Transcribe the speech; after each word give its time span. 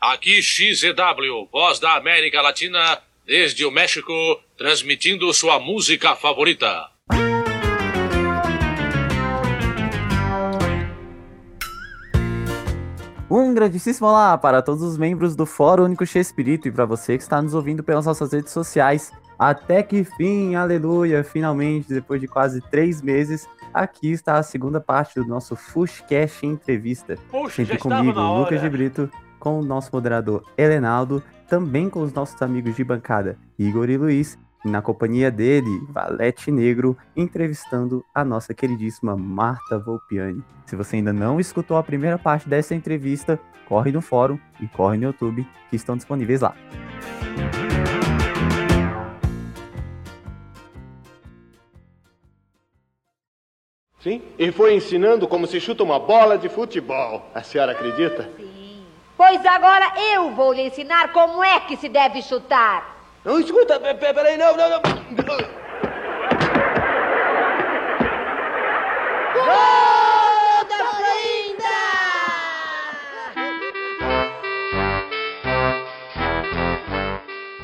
Aqui 0.00 0.42
XZW, 0.42 1.48
voz 1.52 1.78
da 1.78 1.94
América 1.94 2.42
Latina, 2.42 2.98
desde 3.24 3.64
o 3.64 3.70
México, 3.70 4.12
transmitindo 4.58 5.32
sua 5.32 5.60
música 5.60 6.16
favorita. 6.16 6.90
Um 13.30 13.54
grandíssimo 13.54 14.08
olá 14.08 14.36
para 14.36 14.60
todos 14.60 14.82
os 14.82 14.98
membros 14.98 15.36
do 15.36 15.46
Fórum 15.46 15.84
Único 15.84 16.02
Espírito 16.02 16.66
e 16.66 16.72
para 16.72 16.84
você 16.84 17.16
que 17.16 17.22
está 17.22 17.40
nos 17.40 17.54
ouvindo 17.54 17.80
pelas 17.80 18.04
nossas 18.04 18.32
redes 18.32 18.52
sociais. 18.52 19.12
Até 19.38 19.84
que 19.84 20.02
fim, 20.02 20.56
aleluia! 20.56 21.22
Finalmente, 21.22 21.94
depois 21.94 22.20
de 22.20 22.26
quase 22.26 22.60
três 22.60 23.00
meses, 23.00 23.48
aqui 23.72 24.10
está 24.10 24.34
a 24.34 24.42
segunda 24.42 24.80
parte 24.80 25.14
do 25.14 25.24
nosso 25.24 25.54
Fushcast 25.54 26.44
Entrevista. 26.44 27.16
Puxa, 27.30 27.64
Sempre 27.64 27.78
comigo, 27.78 28.18
Lucas 28.18 28.60
de 28.60 28.68
Brito, 28.68 29.08
com 29.38 29.60
o 29.60 29.64
nosso 29.64 29.90
moderador 29.92 30.42
Helenaldo, 30.58 31.22
também 31.48 31.88
com 31.88 32.02
os 32.02 32.12
nossos 32.12 32.42
amigos 32.42 32.74
de 32.74 32.82
bancada 32.82 33.38
Igor 33.56 33.88
e 33.88 33.96
Luiz, 33.96 34.36
na 34.64 34.82
companhia 34.82 35.30
dele, 35.30 35.70
Valete 35.88 36.50
Negro, 36.50 36.96
entrevistando 37.16 38.04
a 38.14 38.24
nossa 38.24 38.52
queridíssima 38.52 39.16
Marta 39.16 39.78
Volpiani. 39.78 40.42
Se 40.66 40.76
você 40.76 40.96
ainda 40.96 41.12
não 41.12 41.40
escutou 41.40 41.76
a 41.76 41.82
primeira 41.82 42.18
parte 42.18 42.48
dessa 42.48 42.74
entrevista, 42.74 43.40
corre 43.66 43.90
no 43.90 44.00
fórum 44.00 44.38
e 44.60 44.66
corre 44.68 44.98
no 44.98 45.04
YouTube, 45.04 45.46
que 45.70 45.76
estão 45.76 45.96
disponíveis 45.96 46.40
lá. 46.40 46.54
Sim, 54.00 54.22
e 54.38 54.50
foi 54.50 54.74
ensinando 54.74 55.28
como 55.28 55.46
se 55.46 55.60
chuta 55.60 55.82
uma 55.82 55.98
bola 55.98 56.38
de 56.38 56.48
futebol. 56.48 57.30
A 57.34 57.42
senhora 57.42 57.72
acredita? 57.72 58.30
Sim. 58.36 58.82
Pois 59.14 59.44
agora 59.44 59.92
eu 60.14 60.30
vou 60.30 60.54
lhe 60.54 60.62
ensinar 60.62 61.12
como 61.12 61.44
é 61.44 61.60
que 61.60 61.76
se 61.76 61.90
deve 61.90 62.22
chutar. 62.22 62.99
Não, 63.24 63.38
escuta, 63.38 63.78
pe- 63.78 63.94
pe- 63.94 64.14
peraí, 64.14 64.36
não, 64.36 64.56
não, 64.56 64.68
não. 64.70 64.80
Gol 69.34 70.64
da 70.68 70.78
Florinda! 70.90 71.76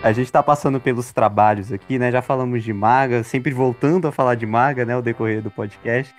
A 0.02 0.12
gente 0.12 0.30
tá 0.30 0.42
passando 0.42 0.78
pelos 0.78 1.12
trabalhos 1.12 1.72
aqui, 1.72 1.98
né? 1.98 2.12
Já 2.12 2.22
falamos 2.22 2.62
de 2.62 2.72
Maga, 2.72 3.24
sempre 3.24 3.52
voltando 3.52 4.06
a 4.06 4.12
falar 4.12 4.36
de 4.36 4.46
Maga, 4.46 4.84
né? 4.84 4.96
O 4.96 5.02
decorrer 5.02 5.42
do 5.42 5.50
podcast. 5.50 6.14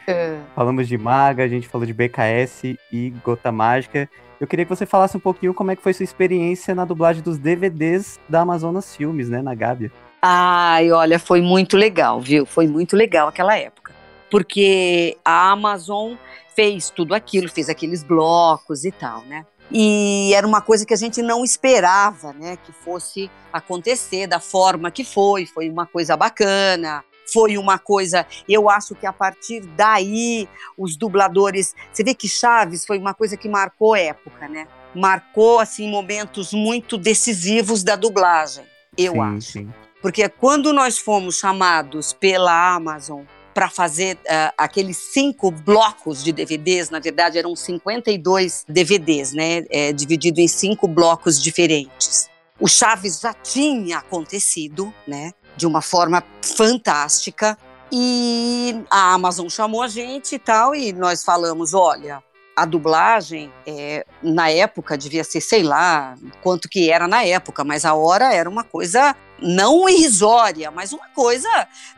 Falamos 0.55 0.87
de 0.87 0.97
Maga, 0.97 1.43
a 1.43 1.47
gente 1.47 1.67
falou 1.69 1.85
de 1.87 1.93
BKS 1.93 2.77
e 2.91 3.11
Gota 3.23 3.51
Mágica. 3.51 4.09
Eu 4.39 4.45
queria 4.47 4.65
que 4.65 4.69
você 4.69 4.85
falasse 4.85 5.17
um 5.17 5.19
pouquinho 5.19 5.53
como 5.53 5.71
é 5.71 5.75
que 5.75 5.81
foi 5.81 5.93
sua 5.93 6.03
experiência 6.03 6.75
na 6.75 6.85
dublagem 6.85 7.23
dos 7.23 7.37
DVDs 7.37 8.19
da 8.29 8.41
Amazonas 8.41 8.95
Filmes, 8.95 9.29
né? 9.29 9.41
Na 9.41 9.55
Gábia. 9.55 9.91
Ai, 10.21 10.91
olha, 10.91 11.17
foi 11.17 11.41
muito 11.41 11.75
legal, 11.75 12.21
viu? 12.21 12.45
Foi 12.45 12.67
muito 12.67 12.95
legal 12.95 13.27
aquela 13.27 13.57
época. 13.57 13.95
Porque 14.29 15.17
a 15.23 15.51
Amazon 15.51 16.13
fez 16.55 16.89
tudo 16.89 17.15
aquilo, 17.15 17.49
fez 17.49 17.69
aqueles 17.69 18.03
blocos 18.03 18.83
e 18.83 18.91
tal, 18.91 19.21
né? 19.23 19.45
E 19.71 20.31
era 20.33 20.47
uma 20.47 20.61
coisa 20.61 20.85
que 20.85 20.93
a 20.93 20.97
gente 20.97 21.21
não 21.21 21.43
esperava, 21.43 22.31
né, 22.33 22.57
que 22.57 22.71
fosse 22.71 23.29
acontecer 23.51 24.25
da 24.25 24.39
forma 24.39 24.89
que 24.89 25.03
foi. 25.03 25.45
Foi 25.45 25.69
uma 25.69 25.85
coisa 25.85 26.15
bacana, 26.15 27.03
foi 27.31 27.57
uma 27.57 27.77
coisa. 27.77 28.25
Eu 28.47 28.69
acho 28.69 28.95
que 28.95 29.05
a 29.05 29.13
partir 29.13 29.61
daí 29.75 30.47
os 30.77 30.95
dubladores. 30.95 31.75
Você 31.91 32.03
vê 32.03 32.13
que 32.13 32.27
Chaves 32.27 32.85
foi 32.85 32.97
uma 32.97 33.13
coisa 33.13 33.37
que 33.37 33.49
marcou 33.49 33.95
época, 33.95 34.47
né? 34.47 34.67
Marcou 34.95 35.59
assim 35.59 35.89
momentos 35.89 36.53
muito 36.53 36.97
decisivos 36.97 37.83
da 37.83 37.95
dublagem. 37.95 38.63
Eu 38.97 39.13
sim, 39.13 39.19
acho. 39.19 39.51
Sim. 39.51 39.73
Porque 40.01 40.27
quando 40.29 40.71
nós 40.71 40.97
fomos 40.97 41.37
chamados 41.37 42.13
pela 42.13 42.75
Amazon 42.75 43.23
para 43.53 43.69
fazer 43.69 44.17
uh, 44.17 44.53
aqueles 44.55 44.97
cinco 44.97 45.49
blocos 45.49 46.23
de 46.23 46.31
DVDs, 46.31 46.91
na 46.91 46.99
verdade 46.99 47.39
eram 47.39 47.55
52 47.55 48.65
DVDs, 48.69 49.33
né? 49.33 49.65
É, 49.69 49.91
dividido 49.91 50.39
em 50.39 50.47
cinco 50.47 50.87
blocos 50.87 51.41
diferentes. 51.41 52.29
O 52.59 52.67
Chaves 52.67 53.19
já 53.19 53.33
tinha 53.33 53.97
acontecido, 53.97 54.93
né? 55.07 55.31
De 55.57 55.67
uma 55.67 55.81
forma 55.81 56.23
fantástica. 56.41 57.57
E 57.91 58.83
a 58.89 59.13
Amazon 59.13 59.49
chamou 59.49 59.81
a 59.81 59.87
gente 59.87 60.35
e 60.35 60.39
tal, 60.39 60.75
e 60.75 60.93
nós 60.93 61.23
falamos: 61.23 61.73
olha, 61.73 62.21
a 62.57 62.65
dublagem, 62.65 63.53
é, 63.67 64.03
na 64.21 64.49
época, 64.49 64.97
devia 64.97 65.23
ser, 65.23 65.41
sei 65.41 65.61
lá, 65.61 66.15
quanto 66.41 66.67
que 66.67 66.89
era 66.89 67.07
na 67.07 67.23
época, 67.23 67.63
mas 67.63 67.85
a 67.85 67.93
hora 67.93 68.33
era 68.33 68.49
uma 68.49 68.63
coisa 68.63 69.15
não 69.39 69.87
irrisória, 69.87 70.71
mas 70.71 70.91
uma 70.91 71.07
coisa 71.09 71.47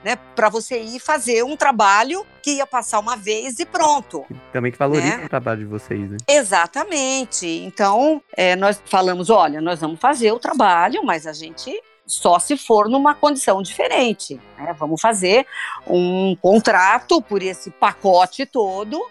né, 0.04 0.18
para 0.36 0.50
você 0.50 0.82
ir 0.82 1.00
fazer 1.00 1.44
um 1.44 1.56
trabalho 1.56 2.26
que 2.44 2.56
ia 2.56 2.68
passar 2.68 3.00
uma 3.00 3.16
vez 3.16 3.58
e 3.60 3.66
pronto. 3.66 4.26
Também 4.52 4.70
que 4.70 4.78
valoriza 4.78 5.18
né? 5.18 5.26
o 5.26 5.30
trabalho 5.30 5.62
de 5.62 5.66
vocês, 5.66 6.12
né? 6.12 6.18
Exatamente. 6.28 7.48
Então, 7.48 8.22
é, 8.36 8.56
nós 8.58 8.82
falamos: 8.86 9.30
olha, 9.30 9.62
nós 9.62 9.80
vamos 9.80 9.98
fazer 9.98 10.34
o 10.34 10.40
trabalho, 10.40 11.04
mas 11.06 11.26
a 11.26 11.32
gente 11.32 11.72
só 12.10 12.40
se 12.40 12.58
for 12.58 12.90
numa 12.90 13.14
condição 13.14 13.62
diferente. 13.62 14.40
Né? 14.58 14.76
Vamos 14.78 15.00
fazer 15.00 15.46
um 15.88 16.36
contrato 16.36 17.22
por 17.22 17.42
esse 17.42 17.70
pacote 17.72 18.46
todo 18.46 19.02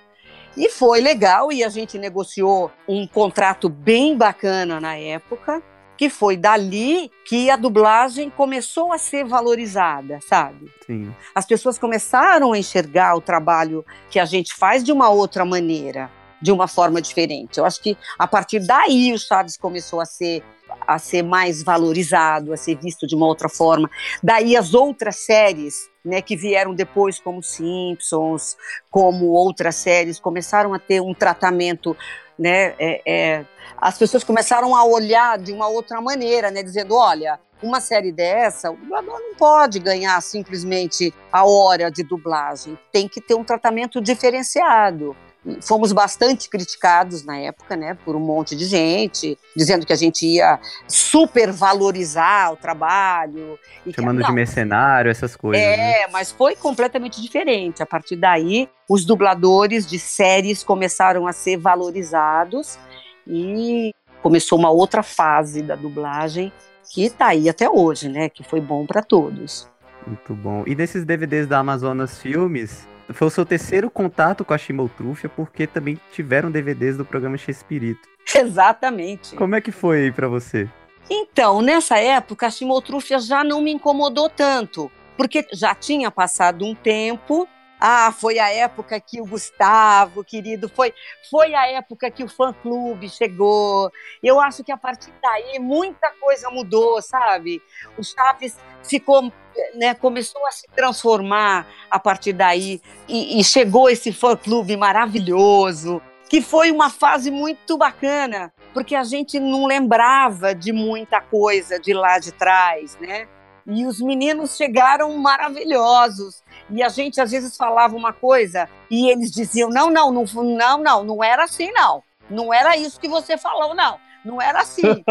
e 0.57 0.69
foi 0.69 1.01
legal 1.01 1.53
e 1.53 1.63
a 1.63 1.69
gente 1.69 1.97
negociou 1.97 2.71
um 2.89 3.07
contrato 3.07 3.69
bem 3.69 4.17
bacana 4.17 4.81
na 4.81 4.97
época, 4.97 5.63
que 5.97 6.11
foi 6.11 6.37
dali 6.37 7.11
que 7.25 7.49
a 7.49 7.57
dublagem 7.57 8.29
começou 8.29 8.93
a 8.93 8.99
ser 8.99 9.25
valorizada, 9.25 10.19
sabe? 10.29 10.71
Sim. 10.85 11.15
As 11.35 11.47
pessoas 11.47 11.79
começaram 11.79 12.53
a 12.53 12.59
enxergar 12.59 13.15
o 13.15 13.21
trabalho 13.21 13.85
que 14.11 14.19
a 14.19 14.25
gente 14.25 14.53
faz 14.55 14.83
de 14.83 14.91
uma 14.91 15.09
outra 15.09 15.45
maneira, 15.45 16.11
de 16.43 16.51
uma 16.51 16.67
forma 16.67 17.01
diferente. 17.01 17.59
Eu 17.59 17.65
acho 17.65 17.81
que 17.81 17.97
a 18.19 18.27
partir 18.27 18.61
daí 18.61 19.13
o 19.13 19.19
Chaves 19.19 19.57
começou 19.57 20.01
a 20.01 20.05
ser 20.05 20.43
a 20.89 20.99
ser 20.99 21.23
mais 21.23 21.63
valorizado, 21.63 22.51
a 22.51 22.57
ser 22.57 22.79
visto 22.79 23.07
de 23.07 23.15
uma 23.15 23.27
outra 23.27 23.47
forma. 23.47 23.91
Daí 24.23 24.57
as 24.57 24.73
outras 24.73 25.17
séries, 25.17 25.75
né, 26.03 26.23
que 26.23 26.35
vieram 26.35 26.75
depois, 26.75 27.21
como 27.21 27.43
Simpsons, 27.43 28.57
como 28.91 29.27
outras 29.27 29.77
séries, 29.77 30.19
começaram 30.19 30.73
a 30.73 30.79
ter 30.79 31.03
um 31.03 31.13
tratamento, 31.13 31.95
né, 32.39 32.75
é, 32.79 33.03
é, 33.07 33.45
as 33.77 33.99
pessoas 33.99 34.25
começaram 34.25 34.75
a 34.75 34.83
olhar 34.83 35.37
de 35.37 35.53
uma 35.53 35.69
outra 35.69 36.01
maneira, 36.01 36.51
né, 36.51 36.63
dizendo, 36.63 36.95
olha, 36.95 37.39
uma 37.63 37.83
série 37.83 38.11
dessa, 38.11 38.71
o 38.71 38.77
dublador 38.77 39.21
não 39.21 39.35
pode 39.35 39.79
ganhar 39.81 40.19
simplesmente 40.23 41.13
a 41.31 41.45
hora 41.45 41.91
de 41.91 42.03
dublagem, 42.03 42.79
tem 42.91 43.07
que 43.07 43.21
ter 43.21 43.35
um 43.35 43.45
tratamento 43.45 44.01
diferenciado 44.01 45.15
fomos 45.61 45.93
bastante 45.93 46.49
criticados 46.49 47.25
na 47.25 47.39
época, 47.39 47.77
né, 47.77 47.97
por 48.05 48.17
um 48.17 48.21
monte 48.21 48.57
de 48.57 48.65
gente, 48.67 49.39
dizendo 49.57 49.87
que 49.87 49.93
a 49.93 49.97
gente 49.97 50.27
ia 50.27 50.59
supervalorizar 50.87 52.53
o 52.53 52.57
trabalho. 52.57 53.59
Chamando 53.95 54.21
que, 54.21 54.27
de 54.27 54.33
mercenário, 54.33 55.11
essas 55.11 55.37
coisas. 55.37 55.63
É, 55.63 55.77
né? 55.77 56.07
mas 56.09 56.31
foi 56.31 56.57
completamente 56.57 57.21
diferente. 57.23 57.83
A 57.83 57.87
partir 57.87 58.17
daí, 58.17 58.69
os 58.89 59.05
dubladores 59.05 59.87
de 59.87 59.99
séries 59.99 60.63
começaram 60.63 61.27
a 61.27 61.33
ser 61.33 61.57
valorizados 61.57 62.79
e 63.27 63.93
começou 64.23 64.59
uma 64.59 64.71
outra 64.71 65.03
fase 65.03 65.63
da 65.63 65.77
dublagem 65.77 66.53
que 66.93 67.05
está 67.05 67.29
aí 67.29 67.49
até 67.49 67.69
hoje, 67.69 68.09
né, 68.09 68.29
que 68.29 68.43
foi 68.43 68.61
bom 68.61 68.87
para 68.87 69.03
todos. 69.03 69.69
Muito 70.07 70.35
bom. 70.35 70.65
E 70.67 70.75
desses 70.75 71.05
DVDs 71.05 71.47
da 71.47 71.59
Amazonas 71.59 72.19
Filmes, 72.19 72.87
foi 73.13 73.27
o 73.27 73.31
seu 73.31 73.45
terceiro 73.45 73.91
contato 73.91 74.45
com 74.45 74.55
a 74.55 74.59
Chimoltrufia, 74.59 75.29
porque 75.29 75.67
também 75.67 75.99
tiveram 76.13 76.51
DVDs 76.51 76.97
do 76.97 77.05
programa 77.05 77.37
Chespirito. 77.37 78.09
Exatamente. 78.35 79.35
Como 79.35 79.55
é 79.55 79.61
que 79.61 79.73
foi 79.73 80.03
aí 80.03 80.13
pra 80.13 80.29
você? 80.29 80.69
Então, 81.11 81.63
nessa 81.63 81.99
época, 81.99 82.47
a 82.47 82.51
Chimoltrufia 82.51 83.19
já 83.19 83.43
não 83.43 83.63
me 83.63 83.73
incomodou 83.73 84.29
tanto, 84.29 84.91
porque 85.17 85.47
já 85.53 85.75
tinha 85.75 86.11
passado 86.11 86.65
um 86.65 86.75
tempo. 86.75 87.49
Ah, 87.81 88.13
foi 88.13 88.39
a 88.39 88.51
época 88.51 89.01
que 89.01 89.21
o 89.21 89.27
Gustavo, 89.27 90.25
querido, 90.25 90.69
foi, 90.69 90.93
foi 91.31 91.55
a 91.55 91.69
época 91.69 92.11
que 92.11 92.25
o 92.25 92.29
fã-clube 92.29 93.09
chegou. 93.09 93.91
Eu 94.23 94.41
acho 94.41 94.65
que 94.65 94.73
a 94.73 94.77
partir 94.77 95.13
daí 95.23 95.59
muita 95.59 96.11
coisa 96.21 96.51
mudou, 96.51 97.01
sabe? 97.01 97.63
O 97.97 98.03
Chaves 98.03 98.57
ficou 98.83 99.33
né, 99.75 99.95
começou 99.95 100.45
a 100.47 100.51
se 100.51 100.67
transformar 100.75 101.67
a 101.91 101.99
partir 101.99 102.33
daí 102.33 102.81
e, 103.09 103.41
e 103.41 103.45
chegou 103.45 103.89
esse 103.89 104.13
fã-clube 104.13 104.77
maravilhoso, 104.77 106.01
que 106.29 106.41
foi 106.43 106.71
uma 106.71 106.91
fase 106.91 107.31
muito 107.31 107.77
bacana, 107.77 108.53
porque 108.73 108.95
a 108.95 109.03
gente 109.03 109.41
não 109.41 109.67
lembrava 109.67 110.55
de 110.55 110.73
muita 110.73 111.21
coisa 111.21 111.79
de 111.79 111.93
lá 111.93 112.19
de 112.19 112.33
trás, 112.33 112.97
né? 113.01 113.27
E 113.67 113.85
os 113.85 114.01
meninos 114.01 114.57
chegaram 114.57 115.17
maravilhosos. 115.19 116.43
E 116.71 116.83
a 116.83 116.89
gente 116.89 117.21
às 117.21 117.31
vezes 117.31 117.57
falava 117.57 117.97
uma 117.97 118.13
coisa 118.13 118.69
e 118.91 119.11
eles 119.11 119.31
diziam: 119.31 119.71
não, 119.71 119.91
não, 119.91 120.13
não, 120.13 120.25
não, 120.25 120.83
não, 120.83 121.05
não 121.05 121.25
era 121.25 121.45
assim, 121.45 121.71
não. 121.73 122.03
Não 122.29 122.53
era 122.53 122.77
isso 122.77 123.01
que 123.01 123.09
você 123.09 123.39
falou, 123.39 123.75
não. 123.75 123.99
Não 124.25 124.41
era 124.41 124.61
assim. 124.61 124.83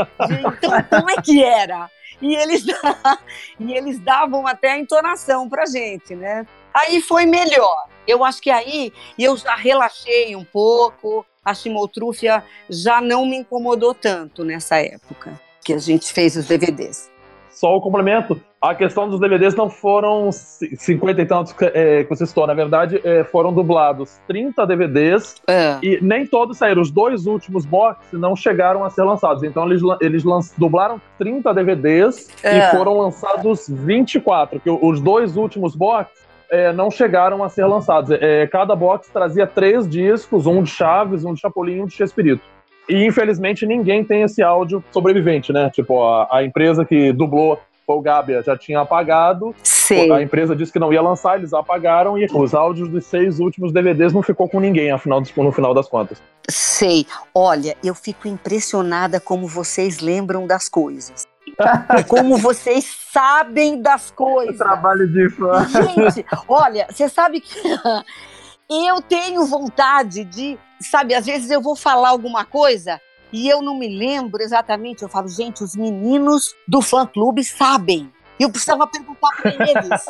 Então, 0.55 0.83
como 0.89 1.09
é 1.09 1.21
que 1.21 1.43
era? 1.43 1.89
E 2.21 2.35
eles, 2.35 2.65
e 3.59 3.73
eles 3.73 3.99
davam 3.99 4.45
até 4.45 4.71
a 4.71 4.77
entonação 4.77 5.49
pra 5.49 5.65
gente, 5.65 6.15
né? 6.15 6.45
Aí 6.73 7.01
foi 7.01 7.25
melhor. 7.25 7.87
Eu 8.07 8.23
acho 8.23 8.41
que 8.41 8.49
aí 8.49 8.93
eu 9.17 9.35
já 9.35 9.55
relaxei 9.55 10.35
um 10.35 10.43
pouco, 10.43 11.25
a 11.43 11.53
chimotrúfia 11.53 12.43
já 12.69 13.01
não 13.01 13.25
me 13.25 13.37
incomodou 13.37 13.93
tanto 13.93 14.43
nessa 14.43 14.77
época 14.77 15.39
que 15.63 15.73
a 15.73 15.77
gente 15.77 16.13
fez 16.13 16.35
os 16.35 16.47
DVDs. 16.47 17.11
Só 17.49 17.75
o 17.75 17.81
complemento, 17.81 18.41
a 18.61 18.73
questão 18.73 19.07
dos 19.07 19.19
DVDs 19.19 19.55
não 19.55 19.69
foram 19.69 20.31
50 20.31 21.21
e 21.21 21.25
tantos 21.25 21.55
é, 21.61 22.03
que 22.03 22.09
você 22.09 22.25
citou, 22.25 22.47
na 22.47 22.55
verdade 22.55 22.99
é, 23.03 23.23
foram 23.23 23.53
dublados 23.53 24.19
30 24.27 24.65
DVDs 24.65 25.35
é. 25.47 25.77
e 25.83 25.99
nem 26.01 26.25
todos 26.25 26.57
saíram. 26.57 26.81
Os 26.81 26.89
dois 26.89 27.27
últimos 27.27 27.65
boxes 27.65 28.19
não 28.19 28.35
chegaram 28.35 28.83
a 28.83 28.89
ser 28.89 29.03
lançados, 29.03 29.43
então 29.43 29.65
eles, 29.69 29.81
eles 30.01 30.23
dublaram 30.57 30.99
30 31.19 31.53
DVDs 31.53 32.29
e 32.43 32.47
é. 32.47 32.71
foram 32.71 32.97
lançados 32.97 33.67
24, 33.69 34.59
que 34.59 34.69
os 34.69 34.99
dois 34.99 35.37
últimos 35.37 35.75
boxes 35.75 36.25
é, 36.49 36.73
não 36.73 36.89
chegaram 36.89 37.43
a 37.43 37.49
ser 37.49 37.65
lançados. 37.65 38.09
É, 38.09 38.47
cada 38.47 38.75
box 38.75 39.09
trazia 39.09 39.45
três 39.45 39.87
discos, 39.87 40.47
um 40.47 40.63
de 40.63 40.71
Chaves, 40.71 41.23
um 41.23 41.33
de 41.33 41.39
Chapolin 41.39 41.75
e 41.75 41.81
um 41.81 41.85
de 41.85 41.93
Chespirito. 41.93 42.43
E 42.89 43.05
infelizmente 43.05 43.65
ninguém 43.65 44.03
tem 44.03 44.21
esse 44.21 44.41
áudio 44.41 44.83
sobrevivente, 44.91 45.51
né? 45.51 45.69
Tipo, 45.69 46.03
a, 46.03 46.37
a 46.37 46.43
empresa 46.43 46.85
que 46.85 47.11
dublou 47.11 47.59
o 47.95 48.01
Gabia 48.01 48.43
já 48.43 48.57
tinha 48.57 48.81
apagado. 48.81 49.55
Sim. 49.63 50.11
A 50.11 50.21
empresa 50.21 50.55
disse 50.55 50.71
que 50.71 50.79
não 50.79 50.91
ia 50.91 51.01
lançar, 51.01 51.37
eles 51.37 51.53
apagaram 51.53 52.17
e 52.17 52.25
os 52.25 52.53
áudios 52.53 52.89
dos 52.89 53.05
seis 53.05 53.39
últimos 53.39 53.71
DVDs 53.71 54.11
não 54.11 54.21
ficou 54.21 54.49
com 54.49 54.59
ninguém 54.59 54.91
afinal, 54.91 55.23
no 55.35 55.51
final 55.51 55.73
das 55.73 55.87
contas. 55.87 56.21
Sei. 56.49 57.07
Olha, 57.33 57.75
eu 57.83 57.95
fico 57.95 58.27
impressionada 58.27 59.19
como 59.19 59.47
vocês 59.47 59.99
lembram 59.99 60.45
das 60.45 60.67
coisas. 60.67 61.25
Como 62.07 62.37
vocês 62.37 62.85
sabem 63.11 63.81
das 63.81 64.11
coisas. 64.11 64.57
trabalho 64.57 65.07
de 65.07 65.29
fã. 65.29 65.65
Gente, 65.65 66.25
olha, 66.47 66.85
você 66.91 67.07
sabe 67.07 67.39
que 67.39 67.57
eu 68.69 69.01
tenho 69.01 69.45
vontade 69.45 70.25
de, 70.25 70.57
sabe, 70.79 71.15
às 71.15 71.25
vezes 71.25 71.49
eu 71.49 71.61
vou 71.61 71.75
falar 71.75 72.09
alguma 72.09 72.43
coisa 72.45 72.99
e 73.31 73.47
eu 73.47 73.61
não 73.61 73.77
me 73.77 73.87
lembro 73.87 74.41
exatamente. 74.41 75.03
Eu 75.03 75.09
falo, 75.09 75.27
gente, 75.27 75.63
os 75.63 75.75
meninos 75.75 76.55
do 76.67 76.81
fã-clube 76.81 77.43
sabem. 77.43 78.11
Eu 78.39 78.49
precisava 78.49 78.87
perguntar 78.87 79.29
para 79.41 79.51
eles. 79.51 80.05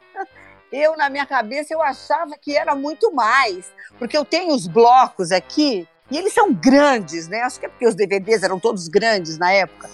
eu, 0.72 0.96
na 0.96 1.08
minha 1.08 1.26
cabeça, 1.26 1.72
eu 1.72 1.80
achava 1.80 2.36
que 2.38 2.56
era 2.56 2.74
muito 2.74 3.12
mais. 3.12 3.72
Porque 3.98 4.16
eu 4.16 4.24
tenho 4.24 4.54
os 4.54 4.66
blocos 4.66 5.32
aqui 5.32 5.86
e 6.10 6.18
eles 6.18 6.32
são 6.32 6.52
grandes, 6.52 7.28
né? 7.28 7.42
Acho 7.42 7.60
que 7.60 7.66
é 7.66 7.68
porque 7.68 7.86
os 7.86 7.94
DVDs 7.94 8.42
eram 8.42 8.58
todos 8.58 8.88
grandes 8.88 9.38
na 9.38 9.52
época. 9.52 9.88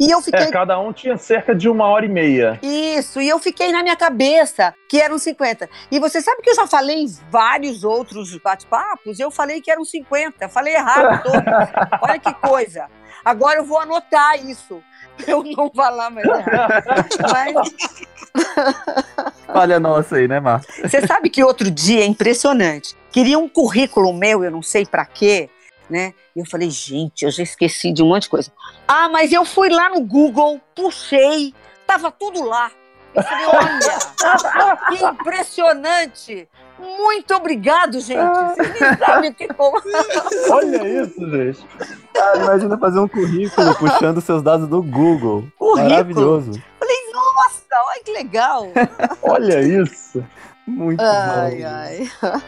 E 0.00 0.10
eu 0.10 0.20
fiquei. 0.22 0.40
É, 0.40 0.50
cada 0.50 0.80
um 0.80 0.92
tinha 0.92 1.16
cerca 1.18 1.54
de 1.54 1.68
uma 1.68 1.86
hora 1.86 2.06
e 2.06 2.08
meia. 2.08 2.58
Isso, 2.62 3.20
e 3.20 3.28
eu 3.28 3.38
fiquei 3.38 3.70
na 3.70 3.82
minha 3.82 3.96
cabeça 3.96 4.74
que 4.88 5.00
eram 5.00 5.18
50. 5.18 5.68
E 5.90 6.00
você 6.00 6.22
sabe 6.22 6.42
que 6.42 6.50
eu 6.50 6.54
já 6.54 6.66
falei 6.66 7.02
em 7.02 7.06
vários 7.30 7.84
outros 7.84 8.36
bate-papos, 8.38 9.20
eu 9.20 9.30
falei 9.30 9.60
que 9.60 9.70
eram 9.70 9.84
50. 9.84 10.48
Falei 10.48 10.74
errado 10.74 11.22
todos. 11.22 12.00
Olha 12.02 12.18
que 12.18 12.32
coisa. 12.34 12.86
Agora 13.22 13.58
eu 13.58 13.64
vou 13.64 13.78
anotar 13.78 14.42
isso. 14.44 14.82
Eu 15.26 15.44
não 15.44 15.70
falar 15.70 16.08
mais 16.08 16.26
errado. 16.26 16.84
Mas... 17.30 17.54
Falha 19.46 19.78
nossa 19.78 20.16
aí, 20.16 20.26
né, 20.26 20.40
Marcia? 20.40 20.88
Você 20.88 21.06
sabe 21.06 21.28
que 21.28 21.44
outro 21.44 21.70
dia 21.70 22.00
é 22.00 22.06
impressionante. 22.06 22.96
Queria 23.12 23.38
um 23.38 23.48
currículo 23.48 24.14
meu, 24.14 24.42
eu 24.42 24.50
não 24.50 24.62
sei 24.62 24.86
para 24.86 25.04
quê 25.04 25.50
né? 25.90 26.14
E 26.34 26.40
eu 26.40 26.46
falei, 26.46 26.70
gente, 26.70 27.24
eu 27.24 27.30
já 27.30 27.42
esqueci 27.42 27.92
de 27.92 28.02
um 28.02 28.08
monte 28.08 28.22
de 28.22 28.30
coisa. 28.30 28.52
Ah, 28.86 29.08
mas 29.08 29.32
eu 29.32 29.44
fui 29.44 29.68
lá 29.68 29.90
no 29.90 30.00
Google, 30.00 30.60
puxei, 30.74 31.54
tava 31.86 32.10
tudo 32.10 32.44
lá. 32.44 32.70
Eu 33.12 33.22
falei, 33.22 33.46
olha, 33.46 34.76
que 34.88 35.04
impressionante! 35.04 36.48
Muito 36.80 37.34
obrigado, 37.34 38.00
gente. 38.00 38.20
Vocês 38.56 38.98
sabem 38.98 39.32
que 39.32 39.46
Olha 40.50 41.02
isso, 41.02 41.30
gente. 41.30 41.66
Ah, 42.16 42.36
imagina 42.36 42.78
fazer 42.78 43.00
um 43.00 43.08
currículo 43.08 43.74
puxando 43.76 44.20
seus 44.20 44.42
dados 44.42 44.66
do 44.68 44.82
Google. 44.82 45.44
Currículo? 45.58 45.90
Maravilhoso. 45.90 46.62
Falei, 46.78 47.12
nossa, 47.12 47.62
olha 47.88 48.04
que 48.04 48.12
legal. 48.12 48.66
olha 49.22 49.60
isso. 49.60 50.24
Muito 50.66 51.02
ai, 51.02 51.56
bom. 51.56 51.66
Ai, 51.66 52.10
ai. 52.22 52.40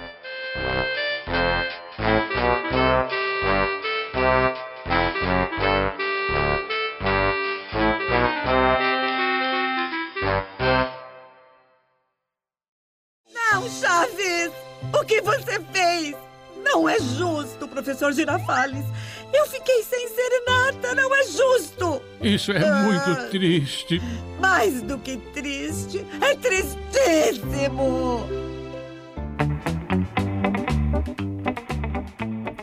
Chaves! 13.81 14.53
O 14.93 15.05
que 15.05 15.23
você 15.23 15.59
fez? 15.73 16.15
Não 16.63 16.87
é 16.87 16.99
justo, 17.01 17.67
professor 17.67 18.13
Girafales. 18.13 18.85
Eu 19.33 19.47
fiquei 19.47 19.83
sem 19.83 20.07
serenata, 20.09 20.95
não 20.95 21.15
é 21.15 21.25
justo. 21.25 22.03
Isso 22.21 22.53
é 22.53 22.69
ah, 22.69 22.83
muito 22.83 23.31
triste. 23.31 23.99
Mais 24.39 24.83
do 24.83 24.99
que 24.99 25.17
triste, 25.17 26.05
é 26.21 26.37
tristíssimo. 26.37 28.29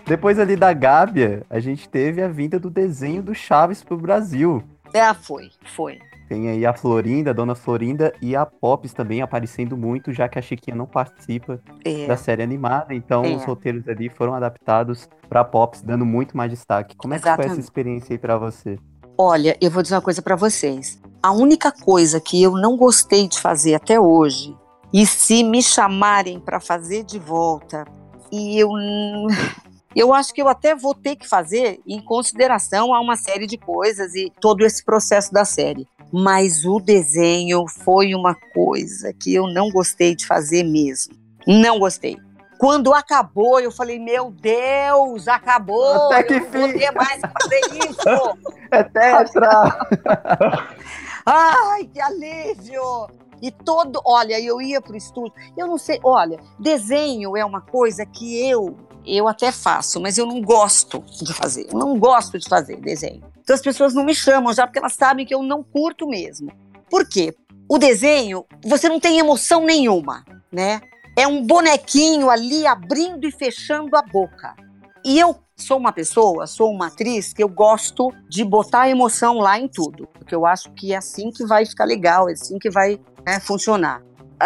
Depois 0.09 0.39
ali 0.39 0.55
da 0.55 0.73
Gábia, 0.73 1.43
a 1.47 1.59
gente 1.59 1.87
teve 1.87 2.19
a 2.19 2.27
vinda 2.27 2.59
do 2.59 2.67
desenho 2.67 3.21
do 3.21 3.35
Chaves 3.35 3.83
pro 3.83 3.95
Brasil. 3.95 4.63
É, 4.91 5.13
foi, 5.13 5.51
foi. 5.75 5.99
Tem 6.27 6.49
aí 6.49 6.65
a 6.65 6.73
Florinda, 6.73 7.29
a 7.29 7.33
Dona 7.33 7.53
Florinda 7.53 8.11
e 8.19 8.35
a 8.35 8.43
Pops 8.43 8.91
também 8.91 9.21
aparecendo 9.21 9.77
muito, 9.77 10.11
já 10.11 10.27
que 10.27 10.39
a 10.39 10.41
Chiquinha 10.41 10.75
não 10.75 10.87
participa 10.87 11.61
é. 11.85 12.07
da 12.07 12.17
série 12.17 12.41
animada, 12.41 12.91
então 12.91 13.23
é. 13.23 13.35
os 13.35 13.43
roteiros 13.43 13.87
ali 13.87 14.09
foram 14.09 14.33
adaptados 14.33 15.07
para 15.29 15.43
Pops, 15.43 15.83
dando 15.83 16.07
muito 16.07 16.35
mais 16.35 16.49
destaque. 16.49 16.97
Como 16.97 17.13
é 17.13 17.19
que 17.19 17.35
foi 17.35 17.45
essa 17.45 17.59
experiência 17.59 18.11
aí 18.11 18.17
para 18.17 18.35
você? 18.35 18.79
Olha, 19.15 19.55
eu 19.61 19.69
vou 19.69 19.83
dizer 19.83 19.93
uma 19.93 20.01
coisa 20.01 20.23
para 20.23 20.35
vocês. 20.35 20.99
A 21.21 21.31
única 21.31 21.71
coisa 21.71 22.19
que 22.19 22.41
eu 22.41 22.53
não 22.53 22.75
gostei 22.75 23.27
de 23.27 23.39
fazer 23.39 23.75
até 23.75 23.99
hoje, 23.99 24.57
e 24.91 25.05
se 25.05 25.43
me 25.43 25.61
chamarem 25.61 26.39
para 26.39 26.59
fazer 26.59 27.03
de 27.03 27.19
volta, 27.19 27.85
e 28.31 28.57
eu 28.57 28.69
eu 29.95 30.13
acho 30.13 30.33
que 30.33 30.41
eu 30.41 30.47
até 30.47 30.75
vou 30.75 30.93
ter 30.93 31.15
que 31.15 31.27
fazer 31.27 31.79
em 31.87 32.01
consideração 32.01 32.93
a 32.93 32.99
uma 32.99 33.15
série 33.15 33.47
de 33.47 33.57
coisas 33.57 34.13
e 34.15 34.31
todo 34.39 34.65
esse 34.65 34.83
processo 34.83 35.33
da 35.33 35.45
série 35.45 35.87
mas 36.11 36.65
o 36.65 36.79
desenho 36.79 37.65
foi 37.67 38.15
uma 38.15 38.35
coisa 38.53 39.13
que 39.13 39.33
eu 39.33 39.47
não 39.47 39.69
gostei 39.69 40.15
de 40.15 40.25
fazer 40.25 40.63
mesmo. 40.63 41.13
Não 41.45 41.79
gostei. 41.79 42.17
Quando 42.57 42.93
acabou, 42.93 43.59
eu 43.59 43.71
falei, 43.71 43.97
meu 43.99 44.31
Deus, 44.31 45.27
acabou! 45.27 46.11
Até 46.11 46.23
que 46.23 46.33
eu 46.33 46.39
não 46.39 46.51
vou 46.51 46.93
mais 46.93 47.21
fazer 47.21 47.89
isso! 47.89 48.37
é 48.71 48.83
tetra! 48.83 49.87
Ai, 51.25 51.85
que 51.85 52.01
alívio! 52.01 53.07
E 53.41 53.49
todo, 53.49 54.01
olha, 54.03 54.37
eu 54.41 54.61
ia 54.61 54.81
pro 54.81 54.97
estúdio, 54.97 55.31
eu 55.57 55.65
não 55.65 55.77
sei, 55.77 55.97
olha, 56.03 56.37
desenho 56.59 57.37
é 57.37 57.45
uma 57.45 57.61
coisa 57.61 58.05
que 58.05 58.45
eu, 58.49 58.75
eu 59.17 59.27
até 59.27 59.51
faço, 59.51 59.99
mas 59.99 60.17
eu 60.17 60.25
não 60.25 60.41
gosto 60.41 61.03
de 61.21 61.33
fazer. 61.33 61.67
Eu 61.71 61.77
não 61.77 61.97
gosto 61.97 62.37
de 62.37 62.47
fazer 62.47 62.77
desenho. 62.77 63.23
Então 63.41 63.55
as 63.55 63.61
pessoas 63.61 63.93
não 63.93 64.03
me 64.03 64.13
chamam 64.13 64.53
já 64.53 64.67
porque 64.67 64.79
elas 64.79 64.93
sabem 64.93 65.25
que 65.25 65.33
eu 65.33 65.41
não 65.41 65.63
curto 65.63 66.07
mesmo. 66.07 66.51
Por 66.89 67.07
quê? 67.07 67.35
O 67.67 67.77
desenho, 67.77 68.45
você 68.65 68.89
não 68.89 68.99
tem 68.99 69.19
emoção 69.19 69.63
nenhuma, 69.63 70.23
né? 70.51 70.81
É 71.17 71.27
um 71.27 71.45
bonequinho 71.45 72.29
ali 72.29 72.65
abrindo 72.65 73.27
e 73.27 73.31
fechando 73.31 73.95
a 73.95 74.01
boca. 74.01 74.55
E 75.03 75.19
eu 75.19 75.35
sou 75.55 75.77
uma 75.77 75.91
pessoa, 75.91 76.47
sou 76.47 76.71
uma 76.71 76.87
atriz 76.87 77.33
que 77.33 77.43
eu 77.43 77.49
gosto 77.49 78.11
de 78.29 78.43
botar 78.43 78.89
emoção 78.89 79.37
lá 79.37 79.59
em 79.59 79.67
tudo, 79.67 80.07
porque 80.13 80.33
eu 80.33 80.45
acho 80.45 80.71
que 80.71 80.93
é 80.93 80.97
assim 80.97 81.31
que 81.31 81.45
vai 81.45 81.65
ficar 81.65 81.85
legal, 81.85 82.29
é 82.29 82.33
assim 82.33 82.57
que 82.57 82.69
vai 82.69 82.99
né, 83.25 83.39
funcionar. 83.39 84.01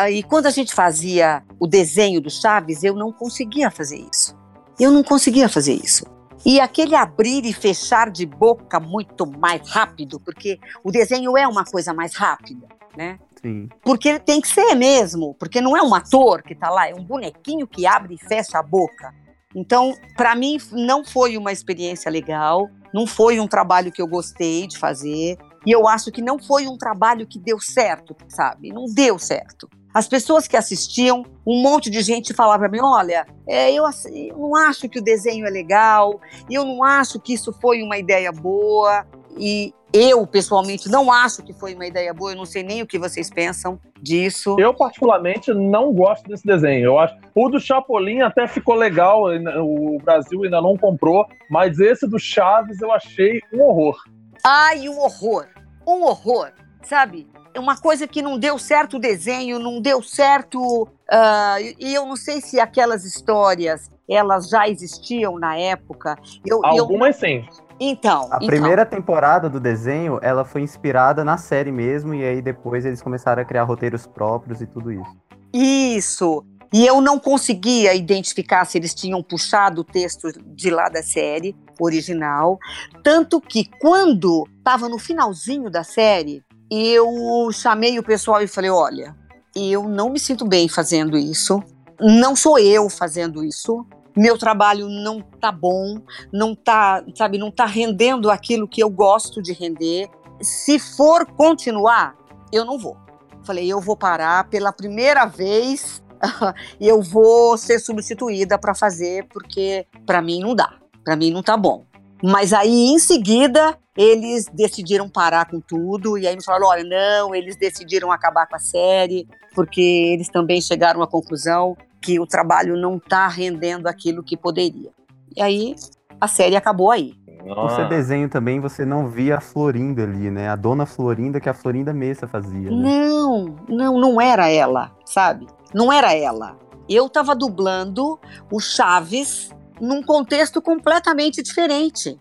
E 0.09 0.23
quando 0.23 0.47
a 0.47 0.51
gente 0.51 0.73
fazia 0.73 1.43
o 1.59 1.67
desenho 1.67 2.19
do 2.19 2.29
Chaves, 2.29 2.83
eu 2.83 2.95
não 2.95 3.11
conseguia 3.11 3.69
fazer 3.69 4.03
isso. 4.11 4.35
Eu 4.79 4.91
não 4.91 5.03
conseguia 5.03 5.47
fazer 5.47 5.73
isso. 5.73 6.05
E 6.45 6.59
aquele 6.59 6.95
abrir 6.95 7.45
e 7.45 7.53
fechar 7.53 8.09
de 8.09 8.25
boca 8.25 8.79
muito 8.79 9.25
mais 9.25 9.69
rápido, 9.69 10.19
porque 10.19 10.59
o 10.83 10.91
desenho 10.91 11.37
é 11.37 11.47
uma 11.47 11.63
coisa 11.63 11.93
mais 11.93 12.15
rápida, 12.15 12.67
né? 12.97 13.17
Sim. 13.41 13.69
Porque 13.81 14.19
tem 14.19 14.41
que 14.41 14.47
ser 14.47 14.75
mesmo, 14.75 15.35
porque 15.39 15.61
não 15.61 15.75
é 15.75 15.81
um 15.81 15.95
ator 15.95 16.41
que 16.43 16.53
está 16.53 16.69
lá, 16.69 16.89
é 16.89 16.93
um 16.93 17.03
bonequinho 17.03 17.65
que 17.65 17.85
abre 17.85 18.15
e 18.15 18.17
fecha 18.27 18.59
a 18.59 18.63
boca. 18.63 19.13
Então, 19.55 19.93
para 20.17 20.35
mim, 20.35 20.57
não 20.71 21.05
foi 21.05 21.37
uma 21.37 21.51
experiência 21.51 22.11
legal, 22.11 22.69
não 22.93 23.07
foi 23.07 23.39
um 23.39 23.47
trabalho 23.47 23.91
que 23.91 24.01
eu 24.01 24.07
gostei 24.07 24.67
de 24.67 24.77
fazer, 24.77 25.37
e 25.65 25.71
eu 25.71 25.87
acho 25.87 26.11
que 26.11 26.21
não 26.21 26.37
foi 26.39 26.67
um 26.67 26.77
trabalho 26.77 27.25
que 27.25 27.39
deu 27.39 27.59
certo, 27.59 28.15
sabe? 28.27 28.73
Não 28.73 28.85
deu 28.85 29.17
certo. 29.17 29.69
As 29.93 30.07
pessoas 30.07 30.47
que 30.47 30.57
assistiam, 30.57 31.23
um 31.45 31.61
monte 31.61 31.89
de 31.89 32.01
gente 32.01 32.33
falava 32.33 32.59
para 32.59 32.69
mim: 32.69 32.79
olha, 32.81 33.25
é, 33.47 33.71
eu, 33.71 33.83
eu 34.11 34.37
não 34.37 34.55
acho 34.55 34.89
que 34.89 34.99
o 34.99 35.03
desenho 35.03 35.45
é 35.45 35.49
legal, 35.49 36.19
eu 36.49 36.65
não 36.65 36.83
acho 36.83 37.19
que 37.19 37.33
isso 37.33 37.53
foi 37.61 37.81
uma 37.81 37.97
ideia 37.97 38.31
boa. 38.31 39.05
E 39.37 39.73
eu, 39.91 40.25
pessoalmente, 40.25 40.89
não 40.89 41.11
acho 41.11 41.43
que 41.43 41.53
foi 41.53 41.75
uma 41.75 41.85
ideia 41.85 42.13
boa, 42.13 42.31
eu 42.31 42.35
não 42.35 42.45
sei 42.45 42.63
nem 42.63 42.81
o 42.81 42.87
que 42.87 42.97
vocês 42.97 43.29
pensam 43.29 43.79
disso. 44.01 44.55
Eu, 44.59 44.73
particularmente, 44.73 45.53
não 45.53 45.93
gosto 45.93 46.27
desse 46.27 46.45
desenho. 46.45 46.85
Eu 46.85 46.99
acho 46.99 47.15
o 47.35 47.49
do 47.49 47.59
Chapolin 47.59 48.21
até 48.21 48.47
ficou 48.47 48.75
legal, 48.75 49.25
o 49.63 49.97
Brasil 50.03 50.43
ainda 50.43 50.61
não 50.61 50.77
comprou, 50.77 51.27
mas 51.49 51.79
esse 51.79 52.07
do 52.07 52.19
Chaves 52.19 52.81
eu 52.81 52.91
achei 52.91 53.39
um 53.53 53.61
horror. 53.61 53.95
Ai, 54.43 54.89
um 54.89 54.99
horror! 54.99 55.47
Um 55.85 56.03
horror, 56.03 56.51
sabe? 56.83 57.27
É 57.53 57.59
uma 57.59 57.77
coisa 57.77 58.07
que 58.07 58.21
não 58.21 58.37
deu 58.37 58.57
certo 58.57 58.97
o 58.97 58.99
desenho, 58.99 59.59
não 59.59 59.79
deu 59.79 60.01
certo. 60.01 60.83
Uh, 60.83 61.75
e 61.79 61.93
eu 61.93 62.05
não 62.05 62.15
sei 62.15 62.41
se 62.41 62.59
aquelas 62.59 63.05
histórias 63.05 63.91
elas 64.09 64.49
já 64.49 64.67
existiam 64.67 65.39
na 65.39 65.55
época. 65.57 66.17
Eu, 66.45 66.65
Algumas 66.65 67.21
eu... 67.21 67.27
sim. 67.29 67.45
Então. 67.79 68.23
A 68.31 68.37
então. 68.37 68.47
primeira 68.47 68.85
temporada 68.85 69.49
do 69.49 69.59
desenho, 69.59 70.19
ela 70.21 70.45
foi 70.45 70.61
inspirada 70.61 71.23
na 71.23 71.37
série 71.37 71.71
mesmo, 71.71 72.13
e 72.13 72.23
aí 72.23 72.41
depois 72.41 72.85
eles 72.85 73.01
começaram 73.01 73.41
a 73.41 73.45
criar 73.45 73.63
roteiros 73.63 74.05
próprios 74.05 74.61
e 74.61 74.67
tudo 74.67 74.91
isso. 74.91 75.17
Isso. 75.53 76.45
E 76.73 76.87
eu 76.87 76.99
não 76.99 77.19
conseguia 77.19 77.93
identificar 77.93 78.65
se 78.65 78.79
eles 78.79 78.95
tinham 78.95 79.21
puxado 79.21 79.81
o 79.81 79.83
texto 79.83 80.29
de 80.43 80.71
lá 80.71 80.89
da 80.89 81.03
série 81.03 81.55
original. 81.79 82.57
Tanto 83.03 83.39
que 83.39 83.69
quando 83.79 84.47
estava 84.57 84.89
no 84.89 84.97
finalzinho 84.97 85.69
da 85.69 85.83
série, 85.83 86.43
eu 86.69 87.49
chamei 87.51 87.97
o 87.99 88.03
pessoal 88.03 88.41
e 88.41 88.47
falei: 88.47 88.69
olha, 88.69 89.15
eu 89.55 89.87
não 89.87 90.09
me 90.09 90.19
sinto 90.19 90.45
bem 90.45 90.67
fazendo 90.67 91.17
isso. 91.17 91.61
Não 91.99 92.35
sou 92.35 92.57
eu 92.59 92.89
fazendo 92.89 93.43
isso 93.43 93.85
meu 94.15 94.37
trabalho 94.37 94.87
não 94.87 95.21
tá 95.21 95.51
bom, 95.51 95.99
não 96.31 96.55
tá, 96.55 97.03
sabe, 97.15 97.37
não 97.37 97.51
tá 97.51 97.65
rendendo 97.65 98.29
aquilo 98.29 98.67
que 98.67 98.81
eu 98.81 98.89
gosto 98.89 99.41
de 99.41 99.53
render. 99.53 100.07
Se 100.39 100.77
for 100.77 101.25
continuar, 101.25 102.15
eu 102.51 102.63
não 102.63 102.77
vou. 102.77 102.95
Falei, 103.43 103.67
eu 103.67 103.81
vou 103.81 103.97
parar 103.97 104.47
pela 104.49 104.71
primeira 104.71 105.25
vez 105.25 106.01
eu 106.79 107.01
vou 107.01 107.57
ser 107.57 107.79
substituída 107.79 108.57
para 108.57 108.73
fazer 108.73 109.27
porque 109.27 109.85
para 110.05 110.21
mim 110.21 110.39
não 110.39 110.55
dá, 110.55 110.73
para 111.03 111.15
mim 111.15 111.31
não 111.31 111.41
tá 111.41 111.57
bom. 111.57 111.85
Mas 112.23 112.53
aí 112.53 112.93
em 112.93 112.99
seguida 112.99 113.77
eles 113.97 114.45
decidiram 114.53 115.09
parar 115.09 115.45
com 115.45 115.59
tudo 115.59 116.17
e 116.17 116.25
aí 116.25 116.35
me 116.35 116.43
falaram, 116.43 116.67
olha, 116.67 116.83
não, 116.83 117.35
eles 117.35 117.57
decidiram 117.57 118.11
acabar 118.11 118.47
com 118.47 118.55
a 118.55 118.59
série 118.59 119.27
porque 119.53 119.81
eles 119.81 120.29
também 120.29 120.61
chegaram 120.61 121.03
à 121.03 121.07
conclusão 121.07 121.75
que 122.01 122.19
o 122.19 122.25
trabalho 122.25 122.77
não 122.77 122.95
está 122.95 123.27
rendendo 123.27 123.87
aquilo 123.87 124.23
que 124.23 124.37
poderia. 124.37 124.89
E 125.35 125.41
aí 125.41 125.75
a 126.19 126.27
série 126.27 126.55
acabou 126.55 126.91
aí. 126.91 127.13
Você 127.45 127.81
ah. 127.81 127.87
desenho 127.87 128.29
também, 128.29 128.61
você 128.61 128.85
não 128.85 129.09
via 129.09 129.37
a 129.37 129.41
Florinda 129.41 130.03
ali, 130.03 130.31
né? 130.31 130.47
A 130.47 130.55
dona 130.55 130.85
Florinda 130.85 131.41
que 131.41 131.49
a 131.49 131.53
Florinda 131.53 131.93
Mesa 131.93 132.25
fazia. 132.25 132.71
Né? 132.71 132.77
Não, 132.77 133.55
não, 133.67 133.99
não 133.99 134.21
era 134.21 134.47
ela, 134.49 134.95
sabe? 135.05 135.45
Não 135.73 135.91
era 135.91 136.13
ela. 136.13 136.57
Eu 136.87 137.07
estava 137.07 137.35
dublando 137.35 138.17
o 138.49 138.59
Chaves 138.61 139.49
num 139.79 140.01
contexto 140.03 140.61
completamente 140.61 141.41
diferente. 141.41 142.19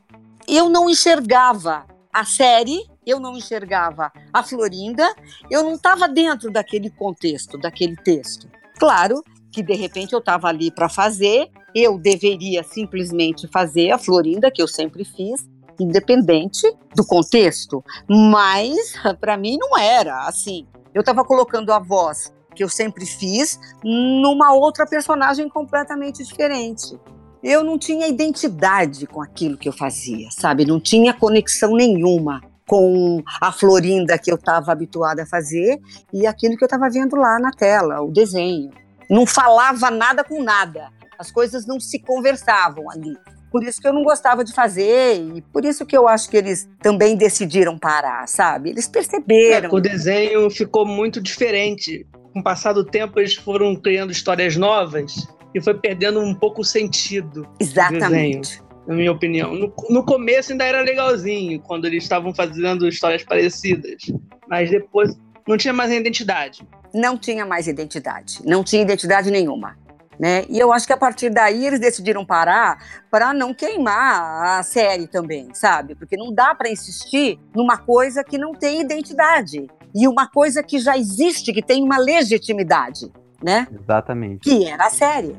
Eu 0.49 0.69
não 0.69 0.89
enxergava 0.89 1.87
a 2.13 2.25
série, 2.25 2.81
eu 3.07 3.19
não 3.19 3.37
enxergava 3.37 4.13
a 4.33 4.43
Florinda, 4.43 5.09
eu 5.51 5.63
não 5.63 5.75
estava 5.75 6.07
dentro 6.09 6.51
daquele 6.51 6.91
contexto, 6.91 7.59
daquele 7.59 7.97
texto. 7.97 8.49
Claro 8.79 9.23
que 9.51 9.63
de 9.63 9.75
repente 9.75 10.13
eu 10.13 10.19
estava 10.19 10.49
ali 10.49 10.71
para 10.71 10.89
fazer, 10.89 11.51
eu 11.75 11.99
deveria 11.99 12.63
simplesmente 12.63 13.47
fazer 13.49 13.91
a 13.91 13.99
Florinda, 13.99 14.51
que 14.51 14.63
eu 14.63 14.69
sempre 14.69 15.05
fiz, 15.05 15.47
independente 15.79 16.71
do 16.95 17.05
contexto, 17.05 17.85
mas 18.09 18.95
para 19.21 19.37
mim 19.37 19.59
não 19.59 19.77
era 19.77 20.27
assim. 20.27 20.67
Eu 20.95 21.01
estava 21.01 21.25
colocando 21.25 21.73
a 21.73 21.79
voz 21.79 22.33
que 22.55 22.63
eu 22.63 22.69
sempre 22.69 23.07
fiz 23.07 23.59
numa 23.83 24.53
outra 24.53 24.87
personagem 24.87 25.49
completamente 25.49 26.23
diferente. 26.23 26.99
Eu 27.43 27.65
não 27.65 27.77
tinha 27.77 28.07
identidade 28.07 29.05
com 29.05 29.21
aquilo 29.21 29.57
que 29.57 29.69
eu 29.69 29.73
fazia, 29.73 30.29
sabe? 30.31 30.65
Não 30.65 30.79
tinha 30.79 31.13
conexão 31.13 31.75
nenhuma 31.75 32.41
com 32.65 33.21
a 33.41 33.51
Florinda 33.51 34.17
que 34.17 34.31
eu 34.31 34.37
estava 34.37 34.71
habituada 34.71 35.25
a 35.25 35.27
fazer 35.27 35.81
e 36.13 36.25
aquilo 36.25 36.57
que 36.57 36.63
eu 36.63 36.67
estava 36.67 36.89
vendo 36.89 37.17
lá 37.17 37.41
na 37.41 37.51
tela, 37.51 38.01
o 38.01 38.13
desenho 38.13 38.71
não 39.11 39.27
falava 39.27 39.91
nada 39.91 40.23
com 40.23 40.41
nada. 40.41 40.89
As 41.19 41.33
coisas 41.33 41.67
não 41.67 41.81
se 41.81 41.99
conversavam 41.99 42.89
ali. 42.89 43.17
Por 43.51 43.65
isso 43.65 43.81
que 43.81 43.89
eu 43.89 43.93
não 43.93 44.05
gostava 44.05 44.45
de 44.45 44.55
fazer 44.55 45.21
e 45.21 45.43
por 45.43 45.65
isso 45.65 45.85
que 45.85 45.97
eu 45.97 46.07
acho 46.09 46.31
que 46.31 46.37
eles 46.37 46.69
também 46.81 47.17
decidiram 47.17 47.77
parar, 47.77 48.27
sabe? 48.29 48.71
Eles 48.71 48.87
perceberam. 48.87 49.69
É, 49.69 49.75
o 49.75 49.81
desenho 49.81 50.49
ficou 50.49 50.87
muito 50.87 51.21
diferente. 51.21 52.07
Com 52.33 52.41
o 52.41 52.43
passar 52.43 52.73
do 52.73 52.85
tempo, 52.85 53.19
eles 53.21 53.35
foram 53.35 53.77
criando 53.77 54.11
histórias 54.11 54.57
novas 54.57 55.29
e 55.55 55.61
foi 55.61 55.75
perdendo 55.75 56.21
um 56.21 56.35
pouco 56.35 56.63
o 56.63 56.65
sentido. 56.65 57.47
Exatamente. 57.61 58.59
Desenho, 58.59 58.73
na 58.87 58.95
minha 58.95 59.13
opinião. 59.13 59.55
No, 59.55 59.73
no 59.91 60.05
começo 60.05 60.53
ainda 60.53 60.65
era 60.65 60.81
legalzinho, 60.81 61.61
quando 61.61 61.87
eles 61.87 62.03
estavam 62.03 62.35
fazendo 62.35 62.89
histórias 62.89 63.23
parecidas. 63.23 64.03
Mas 64.49 64.71
depois 64.71 65.17
não 65.47 65.57
tinha 65.57 65.73
mais 65.73 65.91
identidade 65.91 66.67
não 66.93 67.17
tinha 67.17 67.47
mais 67.47 67.67
identidade, 67.67 68.41
não 68.45 68.63
tinha 68.63 68.83
identidade 68.83 69.31
nenhuma. 69.31 69.77
Né? 70.21 70.45
E 70.49 70.59
eu 70.59 70.73
acho 70.73 70.87
que 70.87 70.93
a 70.93 70.97
partir 70.97 71.31
daí 71.31 71.67
eles 71.67 71.81
decidiram 71.81 72.25
parar 72.25 72.79
para 73.11 73.33
não 73.33 73.53
queimar 73.53 74.59
a 74.59 74.63
série 74.63 75.09
também, 75.09 75.49
sabe? 75.53 75.97
Porque 75.97 76.17
não 76.17 76.33
dá 76.33 76.55
para 76.55 76.71
insistir 76.71 77.41
numa 77.55 77.79
coisa 77.79 78.23
que 78.23 78.39
não 78.39 78.53
tem 78.53 78.83
identidade 78.83 79.67
e 79.95 80.07
uma 80.07 80.29
coisa 80.29 80.63
que 80.63 80.79
já 80.79 80.97
existe, 80.97 81.53
que 81.53 81.63
tem 81.63 81.83
uma 81.83 81.99
legitimidade, 81.99 83.11
né? 83.43 83.67
Exatamente. 83.73 84.49
Que 84.49 84.65
era 84.67 84.87
a 84.87 84.91
série. 84.91 85.37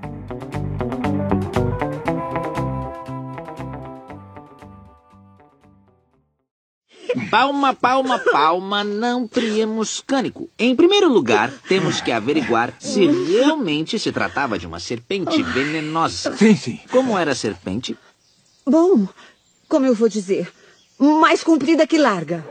Palma, 7.29 7.73
palma, 7.73 8.19
palma, 8.19 8.83
não 8.83 9.27
criemos 9.27 10.03
cânico. 10.05 10.49
Em 10.57 10.75
primeiro 10.75 11.07
lugar, 11.09 11.51
temos 11.67 12.01
que 12.01 12.11
averiguar 12.11 12.73
se 12.79 13.05
realmente 13.05 13.97
se 13.97 14.11
tratava 14.11 14.57
de 14.57 14.67
uma 14.67 14.79
serpente 14.79 15.41
venenosa. 15.41 16.35
Sim, 16.35 16.55
sim. 16.55 16.79
Como 16.91 17.17
era 17.17 17.31
a 17.31 17.35
serpente? 17.35 17.97
Bom, 18.65 19.07
como 19.67 19.85
eu 19.85 19.95
vou 19.95 20.07
dizer, 20.07 20.51
mais 20.99 21.43
comprida 21.43 21.87
que 21.87 21.97
larga. 21.97 22.43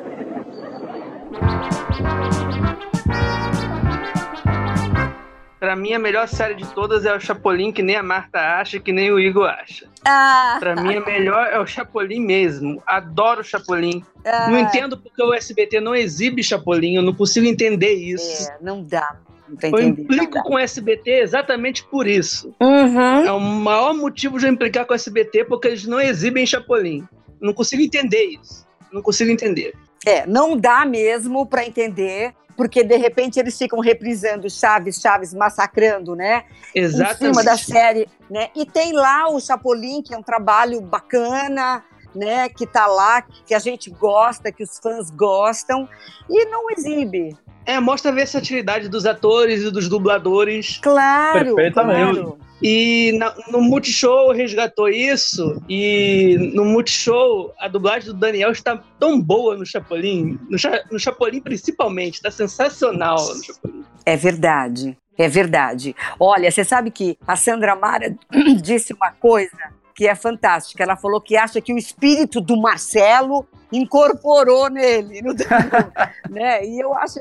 Pra 5.63 5.77
mim, 5.77 5.93
a 5.93 5.99
melhor 6.01 6.27
série 6.27 6.57
de 6.57 6.67
todas 6.75 7.07
é 7.07 7.15
o 7.15 7.21
Chapolin, 7.21 7.71
que 7.71 7.85
nem 7.85 7.95
a 7.95 8.03
Marta 8.03 8.41
acha, 8.59 8.81
que 8.81 8.91
nem 8.91 9.13
o 9.13 9.21
Igor 9.21 9.47
acha. 9.47 9.87
Ah. 10.05 10.57
Pra 10.59 10.75
mim, 10.75 10.97
a 10.97 11.01
melhor 11.01 11.47
é 11.53 11.61
o 11.61 11.65
Chapolin 11.65 12.19
mesmo. 12.19 12.83
Adoro 12.85 13.43
o 13.43 13.45
Chapolin. 13.45 14.05
Ah. 14.25 14.51
Não 14.51 14.59
entendo 14.59 14.99
porque 14.99 15.23
o 15.23 15.33
SBT 15.33 15.81
não 15.81 15.95
exibe 15.95 16.43
Chapolin, 16.43 16.97
eu 16.97 17.03
não 17.03 17.15
consigo 17.15 17.47
entender 17.47 17.95
isso. 17.95 18.51
É, 18.51 18.57
não 18.61 18.83
dá. 18.83 19.17
eu 19.63 19.81
implico 19.81 20.43
com 20.43 20.55
o 20.55 20.59
SBT 20.59 21.21
exatamente 21.21 21.85
por 21.85 22.09
isso. 22.09 22.53
Uhum. 22.61 23.25
É 23.25 23.31
o 23.31 23.39
maior 23.39 23.95
motivo 23.95 24.41
de 24.41 24.47
eu 24.47 24.53
implicar 24.53 24.85
com 24.85 24.95
o 24.95 24.97
SBT 24.97 25.45
porque 25.45 25.69
eles 25.69 25.87
não 25.87 26.01
exibem 26.01 26.45
Chapolin. 26.45 27.07
Não 27.41 27.53
consigo 27.53 27.83
entender 27.83 28.37
isso. 28.43 28.67
Não 28.93 29.01
consigo 29.01 29.31
entender. 29.31 29.75
É, 30.05 30.27
não 30.27 30.57
dá 30.57 30.85
mesmo 30.85 31.47
para 31.47 31.65
entender 31.65 32.35
porque 32.57 32.83
de 32.83 32.97
repente 32.97 33.39
eles 33.39 33.57
ficam 33.57 33.81
reprisando 33.81 34.49
Chaves, 34.49 35.01
Chaves 35.01 35.33
massacrando, 35.33 36.15
né? 36.15 36.45
Exatamente. 36.75 37.25
Em 37.25 37.35
cima 37.35 37.45
da 37.45 37.57
série, 37.57 38.09
né? 38.31 38.49
E 38.55 38.65
tem 38.67 38.93
lá 38.93 39.29
o 39.29 39.41
Chapolin, 39.41 40.03
que 40.03 40.15
é 40.15 40.19
um 40.19 40.23
trabalho 40.23 40.81
bacana, 40.81 41.83
né? 42.15 42.49
Que 42.49 42.67
tá 42.67 42.87
lá, 42.87 43.23
que 43.47 43.55
a 43.55 43.59
gente 43.59 43.91
gosta, 43.91 44.53
que 44.53 44.63
os 44.63 44.79
fãs 44.79 45.11
gostam, 45.11 45.89
e 46.29 46.45
não 46.47 46.71
exibe. 46.71 47.37
É, 47.65 47.79
mostra 47.79 48.11
a 48.11 48.15
versatilidade 48.15 48.89
dos 48.89 49.07
atores 49.07 49.63
e 49.63 49.71
dos 49.71 49.89
dubladores. 49.89 50.79
Claro, 50.83 51.55
Perfeitamente. 51.55 52.21
claro. 52.21 52.39
E 52.63 53.13
na, 53.19 53.35
no 53.49 53.61
Multishow 53.61 54.31
resgatou 54.33 54.89
isso, 54.89 55.61
e 55.69 56.53
no 56.55 56.65
Multishow 56.65 57.53
a 57.59 57.67
dublagem 57.67 58.13
do 58.13 58.15
Daniel 58.15 58.53
está 58.53 58.81
tão 58.99 59.21
boa 59.21 59.57
no 59.57 59.67
Chapolin, 59.67 60.39
no, 60.49 60.57
no 60.91 60.99
Chapolin 60.99 61.41
principalmente, 61.41 62.15
está 62.15 62.31
sensacional 62.31 63.17
no 63.35 63.43
Chapolin. 63.43 63.85
É 64.07 64.17
verdade, 64.17 64.97
é 65.19 65.29
verdade. 65.29 65.95
Olha, 66.21 66.51
você 66.51 66.65
sabe 66.65 66.91
que 66.91 67.19
a 67.27 67.35
Sandra 67.37 67.75
Mara 67.75 68.15
disse 68.63 68.93
uma 68.93 69.11
coisa 69.11 69.51
que 69.95 70.07
é 70.07 70.15
fantástica. 70.15 70.83
Ela 70.83 70.97
falou 70.97 71.21
que 71.21 71.37
acha 71.37 71.61
que 71.61 71.73
o 71.73 71.79
espírito 71.79 72.41
do 72.41 72.57
Marcelo 72.61 73.47
incorporou 73.73 74.69
nele, 74.69 75.23
no 75.23 75.35
né? 76.31 76.65
E 76.65 76.81
eu 76.81 76.95
acho 76.95 77.21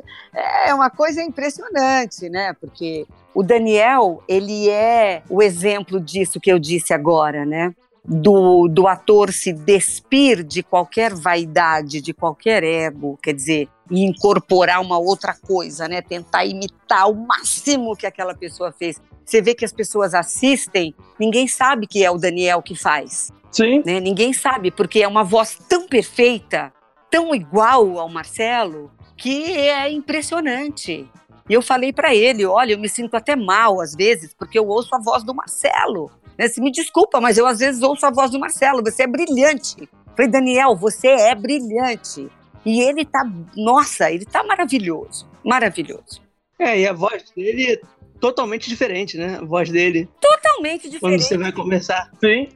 é 0.66 0.74
uma 0.74 0.90
coisa 0.90 1.22
impressionante, 1.22 2.30
né? 2.30 2.54
Porque 2.60 3.06
o 3.34 3.42
Daniel, 3.42 4.22
ele 4.28 4.70
é 4.70 5.24
o 5.30 5.42
exemplo 5.42 6.00
disso 6.00 6.40
que 6.40 6.52
eu 6.52 6.60
disse 6.60 6.94
agora, 6.94 7.46
né? 7.46 7.74
Do, 8.04 8.68
do 8.68 8.88
ator 8.88 9.32
se 9.32 9.54
despir 9.54 10.44
de 10.44 10.64
qualquer 10.64 11.14
vaidade, 11.14 12.02
de 12.02 12.14
qualquer 12.14 12.64
ego, 12.64 13.18
quer 13.22 13.34
dizer, 13.34 13.70
e 13.92 14.04
incorporar 14.04 14.82
uma 14.82 14.98
outra 14.98 15.36
coisa, 15.36 15.88
né? 15.88 16.02
Tentar 16.02 16.46
imitar 16.46 17.12
o 17.12 17.16
máximo 17.16 17.96
que 17.96 18.08
aquela 18.08 18.34
pessoa 18.34 18.72
fez. 18.72 19.00
Você 19.24 19.40
vê 19.40 19.54
que 19.54 19.64
as 19.64 19.72
pessoas 19.72 20.16
assistem, 20.16 20.96
ninguém 21.20 21.48
sabe 21.48 21.86
que 21.86 22.04
é 22.04 22.10
o 22.10 22.18
Daniel 22.18 22.62
que 22.62 22.76
faz. 22.76 23.32
Sim. 23.52 23.84
Né? 23.86 24.00
Ninguém 24.00 24.34
sabe, 24.34 24.72
porque 24.72 25.02
é 25.02 25.08
uma 25.08 25.24
voz 25.24 25.58
tão 25.70 25.88
perfeita, 25.88 26.74
tão 27.10 27.36
igual 27.36 28.00
ao 28.00 28.10
Marcelo, 28.10 28.92
que 29.18 29.52
é 29.52 29.92
impressionante. 29.92 31.08
E 31.50 31.54
eu 31.54 31.62
falei 31.62 31.92
para 31.92 32.16
ele: 32.16 32.46
olha, 32.46 32.74
eu 32.74 32.80
me 32.80 32.88
sinto 32.88 33.16
até 33.16 33.36
mal 33.36 33.82
às 33.82 33.94
vezes, 33.94 34.34
porque 34.34 34.58
eu 34.58 34.68
ouço 34.68 34.96
a 34.96 35.00
voz 35.00 35.24
do 35.24 35.36
Marcelo. 35.36 36.10
Né? 36.42 36.48
Se 36.48 36.60
me 36.60 36.72
desculpa, 36.72 37.22
mas 37.22 37.38
eu 37.38 37.46
às 37.46 37.60
vezes 37.60 37.84
ouço 37.84 38.04
a 38.04 38.10
voz 38.10 38.32
do 38.32 38.40
Marcelo. 38.40 38.82
Você 38.84 39.04
é 39.04 39.08
brilhante. 39.08 39.76
Eu 39.82 40.16
falei, 40.16 40.32
Daniel, 40.32 40.76
você 40.76 41.08
é 41.08 41.36
brilhante. 41.36 42.28
E 42.66 42.82
ele 42.82 43.06
tá, 43.06 43.24
nossa, 43.56 44.12
ele 44.12 44.26
tá 44.26 44.44
maravilhoso. 44.44 45.30
Maravilhoso. 45.46 46.20
É, 46.58 46.80
e 46.80 46.88
a 46.88 46.94
voz 46.94 47.32
dele 47.36 47.74
é 47.74 47.82
totalmente 48.20 48.68
diferente, 48.68 49.18
né? 49.18 49.38
A 49.40 49.46
voz 49.46 49.70
dele. 49.70 50.10
Totalmente 50.20 50.90
diferente. 50.90 51.00
Quando 51.00 51.22
você 51.22 51.38
vai 51.38 51.52
conversar. 51.52 52.12
Sim. 52.20 52.50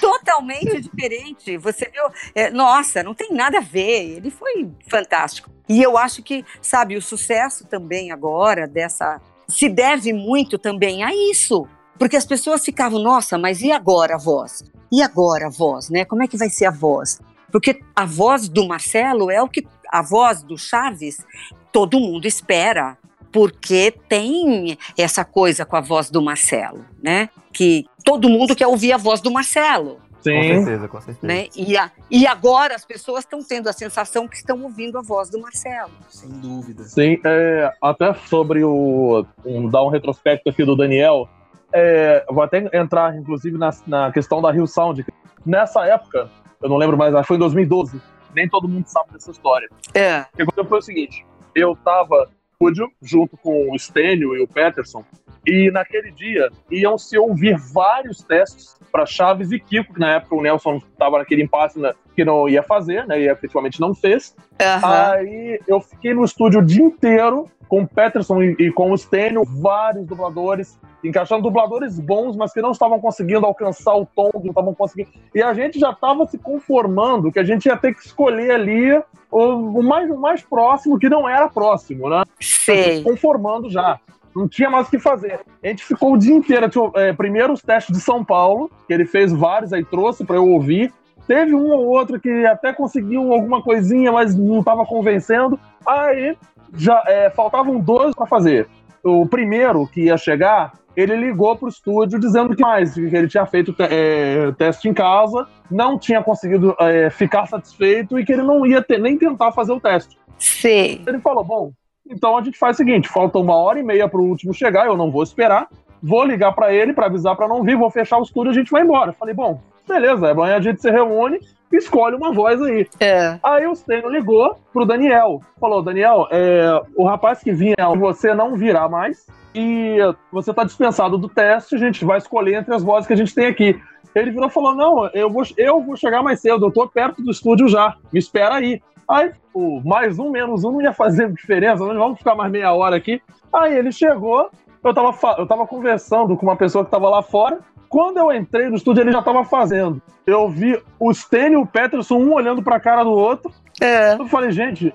Totalmente 0.00 0.80
diferente. 0.80 1.58
Você 1.58 1.90
viu? 1.90 2.04
É, 2.34 2.50
nossa, 2.50 3.02
não 3.02 3.14
tem 3.14 3.30
nada 3.32 3.58
a 3.58 3.62
ver. 3.62 4.16
Ele 4.16 4.30
foi 4.30 4.70
fantástico. 4.88 5.50
E 5.68 5.82
eu 5.82 5.98
acho 5.98 6.22
que, 6.22 6.44
sabe, 6.62 6.96
o 6.96 7.02
sucesso 7.02 7.66
também 7.66 8.10
agora 8.10 8.66
dessa. 8.66 9.20
se 9.46 9.68
deve 9.68 10.14
muito 10.14 10.58
também 10.58 11.04
a 11.04 11.10
isso. 11.14 11.68
Porque 11.98 12.16
as 12.16 12.26
pessoas 12.26 12.64
ficavam, 12.64 13.00
nossa, 13.00 13.36
mas 13.36 13.60
e 13.60 13.72
agora 13.72 14.14
a 14.14 14.18
voz? 14.18 14.64
E 14.90 15.02
agora 15.02 15.46
a 15.46 15.50
voz, 15.50 15.90
né? 15.90 16.04
Como 16.04 16.22
é 16.22 16.28
que 16.28 16.36
vai 16.36 16.48
ser 16.48 16.66
a 16.66 16.70
voz? 16.70 17.20
Porque 17.50 17.80
a 17.94 18.04
voz 18.04 18.48
do 18.48 18.66
Marcelo 18.66 19.30
é 19.30 19.42
o 19.42 19.48
que. 19.48 19.66
A 19.90 20.02
voz 20.02 20.42
do 20.42 20.58
Chaves, 20.58 21.24
todo 21.72 21.98
mundo 21.98 22.26
espera 22.26 22.98
porque 23.32 23.94
tem 24.08 24.76
essa 24.96 25.24
coisa 25.24 25.64
com 25.64 25.76
a 25.76 25.80
voz 25.80 26.10
do 26.10 26.20
Marcelo, 26.22 26.84
né? 27.02 27.30
Que 27.52 27.86
todo 28.04 28.28
mundo 28.28 28.54
quer 28.54 28.66
ouvir 28.66 28.92
a 28.92 28.96
voz 28.96 29.20
do 29.20 29.30
Marcelo. 29.30 29.98
Sim. 30.20 30.34
Com 30.34 30.42
certeza, 30.42 30.88
com 30.88 31.00
certeza. 31.00 31.26
Né? 31.26 31.46
E, 31.54 31.76
a, 31.76 31.90
e 32.10 32.26
agora 32.26 32.74
as 32.74 32.84
pessoas 32.84 33.24
estão 33.24 33.42
tendo 33.42 33.68
a 33.68 33.72
sensação 33.72 34.26
que 34.26 34.36
estão 34.36 34.62
ouvindo 34.62 34.98
a 34.98 35.02
voz 35.02 35.30
do 35.30 35.40
Marcelo. 35.40 35.92
Sem 36.08 36.28
dúvida. 36.28 36.84
Sim, 36.84 37.20
é, 37.24 37.72
até 37.82 38.12
sobre 38.26 38.64
o. 38.64 39.24
Um, 39.44 39.68
dar 39.68 39.84
um 39.84 39.88
retrospecto 39.88 40.50
aqui 40.50 40.64
do 40.64 40.76
Daniel. 40.76 41.28
É, 41.72 42.24
vou 42.28 42.42
até 42.42 42.68
entrar, 42.72 43.16
inclusive, 43.16 43.58
na, 43.58 43.70
na 43.86 44.12
questão 44.12 44.40
da 44.40 44.50
Rio 44.50 44.66
Sound. 44.66 45.04
Nessa 45.44 45.84
época, 45.86 46.30
eu 46.62 46.68
não 46.68 46.76
lembro 46.76 46.96
mais, 46.96 47.14
acho 47.14 47.22
que 47.22 47.28
foi 47.28 47.36
em 47.36 47.40
2012. 47.40 48.00
Nem 48.34 48.48
todo 48.48 48.68
mundo 48.68 48.86
sabe 48.86 49.12
dessa 49.12 49.30
história. 49.30 49.68
É. 49.94 50.20
O 50.20 50.36
que 50.36 50.42
aconteceu 50.42 50.64
foi 50.64 50.78
o 50.78 50.82
seguinte: 50.82 51.26
eu 51.54 51.76
tava 51.76 52.28
estúdio, 52.58 52.90
junto 53.00 53.36
com 53.36 53.72
o 53.72 53.78
Stênio 53.78 54.36
e 54.36 54.42
o 54.42 54.48
Peterson. 54.48 55.04
E 55.46 55.70
naquele 55.70 56.10
dia 56.10 56.50
iam 56.70 56.98
se 56.98 57.16
ouvir 57.16 57.56
vários 57.56 58.22
testes 58.22 58.76
para 58.90 59.06
Chaves 59.06 59.52
e 59.52 59.60
Kiko, 59.60 59.94
que 59.94 60.00
na 60.00 60.14
época 60.14 60.34
o 60.34 60.42
Nelson 60.42 60.76
estava 60.76 61.18
naquele 61.18 61.42
impasse 61.42 61.78
né, 61.78 61.94
que 62.18 62.24
não 62.24 62.48
ia 62.48 62.64
fazer, 62.64 63.06
né? 63.06 63.20
E 63.20 63.28
efetivamente 63.28 63.80
não 63.80 63.94
fez. 63.94 64.34
Uhum. 64.60 64.88
Aí 64.90 65.60
eu 65.68 65.80
fiquei 65.80 66.12
no 66.12 66.24
estúdio 66.24 66.58
o 66.58 66.64
dia 66.64 66.84
inteiro 66.84 67.48
com 67.68 67.82
o 67.82 67.86
Peterson 67.86 68.42
e, 68.42 68.56
e 68.58 68.72
com 68.72 68.90
o 68.90 68.98
Stênio, 68.98 69.44
vários 69.44 70.04
dubladores, 70.04 70.76
encaixando 71.04 71.42
dubladores 71.42 72.00
bons, 72.00 72.34
mas 72.34 72.52
que 72.52 72.60
não 72.60 72.72
estavam 72.72 72.98
conseguindo 72.98 73.46
alcançar 73.46 73.94
o 73.94 74.04
tom, 74.04 74.30
não 74.34 74.46
estavam 74.46 74.74
conseguindo. 74.74 75.10
E 75.32 75.40
a 75.40 75.54
gente 75.54 75.78
já 75.78 75.90
estava 75.90 76.26
se 76.26 76.38
conformando 76.38 77.30
que 77.30 77.38
a 77.38 77.44
gente 77.44 77.66
ia 77.66 77.76
ter 77.76 77.94
que 77.94 78.04
escolher 78.04 78.50
ali 78.50 78.98
o, 79.30 79.40
o, 79.40 79.82
mais, 79.82 80.10
o 80.10 80.16
mais 80.16 80.42
próximo, 80.42 80.98
que 80.98 81.08
não 81.08 81.28
era 81.28 81.48
próximo, 81.48 82.10
né? 82.10 82.24
Sei. 82.40 83.00
Conformando 83.04 83.70
já. 83.70 84.00
Não 84.34 84.48
tinha 84.48 84.70
mais 84.70 84.88
o 84.88 84.90
que 84.90 84.98
fazer. 84.98 85.38
A 85.62 85.68
gente 85.68 85.84
ficou 85.84 86.14
o 86.14 86.18
dia 86.18 86.34
inteiro. 86.34 86.68
Tipo, 86.68 86.92
é, 86.96 87.12
primeiro 87.12 87.52
os 87.52 87.62
testes 87.62 87.96
de 87.96 88.02
São 88.02 88.24
Paulo, 88.24 88.70
que 88.88 88.92
ele 88.92 89.04
fez 89.04 89.32
vários, 89.32 89.72
aí 89.72 89.84
trouxe 89.84 90.24
para 90.24 90.36
eu 90.36 90.48
ouvir. 90.48 90.92
Teve 91.28 91.54
um 91.54 91.70
ou 91.70 91.86
outro 91.88 92.18
que 92.18 92.46
até 92.46 92.72
conseguiu 92.72 93.34
alguma 93.34 93.62
coisinha, 93.62 94.10
mas 94.10 94.34
não 94.34 94.60
estava 94.60 94.86
convencendo. 94.86 95.60
Aí 95.86 96.34
já 96.74 97.02
é, 97.06 97.28
faltavam 97.28 97.78
dois 97.78 98.14
para 98.14 98.26
fazer. 98.26 98.66
O 99.04 99.26
primeiro 99.26 99.86
que 99.86 100.04
ia 100.04 100.16
chegar, 100.16 100.72
ele 100.96 101.14
ligou 101.14 101.54
para 101.54 101.66
o 101.66 101.68
estúdio 101.68 102.18
dizendo 102.18 102.56
que 102.56 102.62
mais, 102.62 102.94
que 102.94 103.14
ele 103.14 103.28
tinha 103.28 103.44
feito 103.44 103.76
é, 103.78 104.50
teste 104.52 104.88
em 104.88 104.94
casa, 104.94 105.46
não 105.70 105.98
tinha 105.98 106.22
conseguido 106.22 106.74
é, 106.80 107.10
ficar 107.10 107.46
satisfeito 107.46 108.18
e 108.18 108.24
que 108.24 108.32
ele 108.32 108.42
não 108.42 108.64
ia 108.64 108.82
ter, 108.82 108.98
nem 108.98 109.18
tentar 109.18 109.52
fazer 109.52 109.72
o 109.72 109.80
teste. 109.80 110.18
Sim. 110.38 111.02
Ele 111.06 111.18
falou: 111.18 111.44
bom, 111.44 111.72
então 112.08 112.38
a 112.38 112.42
gente 112.42 112.58
faz 112.58 112.76
o 112.76 112.78
seguinte: 112.78 113.06
falta 113.06 113.38
uma 113.38 113.54
hora 113.54 113.78
e 113.78 113.82
meia 113.82 114.08
para 114.08 114.18
o 114.18 114.24
último 114.24 114.54
chegar, 114.54 114.86
eu 114.86 114.96
não 114.96 115.10
vou 115.10 115.22
esperar, 115.22 115.68
vou 116.02 116.24
ligar 116.24 116.52
para 116.52 116.72
ele 116.72 116.94
para 116.94 117.04
avisar 117.04 117.36
para 117.36 117.48
não 117.48 117.62
vir, 117.62 117.76
vou 117.76 117.90
fechar 117.90 118.18
o 118.18 118.22
estúdio 118.22 118.50
e 118.50 118.52
a 118.52 118.54
gente 118.54 118.70
vai 118.70 118.82
embora. 118.82 119.12
falei: 119.12 119.34
bom, 119.34 119.60
beleza, 119.88 120.30
amanhã 120.30 120.56
a 120.56 120.60
gente 120.60 120.80
se 120.80 120.90
reúne 120.90 121.40
escolhe 121.76 122.16
uma 122.16 122.32
voz 122.32 122.60
aí. 122.62 122.88
É. 123.00 123.38
Aí 123.42 123.66
o 123.66 123.74
Stênio 123.74 124.08
ligou 124.08 124.58
pro 124.72 124.86
Daniel. 124.86 125.42
Falou, 125.60 125.82
Daniel, 125.82 126.26
é, 126.30 126.80
o 126.96 127.04
rapaz 127.04 127.40
que 127.40 127.52
vinha, 127.52 127.76
você 127.98 128.34
não 128.34 128.56
virá 128.56 128.88
mais. 128.88 129.26
E 129.54 129.98
você 130.30 130.52
tá 130.52 130.62
dispensado 130.64 131.18
do 131.18 131.28
teste, 131.28 131.74
a 131.74 131.78
gente 131.78 132.04
vai 132.04 132.18
escolher 132.18 132.54
entre 132.54 132.74
as 132.74 132.82
vozes 132.82 133.06
que 133.06 133.12
a 133.12 133.16
gente 133.16 133.34
tem 133.34 133.46
aqui. 133.46 133.80
Ele 134.14 134.30
virou 134.30 134.48
e 134.48 134.52
falou: 134.52 134.74
Não, 134.74 135.06
eu 135.08 135.30
vou, 135.30 135.42
eu 135.56 135.82
vou 135.82 135.96
chegar 135.96 136.22
mais 136.22 136.40
cedo, 136.40 136.66
eu 136.66 136.70
tô 136.70 136.86
perto 136.88 137.22
do 137.22 137.30
estúdio 137.30 137.68
já, 137.68 137.96
me 138.12 138.18
espera 138.18 138.56
aí. 138.56 138.80
Aí, 139.08 139.32
pô, 139.52 139.80
mais 139.84 140.18
um, 140.18 140.30
menos 140.30 140.64
um 140.64 140.72
não 140.72 140.82
ia 140.82 140.92
fazer 140.92 141.32
diferença, 141.32 141.84
não 141.84 141.98
vamos 141.98 142.18
ficar 142.18 142.34
mais 142.34 142.52
meia 142.52 142.72
hora 142.72 142.96
aqui. 142.96 143.22
Aí 143.52 143.74
ele 143.74 143.90
chegou, 143.90 144.50
eu 144.84 144.94
tava, 144.94 145.14
eu 145.38 145.46
tava 145.46 145.66
conversando 145.66 146.36
com 146.36 146.44
uma 146.44 146.56
pessoa 146.56 146.84
que 146.84 146.90
tava 146.90 147.08
lá 147.08 147.22
fora, 147.22 147.58
quando 147.88 148.18
eu 148.18 148.32
entrei 148.32 148.68
no 148.68 148.76
estúdio, 148.76 149.02
ele 149.02 149.12
já 149.12 149.20
estava 149.20 149.44
fazendo. 149.44 150.00
Eu 150.26 150.48
vi 150.48 150.80
o 150.98 151.12
Stênio 151.12 151.60
e 151.60 151.62
o 151.62 151.66
Peterson, 151.66 152.16
um 152.16 152.32
olhando 152.32 152.62
para 152.62 152.76
a 152.76 152.80
cara 152.80 153.02
do 153.02 153.10
outro. 153.10 153.52
É. 153.80 154.14
Eu 154.14 154.26
falei, 154.26 154.50
gente, 154.50 154.94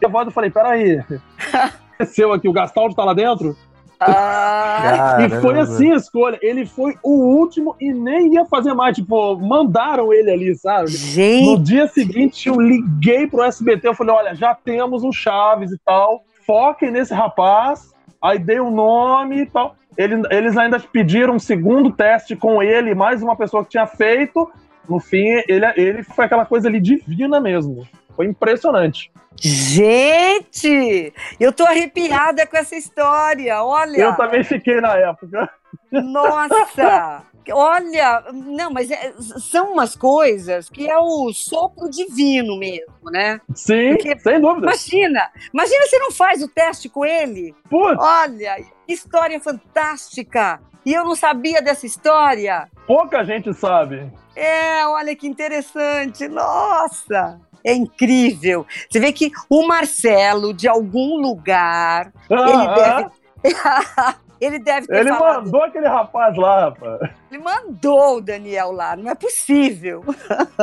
eu 0.00 0.10
volto 0.10 0.30
e 0.30 0.34
falei, 0.34 0.50
peraí. 0.50 1.02
Desceu 1.98 2.32
aqui, 2.32 2.48
o 2.48 2.52
Gastaldo 2.52 2.94
tá 2.94 3.04
lá 3.04 3.14
dentro? 3.14 3.56
Ah, 4.04 5.18
e 5.20 5.40
foi 5.40 5.58
assim 5.60 5.92
a 5.92 5.96
escolha. 5.96 6.38
Ele 6.42 6.66
foi 6.66 6.96
o 7.02 7.12
último 7.12 7.76
e 7.80 7.92
nem 7.92 8.34
ia 8.34 8.44
fazer 8.46 8.74
mais. 8.74 8.96
Tipo, 8.96 9.36
mandaram 9.36 10.12
ele 10.12 10.30
ali, 10.30 10.56
sabe? 10.56 10.90
Gente. 10.90 11.46
No 11.46 11.62
dia 11.62 11.86
seguinte, 11.86 12.48
eu 12.48 12.60
liguei 12.60 13.26
pro 13.26 13.44
SBT. 13.44 13.86
Eu 13.86 13.94
falei: 13.94 14.14
olha, 14.14 14.34
já 14.34 14.54
temos 14.54 15.04
o 15.04 15.12
Chaves 15.12 15.70
e 15.70 15.78
tal. 15.84 16.24
Foquem 16.44 16.90
nesse 16.90 17.14
rapaz. 17.14 17.92
Aí 18.20 18.38
dei 18.38 18.60
o 18.60 18.70
nome 18.70 19.42
e 19.42 19.46
tal. 19.46 19.76
Ele, 19.96 20.22
eles 20.30 20.56
ainda 20.56 20.80
pediram 20.80 21.34
um 21.34 21.38
segundo 21.38 21.92
teste 21.92 22.34
com 22.34 22.62
ele, 22.62 22.94
mais 22.94 23.22
uma 23.22 23.36
pessoa 23.36 23.64
que 23.64 23.70
tinha 23.70 23.86
feito. 23.86 24.50
No 24.88 24.98
fim, 24.98 25.42
ele, 25.46 25.66
ele 25.76 26.02
foi 26.02 26.24
aquela 26.24 26.44
coisa 26.44 26.68
ali 26.68 26.80
divina 26.80 27.40
mesmo. 27.40 27.86
Foi 28.16 28.26
impressionante. 28.26 29.10
Gente, 29.40 31.12
eu 31.40 31.52
tô 31.52 31.64
arrepiada 31.64 32.46
com 32.46 32.56
essa 32.56 32.76
história, 32.76 33.62
olha. 33.62 33.96
Eu 33.96 34.16
também 34.16 34.44
fiquei 34.44 34.80
na 34.80 34.96
época. 34.96 35.48
Nossa! 35.90 37.24
Olha, 37.50 38.24
não, 38.32 38.70
mas 38.70 38.90
é, 38.90 39.12
são 39.18 39.72
umas 39.72 39.96
coisas 39.96 40.68
que 40.68 40.88
é 40.88 40.98
o 40.98 41.32
sopro 41.32 41.90
divino 41.90 42.58
mesmo, 42.58 43.10
né? 43.10 43.40
Sim, 43.54 43.96
Porque, 43.96 44.18
sem 44.18 44.40
dúvida. 44.40 44.66
Imagina, 44.66 45.30
imagina 45.52 45.86
você 45.86 45.98
não 45.98 46.12
faz 46.12 46.42
o 46.42 46.48
teste 46.48 46.88
com 46.88 47.04
ele. 47.04 47.54
Putz. 47.68 47.96
Olha, 47.98 48.56
que 48.86 48.92
história 48.92 49.40
fantástica. 49.40 50.60
E 50.84 50.92
eu 50.92 51.04
não 51.04 51.14
sabia 51.14 51.62
dessa 51.62 51.86
história. 51.86 52.68
Pouca 52.86 53.24
gente 53.24 53.54
sabe. 53.54 54.12
É, 54.34 54.86
olha 54.86 55.14
que 55.14 55.26
interessante. 55.26 56.26
Nossa! 56.28 57.40
É 57.64 57.72
incrível. 57.72 58.66
Você 58.90 58.98
vê 58.98 59.12
que 59.12 59.30
o 59.48 59.66
Marcelo, 59.66 60.52
de 60.52 60.66
algum 60.66 61.20
lugar, 61.20 62.12
ah, 62.28 62.50
ele 62.50 62.74
deve. 62.74 63.10
Ele 64.42 64.58
deve 64.58 64.88
ter 64.88 64.96
Ele 64.96 65.08
falado... 65.08 65.44
mandou 65.44 65.62
aquele 65.62 65.86
rapaz 65.86 66.36
lá, 66.36 66.62
rapaz. 66.62 67.10
Ele 67.30 67.40
mandou 67.40 68.16
o 68.16 68.20
Daniel 68.20 68.72
lá, 68.72 68.96
não 68.96 69.08
é 69.08 69.14
possível. 69.14 70.04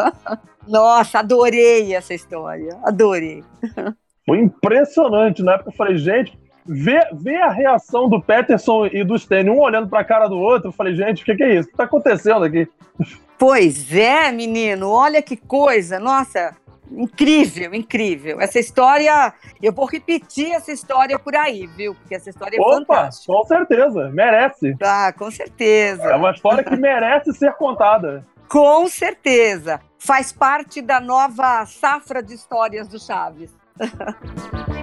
Nossa, 0.67 1.19
adorei 1.19 1.95
essa 1.95 2.13
história, 2.13 2.77
adorei. 2.83 3.41
Foi 4.25 4.39
impressionante, 4.39 5.41
na 5.41 5.53
época 5.53 5.69
eu 5.69 5.75
falei, 5.75 5.97
gente, 5.97 6.37
ver, 6.65 7.07
ver 7.13 7.41
a 7.41 7.49
reação 7.49 8.09
do 8.09 8.21
Peterson 8.21 8.87
e 8.87 9.01
do 9.01 9.17
Stênio, 9.17 9.53
um 9.53 9.61
olhando 9.61 9.87
pra 9.87 10.03
cara 10.03 10.27
do 10.27 10.37
outro, 10.37 10.67
eu 10.67 10.73
falei, 10.73 10.93
gente, 10.93 11.23
o 11.23 11.25
que, 11.25 11.35
que 11.35 11.43
é 11.43 11.55
isso? 11.55 11.69
O 11.69 11.71
que 11.71 11.77
tá 11.77 11.85
acontecendo 11.85 12.43
aqui? 12.43 12.67
Pois 13.37 13.95
é, 13.95 14.29
menino, 14.29 14.91
olha 14.91 15.21
que 15.21 15.37
coisa, 15.37 15.99
nossa, 15.99 16.53
incrível, 16.91 17.73
incrível. 17.73 18.41
Essa 18.41 18.59
história, 18.59 19.33
eu 19.61 19.71
vou 19.71 19.85
repetir 19.85 20.51
essa 20.51 20.71
história 20.71 21.17
por 21.17 21.35
aí, 21.35 21.67
viu? 21.67 21.95
Porque 21.95 22.15
essa 22.15 22.29
história 22.29 22.57
é 22.57 22.61
Opa, 22.61 22.75
fantástica. 22.75 23.33
com 23.33 23.43
certeza, 23.43 24.09
merece. 24.09 24.75
Ah, 24.81 25.13
com 25.17 25.29
certeza. 25.31 26.03
É 26.03 26.15
uma 26.15 26.31
história 26.31 26.63
que 26.63 26.75
merece 26.75 27.33
ser 27.33 27.53
contada. 27.53 28.25
Com 28.49 28.87
certeza. 28.87 29.79
Faz 29.99 30.33
parte 30.33 30.81
da 30.81 30.99
nova 30.99 31.63
safra 31.67 32.23
de 32.23 32.33
histórias 32.33 32.87
do 32.87 32.99
Chaves. 32.99 33.55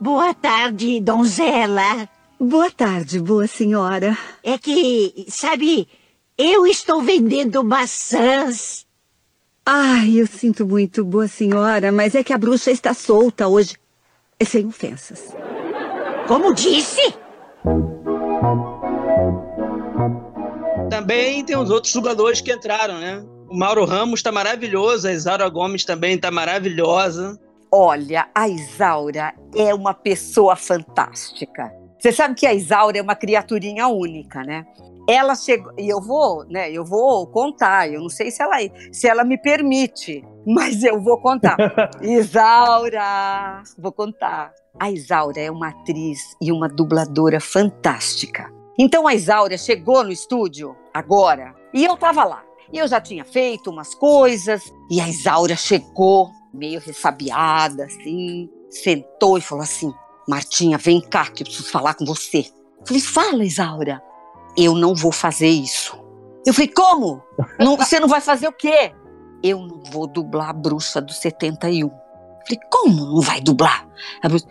Boa 0.00 0.34
tarde, 0.34 1.00
donzela. 1.00 2.08
Boa 2.40 2.68
tarde, 2.70 3.20
boa 3.20 3.46
senhora. 3.46 4.18
É 4.42 4.58
que, 4.58 5.26
sabe, 5.28 5.88
eu 6.36 6.66
estou 6.66 7.00
vendendo 7.00 7.62
maçãs. 7.62 8.84
Ai, 9.64 10.14
eu 10.16 10.26
sinto 10.26 10.66
muito, 10.66 11.04
boa 11.04 11.28
senhora, 11.28 11.92
mas 11.92 12.14
é 12.14 12.24
que 12.24 12.32
a 12.32 12.38
bruxa 12.38 12.72
está 12.72 12.92
solta 12.92 13.46
hoje. 13.46 13.76
É 14.38 14.44
sem 14.44 14.66
ofensas. 14.66 15.32
Como 16.26 16.52
disse? 16.52 17.14
Também 20.90 21.44
tem 21.44 21.56
os 21.56 21.70
outros 21.70 21.92
jogadores 21.92 22.40
que 22.40 22.52
entraram, 22.52 22.98
né? 22.98 23.24
O 23.48 23.56
Mauro 23.56 23.84
Ramos 23.84 24.22
tá 24.22 24.32
maravilhoso, 24.32 25.06
a 25.06 25.12
Isaura 25.12 25.48
Gomes 25.48 25.84
também 25.84 26.18
tá 26.18 26.32
maravilhosa. 26.32 27.38
Olha, 27.70 28.28
a 28.34 28.48
Isaura 28.48 29.32
é 29.54 29.72
uma 29.72 29.94
pessoa 29.94 30.56
fantástica. 30.56 31.83
Você 32.04 32.12
sabe 32.12 32.34
que 32.34 32.46
a 32.46 32.52
Isaura 32.52 32.98
é 32.98 33.00
uma 33.00 33.14
criaturinha 33.14 33.88
única, 33.88 34.42
né? 34.42 34.66
Ela 35.08 35.34
chegou, 35.34 35.72
e 35.78 35.88
eu 35.88 36.02
vou, 36.02 36.44
né? 36.44 36.70
Eu 36.70 36.84
vou 36.84 37.26
contar. 37.28 37.90
Eu 37.90 38.02
não 38.02 38.10
sei 38.10 38.30
se 38.30 38.42
ela, 38.42 38.56
se 38.92 39.08
ela 39.08 39.24
me 39.24 39.38
permite, 39.38 40.22
mas 40.46 40.84
eu 40.84 41.00
vou 41.00 41.16
contar. 41.16 41.56
Isaura, 42.04 43.62
vou 43.78 43.90
contar. 43.90 44.52
A 44.78 44.90
Isaura 44.90 45.40
é 45.40 45.50
uma 45.50 45.68
atriz 45.68 46.36
e 46.42 46.52
uma 46.52 46.68
dubladora 46.68 47.40
fantástica. 47.40 48.52
Então 48.78 49.06
a 49.06 49.14
Isaura 49.14 49.56
chegou 49.56 50.04
no 50.04 50.12
estúdio 50.12 50.76
agora 50.92 51.54
e 51.72 51.86
eu 51.86 51.96
tava 51.96 52.22
lá. 52.22 52.44
E 52.70 52.76
eu 52.76 52.86
já 52.86 53.00
tinha 53.00 53.24
feito 53.24 53.70
umas 53.70 53.94
coisas 53.94 54.62
e 54.90 55.00
a 55.00 55.08
Isaura 55.08 55.56
chegou 55.56 56.28
meio 56.52 56.80
ressabiada, 56.80 57.86
assim, 57.86 58.50
sentou 58.68 59.38
e 59.38 59.40
falou 59.40 59.64
assim: 59.64 59.90
Martinha, 60.28 60.78
vem 60.78 61.00
cá 61.00 61.26
que 61.26 61.42
eu 61.42 61.46
preciso 61.46 61.70
falar 61.70 61.94
com 61.94 62.04
você. 62.04 62.46
Eu 62.80 62.86
falei: 62.86 63.02
Fala, 63.02 63.44
Isaura. 63.44 64.02
Eu 64.56 64.74
não 64.74 64.94
vou 64.94 65.12
fazer 65.12 65.48
isso. 65.48 65.98
Eu 66.46 66.54
falei: 66.54 66.68
Como? 66.68 67.22
Não, 67.58 67.76
você 67.78 67.98
não 67.98 68.08
vai 68.08 68.20
fazer 68.20 68.48
o 68.48 68.52
quê? 68.52 68.94
Eu 69.42 69.60
não 69.60 69.82
vou 69.90 70.06
dublar 70.06 70.50
a 70.50 70.52
bruxa 70.52 71.00
do 71.00 71.12
71. 71.12 71.88
Eu 71.88 71.90
falei: 72.46 72.60
Como 72.70 73.06
não 73.06 73.20
vai 73.20 73.40
dublar? 73.40 73.88
A 74.22 74.28
bruxa? 74.28 74.46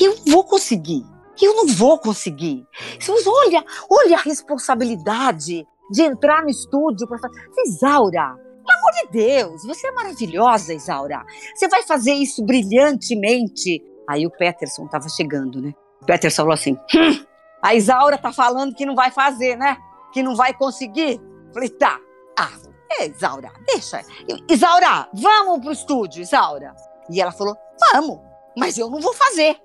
Eu 0.00 0.16
vou 0.26 0.44
conseguir. 0.44 1.04
Eu 1.40 1.54
não 1.54 1.66
vou 1.66 1.98
conseguir. 1.98 2.66
Mas 3.08 3.26
olha, 3.26 3.64
olha 3.88 4.16
a 4.16 4.20
responsabilidade 4.20 5.66
de 5.90 6.02
entrar 6.02 6.42
no 6.42 6.50
estúdio 6.50 7.06
para 7.06 7.18
fazer. 7.18 7.40
Isaura, 7.64 8.34
pelo 8.68 8.78
amor 8.78 8.92
de 8.92 9.12
Deus, 9.12 9.64
você 9.64 9.86
é 9.86 9.92
maravilhosa, 9.92 10.74
Isaura. 10.74 11.24
Você 11.54 11.68
vai 11.68 11.82
fazer 11.82 12.12
isso 12.12 12.44
brilhantemente. 12.44 13.82
Aí 14.08 14.26
o 14.26 14.30
Peterson 14.30 14.86
estava 14.86 15.08
chegando, 15.08 15.60
né? 15.60 15.74
O 16.02 16.06
Peterson 16.06 16.42
falou 16.42 16.54
assim: 16.54 16.72
hum, 16.94 17.24
a 17.62 17.74
Isaura 17.74 18.16
tá 18.16 18.32
falando 18.32 18.74
que 18.74 18.86
não 18.86 18.94
vai 18.94 19.10
fazer, 19.10 19.56
né? 19.56 19.76
Que 20.12 20.22
não 20.22 20.34
vai 20.34 20.54
conseguir. 20.54 21.20
Falei, 21.52 21.68
tá. 21.68 21.98
Ah, 22.38 22.50
é, 22.98 23.08
Isaura, 23.08 23.52
deixa. 23.66 24.00
Isaura, 24.48 25.08
vamos 25.12 25.60
pro 25.60 25.72
estúdio, 25.72 26.22
Isaura. 26.22 26.74
E 27.10 27.20
ela 27.20 27.32
falou: 27.32 27.56
vamos 27.92 28.28
mas 28.58 28.76
eu 28.76 28.90
não 28.90 29.00
vou 29.00 29.14
fazer. 29.14 29.56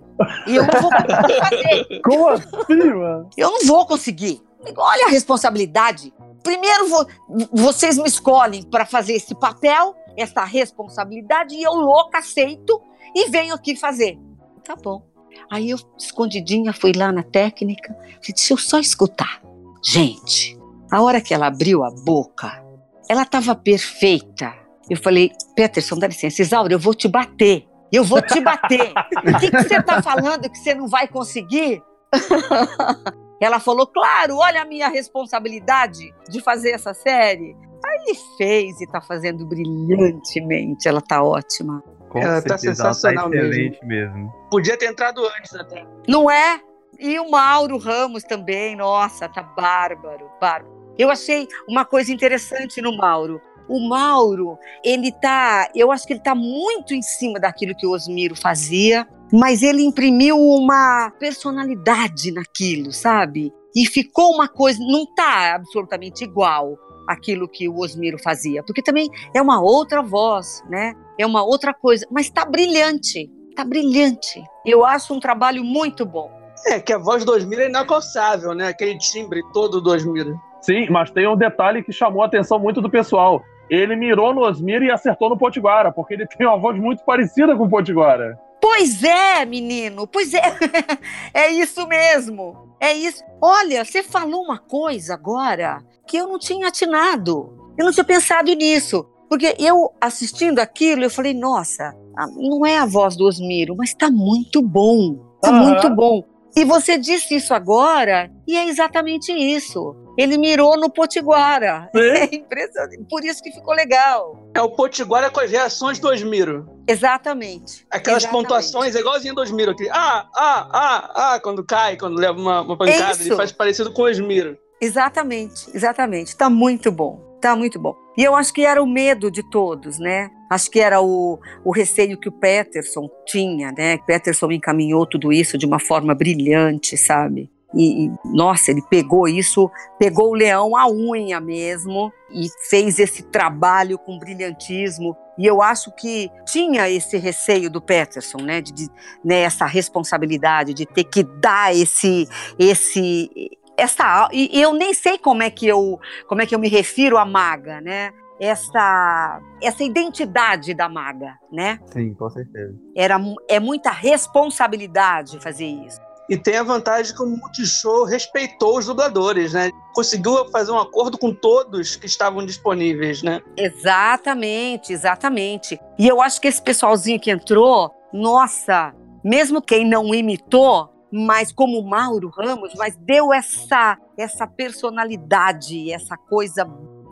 E 0.45 0.55
eu 0.55 0.65
não 0.67 0.81
vou 0.81 0.91
conseguir 0.91 1.39
fazer. 1.41 2.01
Como 2.03 2.29
assim, 2.29 2.93
mano? 2.93 3.29
Eu 3.35 3.51
não 3.51 3.65
vou 3.65 3.85
conseguir. 3.87 4.41
Olha 4.77 5.07
a 5.07 5.09
responsabilidade. 5.09 6.13
Primeiro 6.43 6.87
vo 6.87 7.07
vocês 7.51 7.97
me 7.97 8.07
escolhem 8.07 8.61
para 8.63 8.85
fazer 8.85 9.13
esse 9.13 9.33
papel, 9.33 9.95
essa 10.15 10.43
responsabilidade, 10.43 11.55
e 11.55 11.63
eu 11.63 11.73
louca 11.73 12.19
aceito 12.19 12.79
e 13.15 13.29
venho 13.29 13.55
aqui 13.55 13.75
fazer. 13.75 14.17
Tá 14.63 14.75
bom. 14.75 15.03
Aí 15.51 15.69
eu, 15.69 15.77
escondidinha, 15.97 16.73
fui 16.73 16.93
lá 16.93 17.11
na 17.11 17.23
técnica, 17.23 17.93
falei, 17.93 18.19
deixa 18.27 18.53
eu 18.53 18.57
só 18.57 18.79
escutar. 18.79 19.41
Gente, 19.83 20.57
a 20.91 21.01
hora 21.01 21.19
que 21.19 21.33
ela 21.33 21.47
abriu 21.47 21.83
a 21.83 21.91
boca, 21.91 22.63
ela 23.09 23.23
estava 23.23 23.55
perfeita. 23.55 24.53
Eu 24.89 24.97
falei, 24.97 25.31
Peterson, 25.55 25.97
dá 25.97 26.07
licença, 26.07 26.41
Isaura, 26.41 26.73
eu 26.73 26.79
vou 26.79 26.93
te 26.93 27.07
bater. 27.07 27.67
Eu 27.91 28.03
vou 28.03 28.21
te 28.21 28.39
bater. 28.41 28.91
O 29.23 29.39
que, 29.39 29.51
que 29.51 29.63
você 29.63 29.77
está 29.77 30.01
falando 30.01 30.49
que 30.49 30.57
você 30.57 30.73
não 30.73 30.87
vai 30.87 31.07
conseguir? 31.07 31.81
Ela 33.41 33.59
falou, 33.59 33.85
claro, 33.85 34.37
olha 34.37 34.61
a 34.61 34.65
minha 34.65 34.87
responsabilidade 34.87 36.13
de 36.29 36.41
fazer 36.41 36.71
essa 36.71 36.93
série. 36.93 37.55
Aí 37.85 38.15
fez 38.37 38.79
e 38.79 38.85
está 38.85 39.01
fazendo 39.01 39.45
brilhantemente. 39.45 40.87
Ela 40.87 40.99
está 40.99 41.21
ótima. 41.21 41.83
Com 42.13 42.19
ela 42.19 42.41
tá 42.43 42.59
sensacional 42.59 43.27
tá 43.27 43.35
excelente 43.35 43.83
mesmo. 43.83 44.13
mesmo. 44.15 44.33
Podia 44.51 44.77
ter 44.77 44.85
entrado 44.85 45.25
antes 45.25 45.53
até. 45.55 45.83
Não 46.07 46.29
é? 46.29 46.61
E 46.99 47.19
o 47.19 47.29
Mauro 47.29 47.79
Ramos 47.79 48.23
também, 48.23 48.75
nossa, 48.75 49.27
tá 49.27 49.41
bárbaro, 49.41 50.29
bárbaro. 50.39 50.71
Eu 50.95 51.09
achei 51.09 51.47
uma 51.67 51.83
coisa 51.83 52.13
interessante 52.13 52.79
no 52.81 52.95
Mauro. 52.95 53.41
O 53.67 53.89
Mauro, 53.89 54.59
ele 54.83 55.11
tá, 55.11 55.69
eu 55.73 55.91
acho 55.91 56.05
que 56.05 56.13
ele 56.13 56.19
tá 56.19 56.35
muito 56.35 56.93
em 56.93 57.01
cima 57.01 57.39
daquilo 57.39 57.75
que 57.75 57.87
o 57.87 57.91
Osmiro 57.91 58.35
fazia, 58.35 59.07
mas 59.31 59.63
ele 59.63 59.81
imprimiu 59.81 60.37
uma 60.37 61.11
personalidade 61.19 62.31
naquilo, 62.31 62.91
sabe? 62.91 63.51
E 63.75 63.87
ficou 63.87 64.35
uma 64.35 64.47
coisa, 64.47 64.77
não 64.79 65.05
tá 65.15 65.55
absolutamente 65.55 66.23
igual 66.23 66.77
aquilo 67.07 67.47
que 67.47 67.67
o 67.67 67.79
Osmiro 67.79 68.17
fazia, 68.21 68.63
porque 68.63 68.81
também 68.81 69.09
é 69.33 69.41
uma 69.41 69.61
outra 69.61 70.01
voz, 70.01 70.63
né? 70.69 70.93
É 71.17 71.25
uma 71.25 71.43
outra 71.43 71.73
coisa, 71.73 72.05
mas 72.11 72.29
tá 72.29 72.45
brilhante, 72.45 73.29
tá 73.55 73.63
brilhante. 73.63 74.41
Eu 74.65 74.85
acho 74.85 75.13
um 75.13 75.19
trabalho 75.19 75.63
muito 75.63 76.05
bom. 76.05 76.31
É, 76.67 76.79
que 76.79 76.93
a 76.93 76.97
voz 76.97 77.25
do 77.25 77.33
Osmiro 77.33 77.61
é 77.61 77.69
inalcançável, 77.69 78.53
né? 78.53 78.67
Aquele 78.67 78.97
timbre 78.97 79.41
todo 79.53 79.81
do 79.81 79.91
Osmiro. 79.91 80.39
Sim, 80.61 80.87
mas 80.89 81.11
tem 81.11 81.27
um 81.27 81.35
detalhe 81.35 81.83
que 81.83 81.91
chamou 81.91 82.23
a 82.23 82.25
atenção 82.25 82.57
muito 82.57 82.81
do 82.81 82.89
pessoal 82.89 83.43
ele 83.69 83.95
mirou 83.95 84.33
no 84.33 84.41
Osmir 84.41 84.81
e 84.83 84.91
acertou 84.91 85.29
no 85.29 85.37
Potiguara, 85.37 85.91
porque 85.91 86.13
ele 86.13 86.27
tem 86.27 86.45
uma 86.45 86.57
voz 86.57 86.77
muito 86.77 87.03
parecida 87.03 87.55
com 87.55 87.63
o 87.63 87.69
Potiguara. 87.69 88.37
Pois 88.63 89.03
é, 89.03 89.43
menino, 89.43 90.07
pois 90.07 90.33
é. 90.33 90.57
é 91.35 91.51
isso 91.51 91.85
mesmo. 91.85 92.73
É 92.79 92.93
isso. 92.93 93.21
Olha, 93.41 93.83
você 93.83 94.01
falou 94.01 94.41
uma 94.41 94.57
coisa 94.57 95.15
agora 95.15 95.83
que 96.07 96.15
eu 96.15 96.29
não 96.29 96.39
tinha 96.39 96.69
atinado. 96.69 97.73
Eu 97.77 97.83
não 97.83 97.91
tinha 97.91 98.05
pensado 98.05 98.53
nisso. 98.53 99.05
Porque 99.29 99.53
eu, 99.59 99.91
assistindo 99.99 100.59
aquilo, 100.59 101.03
eu 101.03 101.09
falei, 101.09 101.33
nossa, 101.33 101.93
não 102.37 102.65
é 102.65 102.77
a 102.77 102.85
voz 102.85 103.17
do 103.17 103.25
Osmiro, 103.25 103.75
mas 103.75 103.93
tá 103.93 104.09
muito 104.09 104.61
bom. 104.61 105.17
Tá 105.41 105.51
uhum. 105.51 105.67
muito 105.67 105.89
bom. 105.89 106.23
E 106.55 106.63
você 106.63 106.97
disse 106.97 107.35
isso 107.35 107.53
agora, 107.53 108.31
e 108.47 108.55
é 108.55 108.67
exatamente 108.67 109.31
isso. 109.31 109.95
Ele 110.17 110.37
mirou 110.37 110.77
no 110.77 110.89
Potiguara. 110.91 111.89
É 111.97 112.35
impressionante. 112.35 113.03
Por 113.09 113.23
isso 113.25 113.41
que 113.41 113.51
ficou 113.51 113.73
legal. 113.73 114.47
É 114.53 114.61
o 114.61 114.69
Potiguara 114.69 115.31
com 115.31 115.39
as 115.39 115.49
reações 115.49 115.97
do 115.97 116.07
Osmiro. 116.07 116.69
Exatamente. 116.87 117.85
Aquelas 117.89 118.23
Exatamente. 118.23 118.43
pontuações, 118.43 118.95
é 118.95 118.99
igualzinho 118.99 119.33
do 119.33 119.41
Osmiro. 119.41 119.71
Aquele, 119.71 119.89
ah, 119.89 120.27
ah, 120.35 120.69
ah, 120.71 121.11
ah, 121.15 121.39
quando 121.39 121.65
cai, 121.65 121.97
quando 121.97 122.19
leva 122.19 122.37
uma, 122.37 122.61
uma 122.61 122.77
pancada, 122.77 123.19
ele 123.19 123.35
faz 123.35 123.51
parecido 123.51 123.91
com 123.91 124.03
o 124.03 124.05
Osmiro. 124.05 124.57
Exatamente, 124.79 125.69
exatamente. 125.73 126.35
Tá 126.35 126.49
muito 126.49 126.91
bom. 126.91 127.32
Tá 127.43 127.57
muito 127.57 127.77
bom. 127.77 127.93
E 128.17 128.23
eu 128.23 128.33
acho 128.35 128.53
que 128.53 128.65
era 128.65 128.81
o 128.81 128.87
medo 128.87 129.29
de 129.29 129.43
todos, 129.43 129.99
né? 129.99 130.31
Acho 130.49 130.71
que 130.71 130.79
era 130.79 131.01
o, 131.01 131.37
o 131.65 131.73
receio 131.73 132.17
que 132.17 132.29
o 132.29 132.31
Peterson 132.31 133.09
tinha, 133.27 133.69
né? 133.77 133.97
Peterson 133.97 134.49
encaminhou 134.49 135.05
tudo 135.05 135.29
isso 135.33 135.57
de 135.57 135.65
uma 135.65 135.77
forma 135.77 136.15
brilhante, 136.15 136.95
sabe? 136.95 137.51
E, 137.75 138.09
nossa, 138.23 138.71
ele 138.71 138.81
pegou 138.89 139.27
isso, 139.27 139.69
pegou 139.99 140.29
o 140.29 140.33
leão 140.33 140.73
à 140.77 140.89
unha 140.89 141.41
mesmo 141.41 142.13
e 142.31 142.47
fez 142.69 142.97
esse 142.97 143.23
trabalho 143.23 143.99
com 143.99 144.17
brilhantismo. 144.17 145.13
E 145.37 145.45
eu 145.45 145.61
acho 145.61 145.91
que 145.95 146.31
tinha 146.45 146.89
esse 146.89 147.17
receio 147.17 147.69
do 147.69 147.81
Peterson, 147.81 148.37
né, 148.37 148.61
de, 148.61 148.71
de 148.71 148.87
né, 149.25 149.41
essa 149.41 149.65
responsabilidade 149.65 150.73
de 150.73 150.85
ter 150.85 151.03
que 151.03 151.23
dar 151.23 151.75
esse, 151.75 152.25
esse, 152.57 153.29
essa, 153.77 154.29
e 154.31 154.61
eu 154.61 154.73
nem 154.73 154.93
sei 154.93 155.17
como 155.17 155.43
é 155.43 155.49
que 155.49 155.67
eu, 155.67 155.99
como 156.27 156.41
é 156.41 156.45
que 156.45 156.53
eu 156.53 156.59
me 156.59 156.69
refiro 156.69 157.17
à 157.17 157.25
maga, 157.25 157.81
né? 157.81 158.11
Essa, 158.39 159.39
essa 159.61 159.83
identidade 159.83 160.73
da 160.73 160.89
maga, 160.89 161.37
né? 161.51 161.79
Sim, 161.91 162.13
com 162.13 162.29
certeza. 162.29 162.75
Era, 162.95 163.19
é 163.47 163.59
muita 163.59 163.89
responsabilidade 163.89 165.39
fazer 165.39 165.65
isso. 165.65 165.99
E 166.29 166.37
tem 166.37 166.57
a 166.57 166.63
vantagem 166.63 167.13
que 167.13 167.21
o 167.21 167.25
Multishow 167.25 168.05
respeitou 168.05 168.77
os 168.77 168.85
dubladores, 168.85 169.53
né? 169.53 169.69
Conseguiu 169.93 170.49
fazer 170.51 170.71
um 170.71 170.79
acordo 170.79 171.17
com 171.17 171.33
todos 171.33 171.95
que 171.95 172.05
estavam 172.05 172.45
disponíveis, 172.45 173.21
né? 173.21 173.41
Exatamente, 173.57 174.93
exatamente. 174.93 175.79
E 175.99 176.07
eu 176.07 176.21
acho 176.21 176.39
que 176.39 176.47
esse 176.47 176.61
pessoalzinho 176.61 177.19
que 177.19 177.29
entrou, 177.29 177.93
nossa, 178.13 178.93
mesmo 179.23 179.61
quem 179.61 179.87
não 179.87 180.13
imitou, 180.13 180.92
mas 181.15 181.51
como 181.51 181.77
o 181.77 181.87
Mauro 181.87 182.29
Ramos, 182.29 182.73
mas 182.75 182.95
deu 182.95 183.31
essa 183.31 183.95
essa 184.17 184.47
personalidade, 184.47 185.91
essa 185.91 186.17
coisa 186.17 186.67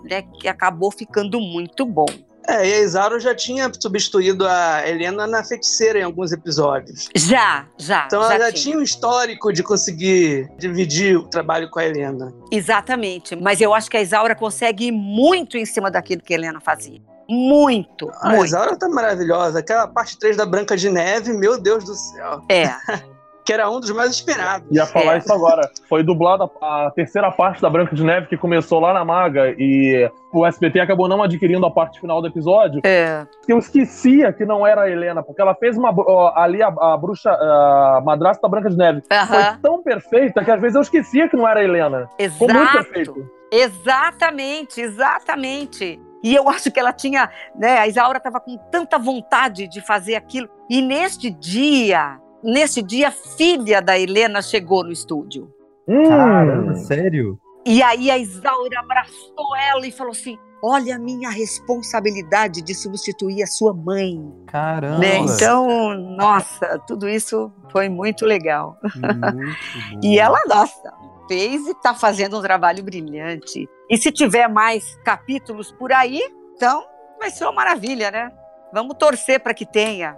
né, 0.09 0.23
que 0.39 0.47
acabou 0.47 0.91
ficando 0.91 1.39
muito 1.39 1.85
bom. 1.85 2.07
É, 2.47 2.67
e 2.67 2.73
a 2.73 2.79
Isauro 2.79 3.19
já 3.19 3.35
tinha 3.35 3.71
substituído 3.79 4.47
a 4.47 4.87
Helena 4.87 5.27
na 5.27 5.43
feiticeira 5.43 5.99
em 5.99 6.01
alguns 6.01 6.31
episódios. 6.31 7.07
Já, 7.15 7.67
já. 7.77 8.05
Então 8.07 8.23
já 8.23 8.33
ela 8.33 8.45
já 8.45 8.51
tinha. 8.51 8.63
tinha 8.63 8.77
um 8.79 8.81
histórico 8.81 9.53
de 9.53 9.61
conseguir 9.61 10.49
dividir 10.57 11.17
o 11.17 11.27
trabalho 11.27 11.69
com 11.69 11.79
a 11.79 11.85
Helena. 11.85 12.33
Exatamente. 12.51 13.35
Mas 13.35 13.61
eu 13.61 13.71
acho 13.71 13.91
que 13.91 13.97
a 13.97 14.01
Isaura 14.01 14.35
consegue 14.35 14.87
ir 14.87 14.91
muito 14.91 15.55
em 15.55 15.65
cima 15.65 15.91
daquilo 15.91 16.23
que 16.23 16.33
a 16.33 16.37
Helena 16.37 16.59
fazia. 16.59 16.99
Muito, 17.29 18.09
a 18.15 18.29
muito. 18.29 18.41
A 18.41 18.45
Isaura 18.45 18.75
tá 18.75 18.89
maravilhosa. 18.89 19.59
Aquela 19.59 19.87
parte 19.87 20.17
3 20.17 20.35
da 20.35 20.45
Branca 20.45 20.75
de 20.75 20.89
Neve, 20.89 21.31
meu 21.33 21.61
Deus 21.61 21.83
do 21.83 21.93
céu. 21.93 22.41
É. 22.49 22.71
que 23.43 23.51
era 23.51 23.69
um 23.69 23.79
dos 23.79 23.91
mais 23.91 24.11
esperados. 24.11 24.67
Ia 24.71 24.85
falar 24.85 25.15
é. 25.15 25.17
isso 25.17 25.31
agora. 25.31 25.69
Foi 25.87 26.03
dublada 26.03 26.49
a 26.61 26.91
terceira 26.93 27.31
parte 27.31 27.61
da 27.61 27.69
Branca 27.69 27.95
de 27.95 28.03
Neve, 28.03 28.27
que 28.27 28.37
começou 28.37 28.79
lá 28.79 28.93
na 28.93 29.03
Maga, 29.03 29.53
e 29.57 30.09
o 30.31 30.45
SBT 30.45 30.79
acabou 30.79 31.07
não 31.07 31.21
adquirindo 31.21 31.65
a 31.65 31.71
parte 31.71 31.99
final 31.99 32.21
do 32.21 32.27
episódio. 32.27 32.81
É. 32.83 33.25
Eu 33.47 33.57
esquecia 33.57 34.31
que 34.31 34.45
não 34.45 34.65
era 34.65 34.83
a 34.83 34.89
Helena, 34.89 35.23
porque 35.23 35.41
ela 35.41 35.55
fez 35.55 35.77
uma, 35.77 35.93
ali 36.35 36.61
a, 36.61 36.67
a 36.67 36.97
bruxa, 36.97 37.31
a 37.31 38.01
madrasta 38.03 38.41
da 38.41 38.49
Branca 38.49 38.69
de 38.69 38.77
Neve. 38.77 38.99
Uh 38.99 39.15
-huh. 39.15 39.27
Foi 39.27 39.59
tão 39.61 39.83
perfeita 39.83 40.43
que 40.43 40.51
às 40.51 40.61
vezes 40.61 40.75
eu 40.75 40.81
esquecia 40.81 41.27
que 41.27 41.35
não 41.35 41.47
era 41.47 41.59
a 41.59 41.63
Helena. 41.63 42.09
Exato. 42.17 42.37
Foi 42.37 42.53
muito 42.53 42.71
perfeito. 42.71 43.41
Exatamente, 43.51 44.79
exatamente. 44.79 45.99
E 46.23 46.35
eu 46.35 46.47
acho 46.47 46.71
que 46.71 46.79
ela 46.79 46.93
tinha, 46.93 47.29
né, 47.55 47.79
a 47.79 47.87
Isaura 47.87 48.17
estava 48.17 48.39
com 48.39 48.55
tanta 48.71 48.97
vontade 48.97 49.67
de 49.67 49.81
fazer 49.81 50.15
aquilo. 50.15 50.47
E 50.69 50.81
neste 50.81 51.29
dia, 51.29 52.19
nesse 52.43 52.81
dia, 52.81 53.09
a 53.09 53.11
filha 53.11 53.81
da 53.81 53.97
Helena 53.97 54.41
chegou 54.41 54.83
no 54.83 54.91
estúdio. 54.91 55.51
Hum. 55.87 56.07
Caramba, 56.07 56.75
sério? 56.75 57.39
E 57.65 57.81
aí 57.81 58.09
a 58.09 58.17
Isaura 58.17 58.79
abraçou 58.79 59.55
ela 59.55 59.85
e 59.85 59.91
falou 59.91 60.11
assim: 60.11 60.37
Olha 60.63 60.95
a 60.95 60.99
minha 60.99 61.29
responsabilidade 61.29 62.61
de 62.61 62.75
substituir 62.75 63.41
a 63.41 63.47
sua 63.47 63.73
mãe. 63.73 64.31
Caramba! 64.45 64.99
Né? 64.99 65.17
Então, 65.17 65.95
nossa, 66.15 66.79
tudo 66.87 67.09
isso 67.09 67.51
foi 67.71 67.89
muito 67.89 68.25
legal. 68.25 68.77
Muito 68.83 69.57
e 70.05 70.19
ela, 70.19 70.39
nossa, 70.47 70.93
fez 71.27 71.65
e 71.65 71.71
está 71.71 71.95
fazendo 71.95 72.37
um 72.37 72.41
trabalho 72.41 72.83
brilhante. 72.83 73.67
E 73.89 73.97
se 73.97 74.11
tiver 74.11 74.47
mais 74.47 74.95
capítulos 75.03 75.71
por 75.71 75.91
aí, 75.91 76.21
então 76.55 76.85
vai 77.19 77.31
ser 77.31 77.45
uma 77.45 77.53
maravilha, 77.53 78.11
né? 78.11 78.31
Vamos 78.71 78.95
torcer 78.97 79.39
para 79.39 79.53
que 79.53 79.65
tenha. 79.65 80.15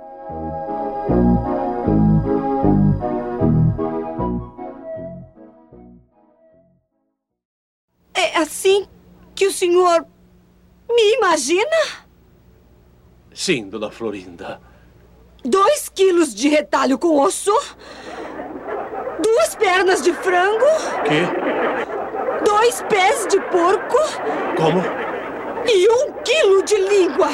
É 8.23 8.37
assim 8.37 8.87
que 9.35 9.45
o 9.45 9.51
senhor 9.51 10.05
me 10.89 11.15
imagina? 11.17 11.77
Sim, 13.33 13.67
dona 13.67 13.91
Florinda. 13.91 14.61
Dois 15.43 15.89
quilos 15.89 16.33
de 16.33 16.47
retalho 16.47 16.97
com 16.97 17.19
osso? 17.19 17.51
Duas 19.21 19.55
pernas 19.55 20.01
de 20.01 20.13
frango? 20.13 20.65
Quê? 21.05 21.23
Dois 22.45 22.81
pés 22.83 23.27
de 23.27 23.41
porco? 23.41 23.97
Como? 24.55 24.81
E 25.67 25.89
um 25.89 26.13
quilo 26.23 26.63
de 26.63 26.77
língua. 26.77 27.27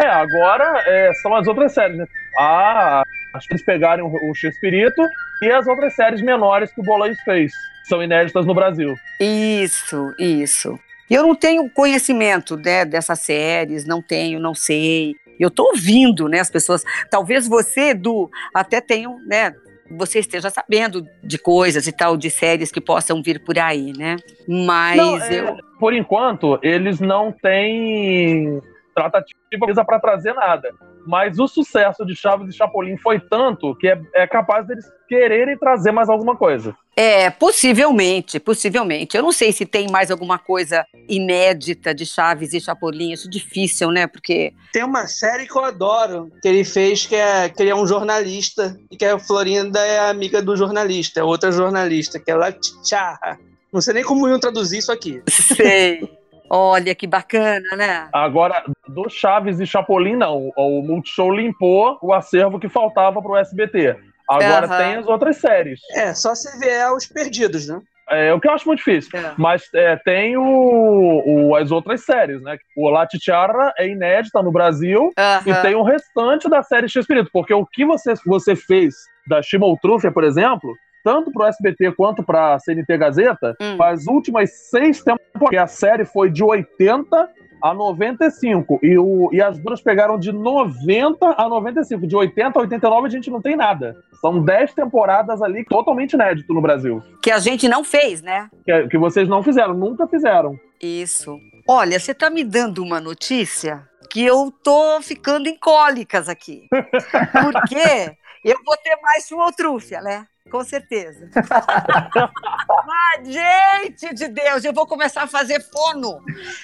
É, 0.00 0.06
agora 0.06 0.82
é, 0.86 1.12
são 1.22 1.36
as 1.36 1.46
outras 1.46 1.72
séries, 1.72 1.98
né? 1.98 2.06
Ah, 2.36 3.04
acho 3.34 3.46
que 3.46 3.54
eles 3.54 3.64
pegaram 3.64 4.06
o 4.06 4.34
X-Espírito 4.34 5.02
e 5.42 5.50
as 5.50 5.66
outras 5.66 5.94
séries 5.94 6.22
menores 6.22 6.72
que 6.72 6.80
o 6.80 6.84
Bolanhos 6.84 7.20
fez. 7.20 7.52
São 7.84 8.02
inéditas 8.02 8.44
no 8.44 8.54
Brasil. 8.54 8.94
Isso, 9.20 10.14
isso. 10.18 10.78
Eu 11.10 11.22
não 11.22 11.34
tenho 11.34 11.68
conhecimento 11.70 12.56
né, 12.56 12.84
dessas 12.84 13.20
séries, 13.20 13.86
não 13.86 14.02
tenho, 14.02 14.38
não 14.38 14.54
sei. 14.54 15.16
Eu 15.40 15.48
estou 15.48 15.68
ouvindo, 15.68 16.28
né, 16.28 16.40
as 16.40 16.50
pessoas. 16.50 16.84
Talvez 17.10 17.48
você, 17.48 17.90
Edu, 17.90 18.28
até 18.52 18.80
tenha, 18.80 19.08
né, 19.26 19.54
você 19.90 20.18
esteja 20.18 20.50
sabendo 20.50 21.06
de 21.22 21.38
coisas 21.38 21.86
e 21.86 21.92
tal, 21.92 22.16
de 22.16 22.28
séries 22.28 22.70
que 22.70 22.80
possam 22.80 23.22
vir 23.22 23.42
por 23.42 23.58
aí, 23.58 23.92
né? 23.96 24.16
Mas 24.46 24.96
não, 24.96 25.16
é, 25.16 25.40
eu. 25.40 25.56
Por 25.78 25.94
enquanto, 25.94 26.58
eles 26.62 27.00
não 27.00 27.32
têm 27.32 28.60
tratativa 28.94 29.84
para 29.86 30.00
trazer 30.00 30.34
nada. 30.34 30.70
Mas 31.08 31.38
o 31.38 31.48
sucesso 31.48 32.04
de 32.04 32.14
Chaves 32.14 32.54
e 32.54 32.56
Chapolin 32.56 32.98
foi 32.98 33.18
tanto 33.18 33.74
que 33.76 33.88
é, 33.88 33.98
é, 34.14 34.26
capaz 34.26 34.66
deles 34.66 34.84
quererem 35.08 35.56
trazer 35.56 35.90
mais 35.90 36.10
alguma 36.10 36.36
coisa. 36.36 36.76
É, 36.94 37.30
possivelmente, 37.30 38.38
possivelmente. 38.38 39.16
Eu 39.16 39.22
não 39.22 39.32
sei 39.32 39.50
se 39.50 39.64
tem 39.64 39.88
mais 39.90 40.10
alguma 40.10 40.38
coisa 40.38 40.84
inédita 41.08 41.94
de 41.94 42.04
Chaves 42.04 42.52
e 42.52 42.60
Chapolin. 42.60 43.12
Isso 43.12 43.26
é 43.26 43.30
difícil, 43.30 43.90
né? 43.90 44.06
Porque. 44.06 44.52
Tem 44.70 44.84
uma 44.84 45.06
série 45.06 45.46
que 45.46 45.56
eu 45.56 45.64
adoro, 45.64 46.30
que 46.42 46.48
ele 46.48 46.62
fez, 46.62 47.06
que, 47.06 47.14
é, 47.14 47.48
que 47.48 47.62
ele 47.62 47.70
é 47.70 47.74
um 47.74 47.86
jornalista, 47.86 48.78
e 48.90 48.96
que 48.96 49.06
a 49.06 49.18
Florinda 49.18 49.80
é 49.80 50.10
amiga 50.10 50.42
do 50.42 50.54
jornalista, 50.54 51.20
é 51.20 51.24
outra 51.24 51.50
jornalista, 51.50 52.20
que 52.20 52.30
é 52.30 52.34
La 52.34 52.52
Tcharra. 52.52 53.38
Não 53.72 53.80
sei 53.80 53.94
nem 53.94 54.04
como 54.04 54.28
iam 54.28 54.38
traduzir 54.38 54.76
isso 54.76 54.92
aqui. 54.92 55.22
Sei. 55.56 56.17
Olha 56.50 56.94
que 56.94 57.06
bacana, 57.06 57.76
né? 57.76 58.08
Agora, 58.12 58.64
do 58.88 59.08
Chaves 59.08 59.60
e 59.60 59.66
Chapolin, 59.66 60.16
não. 60.16 60.50
O 60.56 60.82
Multishow 60.82 61.30
limpou 61.30 61.98
o 62.02 62.12
acervo 62.12 62.58
que 62.58 62.68
faltava 62.68 63.20
pro 63.20 63.36
SBT. 63.36 63.96
Agora 64.28 64.66
uhum. 64.66 64.76
tem 64.76 64.96
as 64.96 65.06
outras 65.06 65.36
séries. 65.36 65.80
É, 65.94 66.14
só 66.14 66.34
se 66.34 66.58
vier 66.58 66.90
os 66.92 67.06
perdidos, 67.06 67.66
né? 67.68 67.80
É 68.10 68.32
o 68.32 68.40
que 68.40 68.48
eu 68.48 68.52
acho 68.52 68.66
muito 68.66 68.78
difícil. 68.78 69.10
É. 69.18 69.34
Mas 69.36 69.68
é, 69.74 69.96
tem 69.96 70.36
o, 70.36 71.22
o, 71.26 71.56
as 71.56 71.70
outras 71.70 72.04
séries, 72.04 72.40
né? 72.42 72.56
O 72.76 72.88
La 72.88 73.06
Tichara 73.06 73.72
é 73.78 73.86
inédita 73.86 74.42
no 74.42 74.50
Brasil 74.50 75.02
uhum. 75.02 75.52
e 75.52 75.54
tem 75.62 75.74
o 75.74 75.82
restante 75.82 76.48
da 76.48 76.62
série 76.62 76.88
X-Espírito. 76.88 77.30
Porque 77.32 77.52
o 77.52 77.66
que 77.66 77.84
você, 77.84 78.14
você 78.24 78.56
fez 78.56 78.94
da 79.26 79.42
Chimoltrufia, 79.42 80.10
por 80.10 80.24
exemplo, 80.24 80.74
tanto 81.04 81.30
para 81.32 81.44
o 81.44 81.48
SBT 81.48 81.92
quanto 81.92 82.22
para 82.22 82.54
a 82.54 82.58
CNT 82.58 82.96
Gazeta, 82.98 83.56
hum. 83.60 83.82
as 83.82 84.06
últimas 84.06 84.50
seis 84.70 85.02
temporadas, 85.02 85.60
a 85.60 85.66
série 85.66 86.04
foi 86.04 86.30
de 86.30 86.42
80 86.42 87.28
a 87.62 87.74
95. 87.74 88.78
E, 88.82 88.98
o, 88.98 89.30
e 89.32 89.42
as 89.42 89.58
duas 89.58 89.80
pegaram 89.80 90.18
de 90.18 90.32
90 90.32 91.34
a 91.36 91.48
95. 91.48 92.06
De 92.06 92.16
80 92.16 92.58
a 92.58 92.62
89 92.62 93.06
a 93.06 93.10
gente 93.10 93.30
não 93.30 93.40
tem 93.40 93.56
nada. 93.56 93.96
São 94.20 94.42
10 94.42 94.74
temporadas 94.74 95.42
ali 95.42 95.64
totalmente 95.64 96.14
inédito 96.14 96.52
no 96.52 96.60
Brasil. 96.60 97.02
Que 97.22 97.30
a 97.30 97.38
gente 97.38 97.68
não 97.68 97.84
fez, 97.84 98.22
né? 98.22 98.48
Que, 98.64 98.88
que 98.88 98.98
vocês 98.98 99.28
não 99.28 99.42
fizeram, 99.42 99.74
nunca 99.74 100.06
fizeram. 100.06 100.58
Isso. 100.80 101.38
Olha, 101.68 101.98
você 101.98 102.14
tá 102.14 102.30
me 102.30 102.44
dando 102.44 102.82
uma 102.82 103.00
notícia 103.00 103.86
que 104.10 104.24
eu 104.24 104.52
tô 104.62 105.00
ficando 105.02 105.48
em 105.48 105.56
cólicas 105.56 106.28
aqui. 106.28 106.66
Porque 106.72 108.16
eu 108.44 108.58
vou 108.64 108.76
ter 108.76 108.96
mais 109.02 109.30
uma 109.30 109.52
trúfia, 109.52 110.00
né? 110.00 110.26
Com 110.50 110.64
certeza. 110.64 111.28
Mas, 112.86 113.28
gente 113.28 114.14
de 114.14 114.28
Deus, 114.28 114.64
eu 114.64 114.72
vou 114.72 114.86
começar 114.86 115.22
a 115.22 115.26
fazer 115.26 115.60
fono 115.60 116.22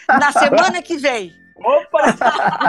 na 0.08 0.32
semana 0.32 0.82
que 0.82 0.96
vem. 0.96 1.34
Opa! 1.56 2.14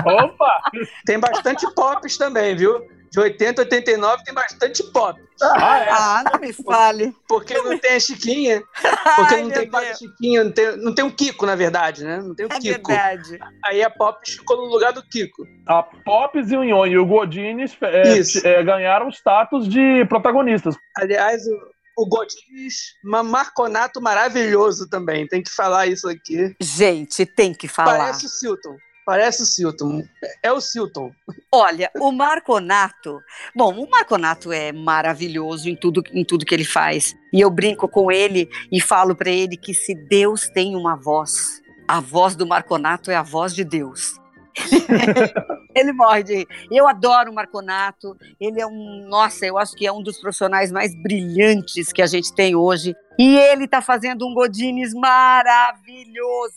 Opa! 0.24 0.62
Tem 1.06 1.20
bastante 1.20 1.66
pops 1.74 2.18
também, 2.18 2.56
viu? 2.56 2.95
De 3.16 3.20
80 3.22 3.62
89 3.62 4.24
tem 4.26 4.34
bastante 4.34 4.84
pop. 4.92 5.22
Ah, 5.42 5.80
é? 5.80 5.90
ah 5.90 6.24
não 6.32 6.40
me 6.40 6.52
fale. 6.52 7.16
Porque 7.28 7.54
não 7.58 7.78
tem 7.78 7.96
a 7.96 8.00
Chiquinha. 8.00 8.62
Porque 9.16 9.36
Ai, 9.36 9.44
não 9.44 9.52
tem 9.52 9.70
quase 9.70 10.00
Chiquinha, 10.00 10.44
não 10.44 10.52
tem, 10.52 10.78
não 10.78 10.94
tem 10.94 11.06
um 11.06 11.12
Kiko, 11.12 11.46
na 11.46 11.56
verdade, 11.56 12.04
né? 12.04 12.18
Não 12.22 12.36
tem 12.36 12.46
o 12.46 12.50
um 12.50 12.56
é 12.56 12.60
Kiko. 12.60 12.90
Verdade. 12.90 13.40
Aí 13.64 13.82
a 13.82 13.90
Pop 13.90 14.20
ficou 14.30 14.58
no 14.58 14.66
lugar 14.66 14.92
do 14.92 15.02
Kiko. 15.02 15.48
A 15.66 15.82
Pops 15.82 16.52
e 16.52 16.58
o 16.58 16.64
Ion 16.64 16.86
e 16.88 16.98
o 16.98 17.06
Godines 17.06 17.78
é, 17.82 18.50
é, 18.50 18.64
ganharam 18.64 19.10
status 19.10 19.68
de 19.70 20.06
protagonistas. 20.10 20.76
Aliás, 20.98 21.42
o, 21.48 22.04
o 22.04 22.10
Godines, 22.10 22.96
um 23.06 23.24
marconato 23.24 24.02
maravilhoso 24.02 24.90
também. 24.90 25.26
Tem 25.26 25.42
que 25.42 25.52
falar 25.52 25.88
isso 25.88 26.10
aqui. 26.10 26.54
Gente, 26.60 27.26
tem 27.26 27.54
que 27.54 27.70
falar. 27.70 27.98
Parece 27.98 28.26
o 28.26 28.30
Silton. 28.30 28.76
Parece 29.06 29.44
o 29.44 29.46
Silton. 29.46 30.04
É 30.42 30.52
o 30.52 30.60
Silton. 30.60 31.12
Olha, 31.52 31.92
o 32.00 32.12
Marconato. 32.12 33.22
Bom, 33.56 33.80
o 33.80 33.90
Marconato 33.90 34.52
é 34.52 34.72
maravilhoso 34.72 35.70
em 35.70 35.76
tudo, 35.76 36.04
em 36.12 36.26
tudo 36.26 36.46
que 36.46 36.56
ele 36.56 36.66
faz. 36.66 37.16
E 37.32 37.40
eu 37.40 37.52
brinco 37.52 37.88
com 37.88 38.12
ele 38.12 38.50
e 38.72 38.82
falo 38.82 39.16
para 39.16 39.30
ele 39.30 39.58
que 39.58 39.76
se 39.76 39.94
Deus 39.94 40.50
tem 40.50 40.76
uma 40.76 40.96
voz, 40.96 41.62
a 41.88 42.00
voz 42.00 42.36
do 42.36 42.48
Marconato 42.48 43.12
é 43.12 43.16
a 43.16 43.22
voz 43.22 43.54
de 43.54 43.64
Deus. 43.64 44.20
ele 45.76 45.92
morre 45.92 46.24
de 46.24 46.48
Eu 46.72 46.88
adoro 46.88 47.32
o 47.32 47.36
Marconato. 47.36 48.16
Ele 48.40 48.62
é 48.62 48.66
um, 48.66 49.06
nossa, 49.10 49.46
eu 49.46 49.58
acho 49.58 49.76
que 49.76 49.86
é 49.86 49.92
um 49.92 50.02
dos 50.02 50.20
profissionais 50.20 50.72
mais 50.72 50.96
brilhantes 50.96 51.92
que 51.92 52.02
a 52.02 52.08
gente 52.08 52.34
tem 52.34 52.56
hoje. 52.56 52.96
E 53.20 53.38
ele 53.38 53.66
está 53.66 53.82
fazendo 53.82 54.26
um 54.28 54.34
Godines 54.34 54.94
maravilhoso. 54.94 56.56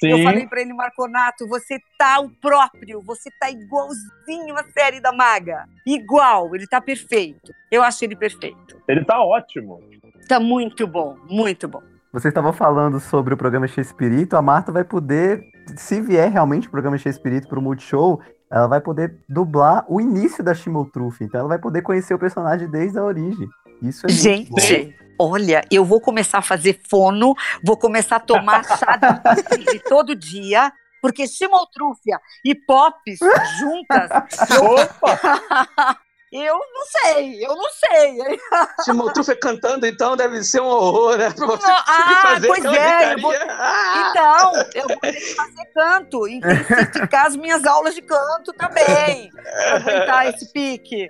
Sim. 0.00 0.10
Eu 0.10 0.22
falei 0.22 0.46
para 0.46 0.60
ele, 0.60 0.72
Marconato, 0.72 1.48
você 1.48 1.78
tá 1.98 2.20
o 2.20 2.30
próprio, 2.30 3.02
você 3.02 3.30
tá 3.40 3.50
igualzinho 3.50 4.56
a 4.56 4.64
série 4.72 5.00
da 5.00 5.12
Maga. 5.12 5.64
Igual, 5.86 6.54
ele 6.54 6.66
tá 6.66 6.80
perfeito. 6.80 7.52
Eu 7.70 7.82
acho 7.82 8.04
ele 8.04 8.14
perfeito. 8.14 8.80
Ele 8.86 9.04
tá 9.04 9.20
ótimo. 9.20 9.80
Tá 10.28 10.38
muito 10.38 10.86
bom, 10.86 11.16
muito 11.28 11.66
bom. 11.66 11.82
Vocês 12.12 12.30
estavam 12.30 12.52
falando 12.52 13.00
sobre 13.00 13.34
o 13.34 13.36
programa 13.36 13.66
X-Espírito, 13.66 14.36
a 14.36 14.42
Marta 14.42 14.72
vai 14.72 14.82
poder, 14.82 15.44
se 15.76 16.00
vier 16.00 16.30
realmente 16.30 16.66
o 16.66 16.70
programa 16.70 16.96
X-Espírito 16.96 17.48
pro 17.48 17.60
Multishow, 17.60 18.20
ela 18.50 18.66
vai 18.66 18.80
poder 18.80 19.18
dublar 19.28 19.84
o 19.88 20.00
início 20.00 20.42
da 20.42 20.54
Shimotruff. 20.54 21.22
Então 21.22 21.40
ela 21.40 21.48
vai 21.48 21.58
poder 21.58 21.82
conhecer 21.82 22.14
o 22.14 22.18
personagem 22.18 22.68
desde 22.68 22.98
a 22.98 23.04
origem. 23.04 23.48
Isso 23.82 24.06
é 24.06 24.08
Gente, 24.10 24.50
muito 24.50 24.98
bom 24.98 25.08
olha, 25.18 25.64
eu 25.70 25.84
vou 25.84 26.00
começar 26.00 26.38
a 26.38 26.42
fazer 26.42 26.80
fono, 26.88 27.34
vou 27.62 27.76
começar 27.76 28.16
a 28.16 28.20
tomar 28.20 28.64
chá 28.64 28.96
de 28.96 29.80
todo 29.88 30.14
dia, 30.14 30.72
porque 31.02 31.26
chimoltrúfia 31.26 32.20
e 32.44 32.54
pops 32.54 33.18
juntas. 33.58 34.10
Opa! 34.62 35.98
Eu 36.30 36.58
não 36.58 36.84
sei, 36.84 37.42
eu 37.42 37.56
não 37.56 37.68
sei. 37.70 38.38
Simon 38.84 39.10
Trufe 39.14 39.34
cantando, 39.36 39.86
então, 39.86 40.14
deve 40.14 40.44
ser 40.44 40.60
um 40.60 40.66
horror, 40.66 41.16
né? 41.16 41.30
Pra 41.30 41.46
você 41.46 41.70
ah, 41.70 42.20
fazer 42.22 42.48
pois 42.48 42.64
é. 42.66 43.14
Eu 43.14 43.20
vou... 43.20 43.32
ah! 43.32 44.10
Então, 44.10 44.52
eu 44.74 44.88
vou 44.88 45.00
ter 45.00 45.12
que 45.14 45.34
fazer 45.34 45.64
canto, 45.74 46.28
intensificar 46.28 47.26
as 47.26 47.36
minhas 47.36 47.64
aulas 47.64 47.94
de 47.94 48.02
canto 48.02 48.52
também, 48.52 49.30
pra 49.30 49.76
aguentar 49.76 50.26
esse 50.28 50.52
pique. 50.52 51.08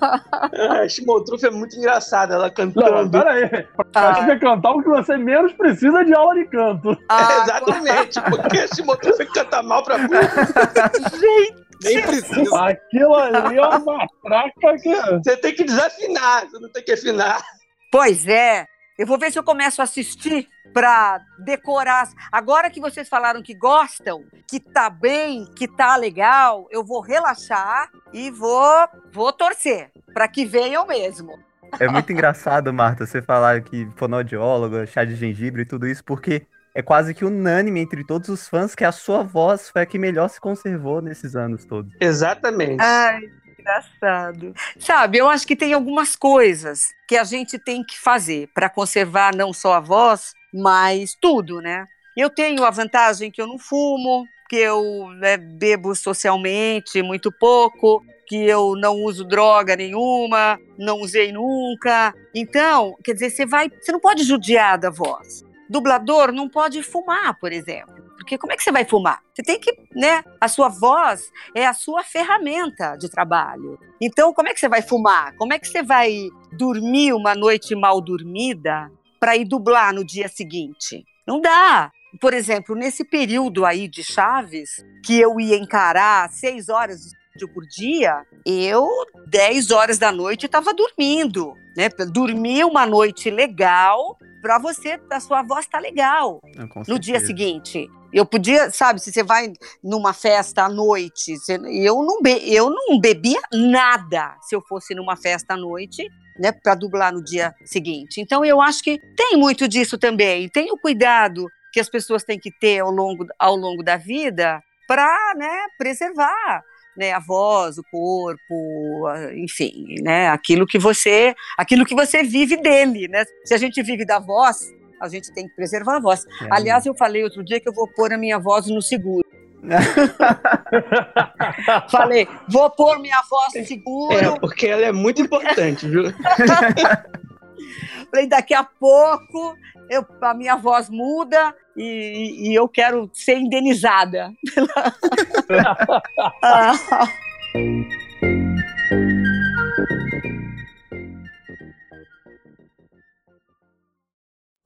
Ah, 0.00 0.86
é 0.86 1.50
muito 1.50 1.76
engraçada, 1.76 2.34
ela 2.34 2.48
cantando. 2.48 2.92
Não, 2.92 3.10
peraí, 3.10 3.48
pra 3.48 3.86
ah. 3.94 4.14
você 4.14 4.38
cantar, 4.38 4.70
o 4.70 4.82
que 4.82 4.88
você 4.88 5.16
menos 5.16 5.52
precisa 5.54 6.04
de 6.04 6.14
aula 6.14 6.34
de 6.36 6.44
canto. 6.46 6.96
Ah, 7.08 7.32
é, 7.32 7.42
exatamente, 7.42 8.20
porque 8.20 8.68
Simon 8.68 8.96
Trufe 8.96 9.26
canta 9.26 9.60
mal 9.60 9.82
pra 9.82 9.98
burro. 9.98 10.20
Gente! 11.18 11.71
Nem 11.82 12.02
precisa. 12.02 12.68
Aquilo 12.68 13.14
ali 13.14 13.56
é 13.56 13.66
uma 13.66 14.06
traca 14.22 14.76
que. 14.80 14.94
Você 14.94 15.36
tem 15.36 15.54
que 15.54 15.64
desafinar, 15.64 16.48
você 16.48 16.58
não 16.58 16.68
tem 16.70 16.82
que 16.82 16.92
afinar. 16.92 17.42
Pois 17.90 18.26
é. 18.26 18.66
Eu 18.98 19.06
vou 19.06 19.18
ver 19.18 19.32
se 19.32 19.38
eu 19.38 19.42
começo 19.42 19.80
a 19.80 19.84
assistir 19.84 20.46
para 20.72 21.18
decorar. 21.38 22.08
Agora 22.30 22.70
que 22.70 22.80
vocês 22.80 23.08
falaram 23.08 23.42
que 23.42 23.54
gostam, 23.54 24.22
que 24.46 24.60
tá 24.60 24.90
bem, 24.90 25.46
que 25.56 25.66
tá 25.66 25.96
legal, 25.96 26.68
eu 26.70 26.84
vou 26.84 27.00
relaxar 27.00 27.90
e 28.12 28.30
vou 28.30 28.88
vou 29.10 29.32
torcer 29.32 29.90
para 30.12 30.28
que 30.28 30.44
venham 30.44 30.86
mesmo. 30.86 31.38
É 31.80 31.88
muito 31.88 32.12
engraçado, 32.12 32.72
Marta, 32.72 33.06
você 33.06 33.22
falar 33.22 33.62
que 33.62 33.88
fonoaudióloga, 33.96 34.86
chá 34.86 35.04
de 35.04 35.16
gengibre 35.16 35.62
e 35.62 35.66
tudo 35.66 35.86
isso, 35.86 36.04
porque 36.04 36.46
é 36.74 36.82
quase 36.82 37.14
que 37.14 37.24
unânime 37.24 37.80
entre 37.80 38.04
todos 38.04 38.28
os 38.28 38.48
fãs 38.48 38.74
que 38.74 38.84
a 38.84 38.92
sua 38.92 39.22
voz 39.22 39.68
foi 39.68 39.82
a 39.82 39.86
que 39.86 39.98
melhor 39.98 40.28
se 40.28 40.40
conservou 40.40 41.02
nesses 41.02 41.36
anos 41.36 41.64
todos. 41.64 41.92
Exatamente. 42.00 42.80
Ai, 42.80 43.20
engraçado. 43.58 44.54
Sabe, 44.78 45.18
eu 45.18 45.28
acho 45.28 45.46
que 45.46 45.56
tem 45.56 45.72
algumas 45.72 46.16
coisas 46.16 46.88
que 47.06 47.16
a 47.16 47.24
gente 47.24 47.58
tem 47.58 47.84
que 47.84 47.98
fazer 47.98 48.48
para 48.54 48.70
conservar 48.70 49.34
não 49.34 49.52
só 49.52 49.74
a 49.74 49.80
voz, 49.80 50.32
mas 50.52 51.14
tudo, 51.20 51.60
né? 51.60 51.86
Eu 52.16 52.30
tenho 52.30 52.64
a 52.64 52.70
vantagem 52.70 53.30
que 53.30 53.40
eu 53.40 53.46
não 53.46 53.58
fumo, 53.58 54.26
que 54.48 54.56
eu 54.56 55.08
né, 55.18 55.36
bebo 55.36 55.94
socialmente 55.94 57.02
muito 57.02 57.32
pouco, 57.32 58.04
que 58.26 58.36
eu 58.36 58.74
não 58.76 58.96
uso 58.96 59.24
droga 59.24 59.76
nenhuma, 59.76 60.58
não 60.78 61.00
usei 61.00 61.32
nunca. 61.32 62.14
Então, 62.34 62.96
quer 63.02 63.14
dizer, 63.14 63.30
você 63.30 63.46
vai, 63.46 63.70
você 63.70 63.92
não 63.92 64.00
pode 64.00 64.24
judiar 64.24 64.78
da 64.78 64.90
voz 64.90 65.42
dublador 65.72 66.30
não 66.30 66.48
pode 66.48 66.82
fumar, 66.82 67.36
por 67.40 67.50
exemplo. 67.50 68.02
Porque 68.16 68.38
como 68.38 68.52
é 68.52 68.56
que 68.56 68.62
você 68.62 68.70
vai 68.70 68.84
fumar? 68.84 69.20
Você 69.34 69.42
tem 69.42 69.58
que, 69.58 69.74
né? 69.96 70.22
A 70.40 70.46
sua 70.46 70.68
voz 70.68 71.28
é 71.56 71.66
a 71.66 71.72
sua 71.72 72.04
ferramenta 72.04 72.94
de 72.96 73.10
trabalho. 73.10 73.78
Então, 74.00 74.32
como 74.32 74.48
é 74.48 74.54
que 74.54 74.60
você 74.60 74.68
vai 74.68 74.82
fumar? 74.82 75.34
Como 75.36 75.52
é 75.52 75.58
que 75.58 75.66
você 75.66 75.82
vai 75.82 76.28
dormir 76.52 77.14
uma 77.14 77.34
noite 77.34 77.74
mal 77.74 78.00
dormida 78.00 78.90
para 79.18 79.36
ir 79.36 79.44
dublar 79.44 79.92
no 79.92 80.04
dia 80.04 80.28
seguinte? 80.28 81.04
Não 81.26 81.40
dá. 81.40 81.90
Por 82.20 82.34
exemplo, 82.34 82.76
nesse 82.76 83.04
período 83.04 83.64
aí 83.64 83.88
de 83.88 84.04
Chaves, 84.04 84.84
que 85.04 85.18
eu 85.18 85.40
ia 85.40 85.56
encarar 85.56 86.30
seis 86.30 86.68
horas 86.68 87.00
de 87.00 87.06
estúdio 87.06 87.48
por 87.48 87.66
dia, 87.66 88.22
eu, 88.44 88.86
dez 89.26 89.70
horas 89.70 89.98
da 89.98 90.12
noite, 90.12 90.46
estava 90.46 90.74
dormindo. 90.74 91.54
Né? 91.76 91.88
Dormir 92.12 92.64
uma 92.64 92.84
noite 92.84 93.30
legal 93.30 94.18
para 94.42 94.58
você, 94.58 95.00
a 95.10 95.20
sua 95.20 95.42
voz 95.42 95.66
tá 95.66 95.78
legal 95.78 96.40
ah, 96.58 96.82
no 96.88 96.98
dia 96.98 97.20
seguinte. 97.20 97.88
Eu 98.12 98.26
podia, 98.26 98.70
sabe, 98.70 99.00
se 99.00 99.10
você 99.10 99.22
vai 99.22 99.52
numa 99.82 100.12
festa 100.12 100.64
à 100.64 100.68
noite, 100.68 101.38
você, 101.38 101.54
eu, 101.54 102.02
não 102.02 102.20
be, 102.20 102.52
eu 102.52 102.68
não 102.68 103.00
bebia 103.00 103.40
nada 103.52 104.36
se 104.42 104.54
eu 104.54 104.60
fosse 104.60 104.94
numa 104.94 105.16
festa 105.16 105.54
à 105.54 105.56
noite, 105.56 106.06
né, 106.38 106.52
para 106.52 106.74
dublar 106.74 107.12
no 107.12 107.24
dia 107.24 107.54
seguinte. 107.64 108.20
Então 108.20 108.44
eu 108.44 108.60
acho 108.60 108.82
que 108.82 108.98
tem 109.16 109.38
muito 109.38 109.66
disso 109.66 109.96
também. 109.96 110.48
Tem 110.48 110.70
o 110.70 110.76
cuidado 110.76 111.46
que 111.72 111.80
as 111.80 111.88
pessoas 111.88 112.22
têm 112.22 112.38
que 112.38 112.50
ter 112.50 112.80
ao 112.80 112.90
longo, 112.90 113.24
ao 113.38 113.56
longo 113.56 113.82
da 113.82 113.96
vida 113.96 114.60
para, 114.86 115.34
né, 115.36 115.66
preservar 115.78 116.62
né, 116.96 117.12
a 117.12 117.20
voz, 117.20 117.78
o 117.78 117.84
corpo, 117.90 119.04
enfim, 119.36 119.96
né, 120.02 120.28
aquilo 120.28 120.66
que 120.66 120.78
você, 120.78 121.34
aquilo 121.56 121.84
que 121.84 121.94
você 121.94 122.22
vive 122.22 122.56
dele, 122.56 123.08
né? 123.08 123.24
Se 123.44 123.54
a 123.54 123.58
gente 123.58 123.82
vive 123.82 124.04
da 124.04 124.18
voz, 124.18 124.70
a 125.00 125.08
gente 125.08 125.32
tem 125.32 125.48
que 125.48 125.54
preservar 125.54 125.96
a 125.96 126.00
voz. 126.00 126.24
É. 126.24 126.48
Aliás, 126.50 126.86
eu 126.86 126.94
falei 126.94 127.24
outro 127.24 127.42
dia 127.42 127.58
que 127.58 127.68
eu 127.68 127.74
vou 127.74 127.88
pôr 127.88 128.12
a 128.12 128.18
minha 128.18 128.38
voz 128.38 128.66
no 128.68 128.80
seguro. 128.80 129.26
Falei, 131.88 132.26
vou 132.48 132.68
pôr 132.70 132.98
minha 132.98 133.22
voz 133.30 133.54
no 133.54 133.64
seguro. 133.64 134.16
É, 134.16 134.40
porque 134.40 134.66
ela 134.66 134.86
é 134.86 134.92
muito 134.92 135.22
importante, 135.22 135.88
viu? 135.88 136.04
Falei, 138.10 138.26
daqui 138.26 138.54
a 138.54 138.64
pouco 138.64 139.54
eu, 139.88 140.04
a 140.20 140.34
minha 140.34 140.56
voz 140.56 140.90
muda 140.90 141.54
e, 141.76 142.50
e 142.50 142.54
eu 142.54 142.68
quero 142.68 143.10
ser 143.12 143.38
indenizada. 143.38 144.32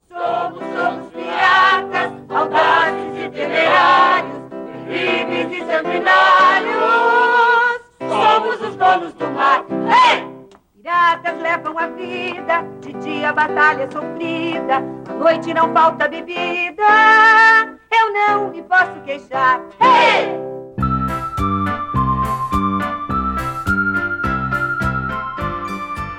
Somos, 0.09 0.59
somos 0.59 1.13
piratas, 1.13 2.13
audazes 2.31 3.25
e 3.25 3.29
temerários, 3.31 4.41
livres 4.89 5.53
e 5.53 5.67
sanguinários. 5.67 7.81
Somos 7.99 8.61
os 8.63 8.77
donos 8.77 9.13
do 9.15 9.27
mar. 9.33 9.65
Ei! 10.15 10.36
Piratas 10.87 11.37
levam 11.43 11.77
a 11.77 11.89
vida, 11.89 12.63
de 12.81 12.93
dia 12.93 13.33
batalha 13.33 13.83
é 13.83 13.91
sofrida, 13.91 14.77
à 15.11 15.15
noite 15.15 15.53
não 15.53 15.73
falta 15.73 16.07
bebida. 16.07 16.85
Eu 17.91 18.13
não 18.13 18.51
me 18.53 18.63
posso 18.63 19.01
queixar. 19.05 19.63
Hey! 19.81 20.46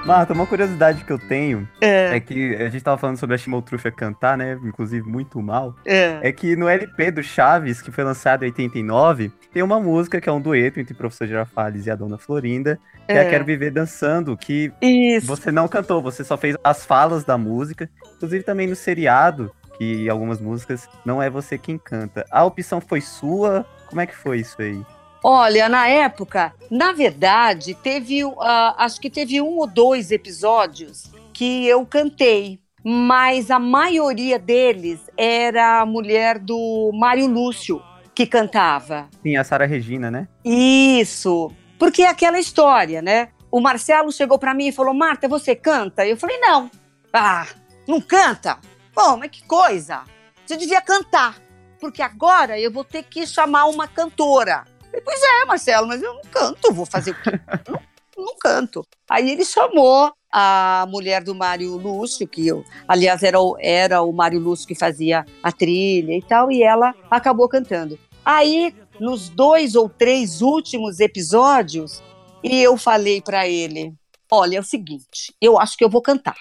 Marta, 0.07 0.31
uma 0.31 0.47
curiosidade 0.47 1.03
que 1.03 1.11
eu 1.11 1.19
tenho 1.19 1.67
é. 1.81 2.15
é, 2.15 2.19
que 2.21 2.55
a 2.55 2.69
gente 2.69 2.81
tava 2.81 2.97
falando 2.97 3.17
sobre 3.17 3.35
a 3.35 3.37
Chimoltrufa 3.37 3.91
cantar, 3.91 4.37
né? 4.37 4.57
Inclusive 4.63 5.05
muito 5.05 5.41
mal. 5.41 5.75
É. 5.85 6.19
é 6.21 6.31
que 6.31 6.55
no 6.55 6.69
LP 6.69 7.11
do 7.11 7.21
Chaves, 7.21 7.81
que 7.81 7.91
foi 7.91 8.05
lançado 8.05 8.43
em 8.43 8.45
89, 8.45 9.29
tem 9.51 9.61
uma 9.61 9.81
música 9.81 10.21
que 10.21 10.29
é 10.29 10.31
um 10.31 10.39
dueto 10.39 10.79
entre 10.79 10.93
o 10.93 10.97
professor 10.97 11.27
Girafales 11.27 11.87
e 11.87 11.91
a 11.91 11.95
dona 11.95 12.17
Florinda, 12.17 12.79
que 13.05 13.11
é, 13.11 13.17
é 13.17 13.29
Quero 13.29 13.43
Viver 13.43 13.69
Dançando, 13.69 14.37
que 14.37 14.71
Isso. 14.81 15.27
você 15.27 15.51
não 15.51 15.67
cantou, 15.67 16.01
você 16.01 16.23
só 16.23 16.37
fez 16.37 16.55
as 16.63 16.85
falas 16.85 17.25
da 17.25 17.37
música. 17.37 17.89
Inclusive 18.15 18.45
também 18.45 18.65
no 18.65 18.77
seriado, 18.77 19.51
que 19.77 20.07
algumas 20.09 20.39
músicas 20.39 20.87
não 21.05 21.21
é 21.21 21.29
você 21.29 21.57
quem 21.57 21.77
canta. 21.77 22.25
A 22.31 22.45
opção 22.45 22.79
foi 22.79 23.01
sua? 23.01 23.65
Como 23.89 23.99
é 23.99 24.05
que 24.05 24.15
foi 24.15 24.39
isso 24.39 24.61
aí? 24.61 24.81
Olha, 25.29 25.67
na 25.67 25.89
época, 25.89 26.53
na 26.71 26.93
verdade, 26.93 27.73
teve, 27.73 28.23
uh, 28.23 28.33
acho 28.77 29.01
que 29.01 29.09
teve 29.09 29.41
um 29.41 29.57
ou 29.57 29.67
dois 29.67 30.09
episódios 30.09 31.11
que 31.33 31.67
eu 31.67 31.85
cantei, 31.85 32.61
mas 32.81 33.51
a 33.51 33.59
maioria 33.59 34.39
deles 34.39 35.01
era 35.17 35.81
a 35.81 35.85
mulher 35.85 36.39
do 36.39 36.91
Mário 36.93 37.27
Lúcio 37.27 37.83
que 38.15 38.25
cantava. 38.25 39.09
Sim, 39.21 39.35
a 39.35 39.43
Sara 39.43 39.65
Regina, 39.65 40.09
né? 40.09 40.29
Isso, 40.45 41.51
porque 41.77 42.03
é 42.03 42.07
aquela 42.07 42.39
história, 42.39 43.01
né? 43.01 43.27
O 43.51 43.59
Marcelo 43.59 44.13
chegou 44.13 44.39
para 44.39 44.53
mim 44.53 44.67
e 44.67 44.71
falou: 44.71 44.93
Marta, 44.93 45.27
você 45.27 45.53
canta? 45.53 46.07
Eu 46.07 46.15
falei: 46.15 46.37
não. 46.39 46.71
Ah, 47.11 47.45
não 47.85 47.99
canta? 47.99 48.59
Pô, 48.95 49.17
mas 49.17 49.29
que 49.29 49.43
coisa! 49.43 50.03
Você 50.45 50.55
devia 50.55 50.79
cantar, 50.79 51.35
porque 51.81 52.01
agora 52.01 52.57
eu 52.57 52.71
vou 52.71 52.85
ter 52.85 53.03
que 53.03 53.27
chamar 53.27 53.65
uma 53.65 53.89
cantora. 53.89 54.63
Falei, 54.97 55.01
pois 55.03 55.21
é, 55.21 55.45
Marcelo, 55.45 55.87
mas 55.87 56.01
eu 56.01 56.13
não 56.13 56.21
canto, 56.23 56.73
vou 56.73 56.85
fazer 56.85 57.11
o 57.11 57.21
quê? 57.21 57.31
não, 58.17 58.25
não 58.25 58.35
canto. 58.37 58.85
Aí 59.09 59.29
ele 59.29 59.45
chamou 59.45 60.11
a 60.31 60.85
mulher 60.89 61.23
do 61.23 61.35
Mário 61.35 61.75
Lúcio, 61.77 62.27
que 62.27 62.47
eu, 62.47 62.63
aliás, 62.87 63.23
era 63.23 63.39
o, 63.39 63.55
era 63.59 64.01
o 64.01 64.11
Mário 64.11 64.39
Lúcio 64.39 64.67
que 64.67 64.75
fazia 64.75 65.25
a 65.41 65.51
trilha 65.51 66.13
e 66.13 66.21
tal, 66.21 66.51
e 66.51 66.63
ela 66.63 66.95
acabou 67.09 67.47
cantando. 67.47 67.97
Aí, 68.25 68.73
nos 68.99 69.29
dois 69.29 69.75
ou 69.75 69.87
três 69.87 70.41
últimos 70.41 70.99
episódios, 70.99 72.01
e 72.43 72.61
eu 72.61 72.77
falei 72.77 73.21
para 73.21 73.47
ele: 73.47 73.93
Olha, 74.31 74.57
é 74.57 74.59
o 74.59 74.63
seguinte, 74.63 75.33
eu 75.41 75.59
acho 75.59 75.77
que 75.77 75.83
eu 75.83 75.89
vou 75.89 76.01
cantar. 76.01 76.37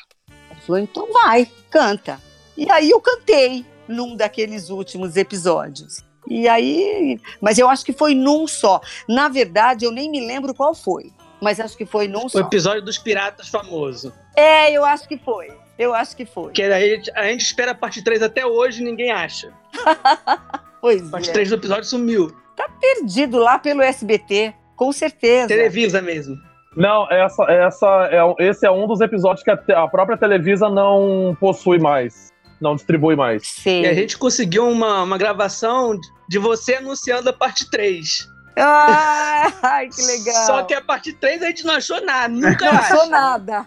Ele 0.51 0.61
falou: 0.61 0.81
Então 0.81 1.13
vai, 1.13 1.49
canta. 1.71 2.21
E 2.57 2.71
aí 2.71 2.91
eu 2.91 3.01
cantei 3.01 3.65
num 3.87 4.17
daqueles 4.17 4.71
últimos 4.71 5.17
episódios. 5.17 6.06
E 6.29 6.49
aí, 6.49 7.21
mas 7.41 7.59
eu 7.59 7.69
acho 7.69 7.85
que 7.85 7.93
foi 7.93 8.15
num 8.15 8.47
só. 8.47 8.81
Na 9.09 9.29
verdade, 9.29 9.85
eu 9.85 9.93
nem 9.93 10.11
me 10.11 10.27
lembro 10.27 10.55
qual 10.55 10.75
foi, 10.75 11.13
mas 11.41 11.61
acho 11.61 11.77
que 11.77 11.87
foi 11.87 12.09
num 12.09 12.27
o 12.27 12.29
só. 12.29 12.39
O 12.39 12.41
episódio 12.41 12.83
dos 12.83 12.99
piratas 12.99 13.49
famoso. 13.49 14.13
É, 14.35 14.71
eu 14.73 14.85
acho 14.85 15.09
que 15.09 15.17
foi. 15.17 15.49
Eu 15.79 15.95
acho 15.95 16.17
que 16.17 16.25
foi. 16.25 16.53
Que 16.53 16.63
a 16.63 16.81
gente, 16.81 17.11
a 17.15 17.25
gente 17.25 17.43
espera 17.43 17.73
a 17.73 17.75
parte 17.75 18.03
3 18.03 18.23
até 18.23 18.47
hoje 18.47 18.81
e 18.81 18.85
ninguém 18.85 19.11
acha. 19.11 19.53
pois 20.81 21.07
a 21.07 21.11
parte 21.11 21.31
é. 21.31 21.33
3 21.33 21.51
do 21.51 21.55
episódio 21.57 21.85
sumiu. 21.85 22.35
Tá 22.57 22.69
perdido 22.81 23.39
lá 23.39 23.59
pelo 23.59 23.83
SBT, 23.83 24.55
com 24.75 24.91
certeza. 24.91 25.49
Televisa 25.49 26.01
mesmo. 26.01 26.37
Não, 26.75 27.11
essa, 27.11 27.45
essa 27.45 28.09
é, 28.11 28.45
esse 28.45 28.67
é 28.67 28.71
um 28.71 28.87
dos 28.87 29.01
episódios 29.01 29.43
que 29.43 29.51
a, 29.51 29.83
a 29.83 29.89
própria 29.89 30.17
Televisa 30.17 30.69
não 30.69 31.37
possui 31.41 31.79
mais 31.79 32.35
não 32.61 32.75
distribui 32.75 33.17
mais. 33.17 33.47
Sim. 33.47 33.83
E 33.83 33.87
a 33.87 33.95
gente 33.95 34.17
conseguiu 34.19 34.69
uma, 34.69 35.03
uma 35.03 35.19
gravação 35.19 35.99
de 36.29 36.39
você 36.39 36.77
anunciando 36.77 37.31
a 37.31 37.33
parte 37.33 37.71
3. 37.71 38.29
Ai, 38.59 39.89
que 39.89 40.03
legal. 40.03 40.47
Só 40.47 40.63
que 40.63 40.75
a 40.75 40.81
parte 40.81 41.13
3 41.13 41.43
a 41.43 41.47
gente 41.47 41.65
não 41.65 41.75
achou 41.75 42.05
nada, 42.05 42.29
nunca 42.29 42.73
não 42.73 42.79
achou 42.79 43.07
nada. 43.07 43.67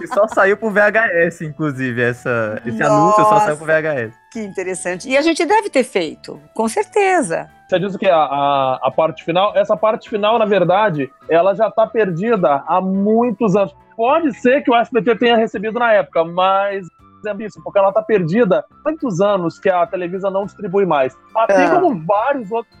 E 0.00 0.06
só 0.08 0.26
saiu 0.26 0.56
pro 0.56 0.70
VHS, 0.70 1.42
inclusive, 1.42 2.02
essa, 2.02 2.60
esse 2.64 2.78
Nossa, 2.78 2.92
anúncio 2.92 3.24
só 3.24 3.40
saiu 3.40 3.56
pro 3.56 3.66
VHS. 3.66 4.14
Que 4.32 4.40
interessante. 4.40 5.08
E 5.08 5.16
a 5.16 5.22
gente 5.22 5.44
deve 5.44 5.70
ter 5.70 5.84
feito, 5.84 6.40
com 6.54 6.68
certeza. 6.68 7.48
Você 7.68 7.78
diz 7.78 7.96
que 7.96 8.08
a, 8.08 8.16
a, 8.16 8.80
a 8.82 8.90
parte 8.90 9.24
final, 9.24 9.52
essa 9.54 9.76
parte 9.76 10.08
final, 10.08 10.38
na 10.38 10.46
verdade, 10.46 11.10
ela 11.28 11.54
já 11.54 11.70
tá 11.70 11.86
perdida 11.86 12.64
há 12.66 12.80
muitos 12.80 13.54
anos. 13.54 13.74
Pode 13.94 14.32
ser 14.40 14.62
que 14.62 14.70
o 14.70 14.76
SBT 14.76 15.16
tenha 15.16 15.36
recebido 15.36 15.78
na 15.78 15.92
época, 15.92 16.24
mas 16.24 16.87
dizendo 17.18 17.42
isso, 17.42 17.60
porque 17.62 17.78
ela 17.78 17.88
está 17.88 18.02
perdida 18.02 18.64
há 18.70 18.88
muitos 18.88 19.20
anos 19.20 19.58
que 19.58 19.68
a 19.68 19.86
Televisa 19.86 20.30
não 20.30 20.44
distribui 20.44 20.86
mais. 20.86 21.16
Assim 21.34 21.62
é. 21.62 21.70
como 21.70 22.04
vários 22.04 22.50
outros 22.50 22.78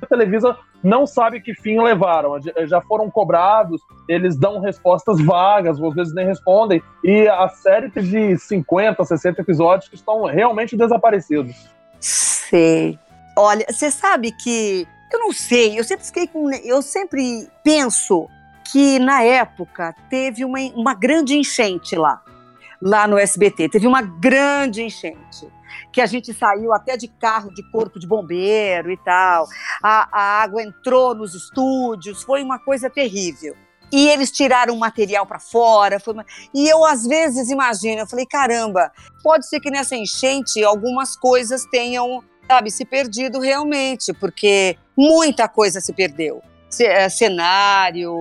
a 0.00 0.06
Televisa 0.06 0.56
não 0.82 1.06
sabe 1.06 1.40
que 1.40 1.54
fim 1.54 1.80
levaram. 1.80 2.34
Já 2.66 2.80
foram 2.80 3.10
cobrados, 3.10 3.80
eles 4.08 4.36
dão 4.36 4.60
respostas 4.60 5.20
vagas, 5.20 5.80
às 5.80 5.94
vezes 5.94 6.14
nem 6.14 6.26
respondem. 6.26 6.82
E 7.02 7.26
a 7.28 7.48
série 7.48 7.88
de 7.88 8.36
50, 8.38 9.04
60 9.04 9.40
episódios 9.40 9.88
que 9.88 9.96
estão 9.96 10.24
realmente 10.24 10.76
desaparecidos. 10.76 11.68
Sei. 12.00 12.98
Olha, 13.36 13.66
você 13.68 13.90
sabe 13.90 14.32
que 14.32 14.86
eu 15.12 15.20
não 15.20 15.32
sei, 15.32 15.78
eu 15.78 15.84
sempre 15.84 16.06
fiquei 16.06 16.26
com. 16.26 16.50
Eu 16.64 16.82
sempre 16.82 17.48
penso 17.64 18.28
que 18.70 18.98
na 18.98 19.22
época 19.22 19.94
teve 20.10 20.44
uma, 20.44 20.58
uma 20.74 20.94
grande 20.94 21.36
enchente 21.36 21.96
lá 21.96 22.20
lá 22.80 23.06
no 23.06 23.18
SBT. 23.18 23.68
Teve 23.68 23.86
uma 23.86 24.02
grande 24.02 24.82
enchente, 24.82 25.48
que 25.92 26.00
a 26.00 26.06
gente 26.06 26.32
saiu 26.32 26.72
até 26.72 26.96
de 26.96 27.08
carro 27.08 27.52
de 27.52 27.62
corpo 27.70 27.98
de 27.98 28.06
bombeiro 28.06 28.90
e 28.90 28.96
tal. 28.98 29.46
A, 29.82 30.08
a 30.12 30.42
água 30.42 30.62
entrou 30.62 31.14
nos 31.14 31.34
estúdios, 31.34 32.22
foi 32.22 32.42
uma 32.42 32.58
coisa 32.58 32.88
terrível. 32.88 33.54
E 33.90 34.08
eles 34.08 34.30
tiraram 34.30 34.74
o 34.74 34.78
material 34.78 35.26
para 35.26 35.38
fora. 35.38 35.98
Uma... 36.06 36.24
E 36.54 36.68
eu, 36.68 36.84
às 36.84 37.06
vezes, 37.06 37.50
imagino, 37.50 38.00
eu 38.00 38.06
falei, 38.06 38.26
caramba, 38.26 38.92
pode 39.22 39.48
ser 39.48 39.60
que 39.60 39.70
nessa 39.70 39.96
enchente 39.96 40.62
algumas 40.62 41.16
coisas 41.16 41.64
tenham, 41.66 42.22
sabe, 42.46 42.70
se 42.70 42.84
perdido 42.84 43.40
realmente, 43.40 44.12
porque 44.12 44.76
muita 44.96 45.48
coisa 45.48 45.80
se 45.80 45.92
perdeu. 45.92 46.42
Eh, 46.80 47.08
cenário, 47.08 48.12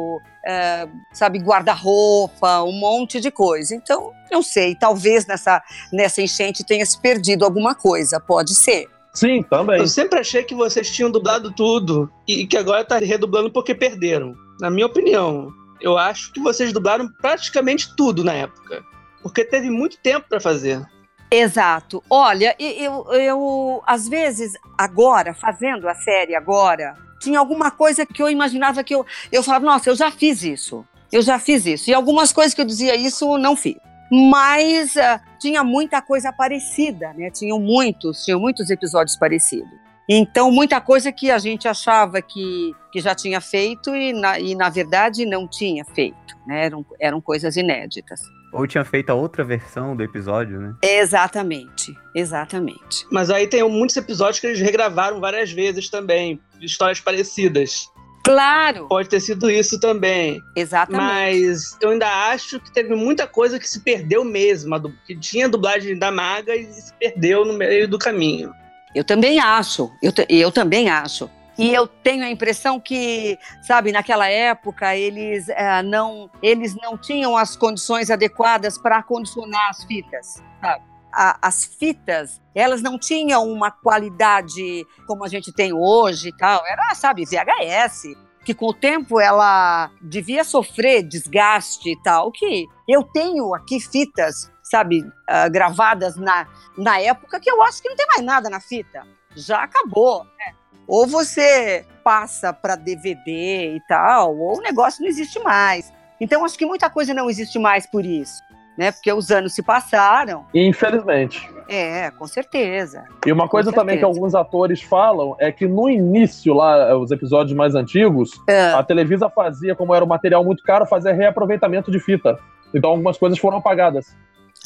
é, 0.48 0.88
sabe, 1.12 1.40
guarda-roupa, 1.40 2.64
um 2.64 2.72
monte 2.72 3.20
de 3.20 3.30
coisa. 3.30 3.76
Então, 3.76 4.14
não 4.32 4.42
sei, 4.42 4.76
talvez 4.76 5.28
nessa, 5.28 5.62
nessa 5.92 6.22
enchente 6.22 6.64
tenha 6.64 6.86
se 6.86 7.00
perdido 7.02 7.44
alguma 7.44 7.76
coisa, 7.76 8.18
pode 8.18 8.56
ser. 8.56 8.88
Sim, 9.14 9.44
também. 9.44 9.80
Eu 9.80 9.88
sempre 9.88 10.20
achei 10.20 10.44
que 10.44 10.56
vocês 10.56 10.90
tinham 10.90 11.12
dublado 11.12 11.52
tudo 11.52 12.10
e 12.26 12.48
que 12.48 12.56
agora 12.56 12.86
tá 12.86 12.98
redublando 12.98 13.52
porque 13.52 13.76
perderam. 13.76 14.34
Na 14.62 14.70
minha 14.70 14.86
opinião, 14.86 15.52
eu 15.82 15.98
acho 15.98 16.32
que 16.32 16.40
vocês 16.40 16.72
dublaram 16.72 17.10
praticamente 17.20 17.94
tudo 17.98 18.24
na 18.24 18.34
época, 18.34 18.82
porque 19.22 19.44
teve 19.44 19.70
muito 19.70 19.98
tempo 19.98 20.28
para 20.30 20.40
fazer. 20.40 20.82
Exato. 21.30 22.02
Olha, 22.10 22.56
eu, 22.58 23.06
eu, 23.12 23.14
eu, 23.14 23.84
às 23.86 24.08
vezes, 24.08 24.54
agora, 24.78 25.34
fazendo 25.34 25.90
a 25.90 25.94
série 25.94 26.36
agora, 26.36 26.96
tinha 27.20 27.40
alguma 27.40 27.72
coisa 27.72 28.06
que 28.06 28.22
eu 28.22 28.30
imaginava 28.30 28.84
que 28.84 28.94
eu. 28.94 29.06
Eu 29.32 29.44
falava, 29.44 29.66
nossa, 29.66 29.90
eu 29.90 29.96
já 29.96 30.12
fiz 30.12 30.44
isso. 30.44 30.86
Eu 31.12 31.22
já 31.22 31.40
fiz 31.40 31.66
isso. 31.66 31.90
E 31.90 31.94
algumas 31.94 32.32
coisas 32.34 32.54
que 32.54 32.62
eu 32.62 32.66
dizia 32.66 32.96
isso, 32.96 33.38
não 33.38 33.56
fiz. 33.56 33.78
Mas 34.12 34.96
uh, 34.96 35.20
tinha 35.40 35.64
muita 35.64 36.02
coisa 36.02 36.32
parecida, 36.32 37.14
né? 37.14 37.30
Tinham 37.30 37.60
muitos, 37.60 38.24
tinham 38.24 38.40
muitos 38.40 38.70
episódios 38.70 39.18
parecidos. 39.18 39.88
Então, 40.10 40.50
muita 40.52 40.80
coisa 40.80 41.12
que 41.12 41.30
a 41.30 41.38
gente 41.38 41.68
achava 41.68 42.22
que, 42.22 42.72
que 42.94 43.02
já 43.02 43.14
tinha 43.14 43.42
feito 43.42 43.94
e 43.94 44.14
na, 44.14 44.40
e, 44.40 44.56
na 44.56 44.70
verdade, 44.70 45.26
não 45.26 45.46
tinha 45.46 45.84
feito. 45.84 46.38
Né? 46.46 46.66
Eram, 46.66 46.86
eram 47.00 47.20
coisas 47.20 47.58
inéditas. 47.58 48.22
Ou 48.52 48.66
tinha 48.66 48.84
feito 48.86 49.10
a 49.10 49.14
outra 49.14 49.44
versão 49.44 49.96
do 49.96 50.04
episódio, 50.04 50.60
né? 50.60 50.74
Exatamente, 50.82 51.98
exatamente. 52.16 53.06
Mas 53.12 53.30
aí 53.30 53.48
tem 53.48 53.68
muitos 53.70 53.98
episódios 53.98 54.40
que 54.40 54.48
eles 54.48 54.60
regravaram 54.60 55.20
várias 55.20 55.52
vezes 55.52 55.90
também, 55.90 56.40
histórias 56.62 57.00
parecidas. 57.00 57.90
Claro! 58.28 58.88
Pode 58.90 59.08
ter 59.08 59.22
sido 59.22 59.50
isso 59.50 59.80
também. 59.80 60.42
Exatamente. 60.54 61.02
Mas 61.02 61.78
eu 61.82 61.92
ainda 61.92 62.08
acho 62.30 62.60
que 62.60 62.70
teve 62.74 62.94
muita 62.94 63.26
coisa 63.26 63.58
que 63.58 63.70
se 63.70 63.80
perdeu 63.80 64.26
mesmo. 64.26 64.78
Que 65.06 65.18
tinha 65.18 65.48
dublagem 65.48 65.98
da 65.98 66.12
Maga 66.12 66.54
e 66.54 66.66
se 66.66 66.94
perdeu 67.00 67.46
no 67.46 67.54
meio 67.54 67.88
do 67.88 67.98
caminho. 67.98 68.54
Eu 68.94 69.06
também 69.06 69.40
acho. 69.40 69.90
Eu, 70.04 70.12
eu 70.28 70.52
também 70.52 70.90
acho. 70.90 71.30
E 71.58 71.74
eu 71.74 71.88
tenho 71.88 72.24
a 72.24 72.30
impressão 72.30 72.80
que, 72.80 73.38
sabe, 73.64 73.92
naquela 73.92 74.30
época 74.30 74.96
eles, 74.96 75.50
é, 75.50 75.82
não, 75.82 76.30
eles 76.42 76.76
não 76.76 76.96
tinham 76.98 77.36
as 77.36 77.56
condições 77.56 78.12
adequadas 78.12 78.78
para 78.78 79.02
condicionar 79.02 79.70
as 79.70 79.84
fitas, 79.84 80.44
sabe? 80.62 80.84
As 81.12 81.66
fitas, 81.66 82.40
elas 82.54 82.84
não 82.84 83.00
tinham 83.00 83.44
uma 83.50 83.72
qualidade 83.72 84.86
como 85.08 85.26
a 85.26 85.28
gente 85.28 85.52
tem 85.52 85.74
hoje 85.74 86.30
e 86.30 86.38
tal. 86.38 86.64
Era, 86.64 86.94
sabe, 86.94 87.26
VHS, 87.26 88.16
que 88.46 88.54
com 88.54 88.68
o 88.68 88.74
tempo 88.74 89.20
ela 89.20 89.90
devia 90.00 90.44
sofrer 90.44 91.02
desgaste 91.02 91.90
e 91.90 92.02
tal. 92.04 92.32
Que 92.32 92.68
eu 92.88 93.02
tenho 93.02 93.56
aqui 93.56 93.80
fitas, 93.80 94.52
sabe, 94.62 95.02
uh, 95.02 95.52
gravadas 95.52 96.18
na, 96.18 96.48
na 96.78 97.00
época 97.00 97.40
que 97.40 97.50
eu 97.50 97.64
acho 97.64 97.82
que 97.82 97.90
não 97.90 97.96
tem 97.96 98.06
mais 98.08 98.22
nada 98.22 98.48
na 98.48 98.60
fita. 98.60 99.02
Já 99.36 99.64
acabou, 99.64 100.24
né? 100.24 100.54
Ou 100.88 101.06
você 101.06 101.86
passa 102.04 102.54
para 102.54 102.76
DVD 102.76 103.76
e 103.76 103.82
tal, 103.88 104.38
ou 104.38 104.58
o 104.58 104.62
negócio 104.62 105.02
não 105.02 105.10
existe 105.10 105.40
mais. 105.40 105.92
Então, 106.20 106.46
acho 106.46 106.58
que 106.58 106.66
muita 106.66 106.90
coisa 106.90 107.14
não 107.14 107.30
existe 107.30 107.60
mais 107.60 107.86
por 107.86 108.06
isso, 108.06 108.42
né? 108.78 108.92
Porque 108.92 109.12
os 109.12 109.30
anos 109.30 109.54
se 109.54 109.62
passaram. 109.62 110.46
Infelizmente. 110.54 111.50
É, 111.68 112.10
com 112.12 112.26
certeza. 112.26 113.04
E 113.26 113.32
uma 113.32 113.48
coisa 113.50 113.72
também 113.74 113.98
que 113.98 114.06
alguns 114.06 114.34
atores 114.34 114.82
falam 114.82 115.36
é 115.38 115.52
que 115.52 115.68
no 115.68 115.90
início, 115.90 116.54
lá, 116.54 116.98
os 116.98 117.12
episódios 117.12 117.56
mais 117.56 117.76
antigos, 117.76 118.32
é. 118.48 118.72
a 118.72 118.82
Televisa 118.82 119.30
fazia, 119.30 119.76
como 119.76 119.94
era 119.94 120.04
um 120.04 120.08
material 120.08 120.44
muito 120.46 120.64
caro, 120.64 120.86
fazia 120.86 121.14
reaproveitamento 121.14 121.92
de 121.92 122.00
fita. 122.00 122.40
Então 122.74 122.92
algumas 122.92 123.18
coisas 123.18 123.38
foram 123.38 123.58
apagadas. 123.58 124.16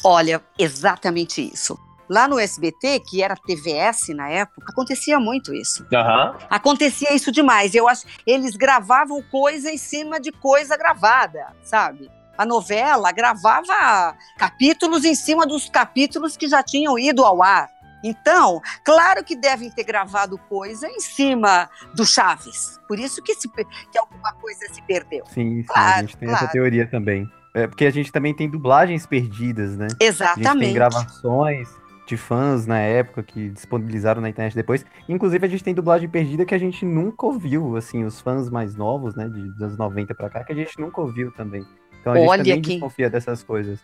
Olha, 0.04 0.40
exatamente 0.58 1.42
isso. 1.52 1.78
Lá 2.12 2.28
no 2.28 2.38
SBT, 2.38 3.00
que 3.00 3.22
era 3.22 3.34
TVS 3.34 4.08
na 4.08 4.28
época, 4.28 4.70
acontecia 4.70 5.18
muito 5.18 5.54
isso. 5.54 5.82
Uhum. 5.90 6.46
Acontecia 6.50 7.14
isso 7.14 7.32
demais. 7.32 7.74
Eu 7.74 7.88
acho, 7.88 8.04
eles 8.26 8.54
gravavam 8.54 9.22
coisa 9.22 9.70
em 9.70 9.78
cima 9.78 10.20
de 10.20 10.30
coisa 10.30 10.76
gravada, 10.76 11.46
sabe? 11.62 12.10
A 12.36 12.44
novela 12.44 13.10
gravava 13.12 14.14
capítulos 14.36 15.06
em 15.06 15.14
cima 15.14 15.46
dos 15.46 15.70
capítulos 15.70 16.36
que 16.36 16.48
já 16.48 16.62
tinham 16.62 16.98
ido 16.98 17.24
ao 17.24 17.42
ar. 17.42 17.70
Então, 18.04 18.60
claro 18.84 19.24
que 19.24 19.34
devem 19.34 19.70
ter 19.70 19.84
gravado 19.84 20.36
coisa 20.50 20.86
em 20.86 21.00
cima 21.00 21.70
do 21.94 22.04
Chaves. 22.04 22.78
Por 22.86 22.98
isso 22.98 23.22
que, 23.22 23.34
se, 23.36 23.48
que 23.48 23.98
alguma 23.98 24.34
coisa 24.34 24.66
se 24.70 24.82
perdeu. 24.82 25.24
Sim, 25.28 25.62
sim 25.62 25.62
claro, 25.62 25.94
a 25.94 26.00
gente 26.02 26.16
tem 26.18 26.28
claro. 26.28 26.44
essa 26.44 26.52
teoria 26.52 26.86
também. 26.86 27.26
É, 27.54 27.66
porque 27.66 27.86
a 27.86 27.90
gente 27.90 28.12
também 28.12 28.34
tem 28.34 28.50
dublagens 28.50 29.06
perdidas, 29.06 29.78
né? 29.78 29.88
Exatamente. 29.98 30.46
A 30.46 30.52
gente 30.52 30.60
tem 30.60 30.74
gravações 30.74 31.81
de 32.06 32.16
fãs 32.16 32.66
na 32.66 32.78
época 32.78 33.22
que 33.22 33.48
disponibilizaram 33.50 34.20
na 34.20 34.28
internet 34.28 34.54
depois. 34.54 34.84
Inclusive, 35.08 35.46
a 35.46 35.48
gente 35.48 35.64
tem 35.64 35.74
dublagem 35.74 36.08
perdida 36.08 36.44
que 36.44 36.54
a 36.54 36.58
gente 36.58 36.84
nunca 36.84 37.26
ouviu, 37.26 37.76
assim, 37.76 38.04
os 38.04 38.20
fãs 38.20 38.50
mais 38.50 38.74
novos, 38.74 39.14
né, 39.14 39.28
de, 39.28 39.42
dos 39.50 39.62
anos 39.62 39.78
90 39.78 40.14
pra 40.14 40.28
cá, 40.28 40.44
que 40.44 40.52
a 40.52 40.56
gente 40.56 40.78
nunca 40.80 41.00
ouviu 41.00 41.32
também. 41.32 41.64
Então 42.00 42.12
a 42.12 42.18
Olha 42.18 42.44
gente 42.44 42.48
também 42.48 42.62
que... 42.62 42.70
desconfia 42.72 43.08
dessas 43.08 43.42
coisas. 43.42 43.78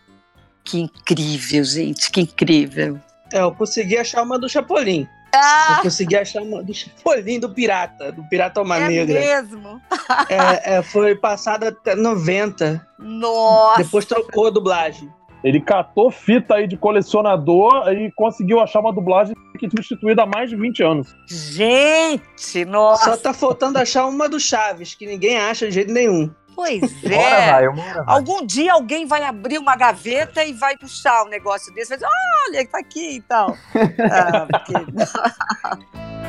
Que 0.64 0.80
incrível, 0.80 1.64
gente, 1.64 2.10
que 2.10 2.20
incrível. 2.20 3.00
É, 3.32 3.40
eu 3.40 3.52
consegui 3.52 3.96
achar 3.96 4.22
uma 4.22 4.38
do 4.38 4.48
Chapolin. 4.48 5.06
Ah! 5.34 5.76
Eu 5.78 5.82
consegui 5.82 6.16
achar 6.16 6.42
uma 6.42 6.62
do 6.62 6.74
Chapolin 6.74 7.38
do 7.38 7.50
Pirata, 7.50 8.10
do 8.10 8.24
Pirata 8.24 8.60
Alma 8.60 8.76
é 8.78 8.88
Negra. 8.88 9.20
mesmo? 9.20 9.80
é, 10.28 10.76
é, 10.76 10.82
foi 10.82 11.14
passada 11.14 11.68
até 11.68 11.94
90. 11.94 12.86
Nossa! 12.98 13.82
Depois 13.82 14.04
trocou 14.04 14.48
a 14.48 14.50
dublagem. 14.50 15.08
Ele 15.42 15.60
catou 15.60 16.10
fita 16.10 16.56
aí 16.56 16.66
de 16.66 16.76
colecionador 16.76 17.88
e 17.92 18.10
conseguiu 18.16 18.60
achar 18.60 18.80
uma 18.80 18.92
dublagem 18.92 19.34
que 19.58 19.68
substituída 19.68 20.22
há 20.22 20.26
mais 20.26 20.50
de 20.50 20.56
20 20.56 20.82
anos. 20.82 21.16
Gente, 21.28 22.64
nossa! 22.64 23.04
Só 23.04 23.16
tá 23.16 23.32
faltando 23.32 23.78
achar 23.78 24.06
uma 24.06 24.28
do 24.28 24.38
Chaves, 24.38 24.94
que 24.94 25.06
ninguém 25.06 25.36
acha 25.36 25.66
de 25.66 25.72
jeito 25.72 25.92
nenhum. 25.92 26.30
Pois 26.54 26.82
é. 27.04 27.08
Bora 27.08 27.72
vai, 27.72 27.94
vai. 27.94 28.04
Algum 28.06 28.44
dia 28.44 28.72
alguém 28.72 29.06
vai 29.06 29.22
abrir 29.22 29.58
uma 29.58 29.76
gaveta 29.76 30.44
e 30.44 30.52
vai 30.52 30.76
puxar 30.76 31.24
um 31.24 31.28
negócio 31.28 31.72
desse. 31.72 31.90
Vai 31.90 31.98
dizer, 31.98 32.10
olha, 32.48 32.66
tá 32.66 32.78
aqui 32.78 33.16
e 33.16 33.20
tal. 33.22 33.56
ah, 34.10 34.46
porque... 34.50 34.72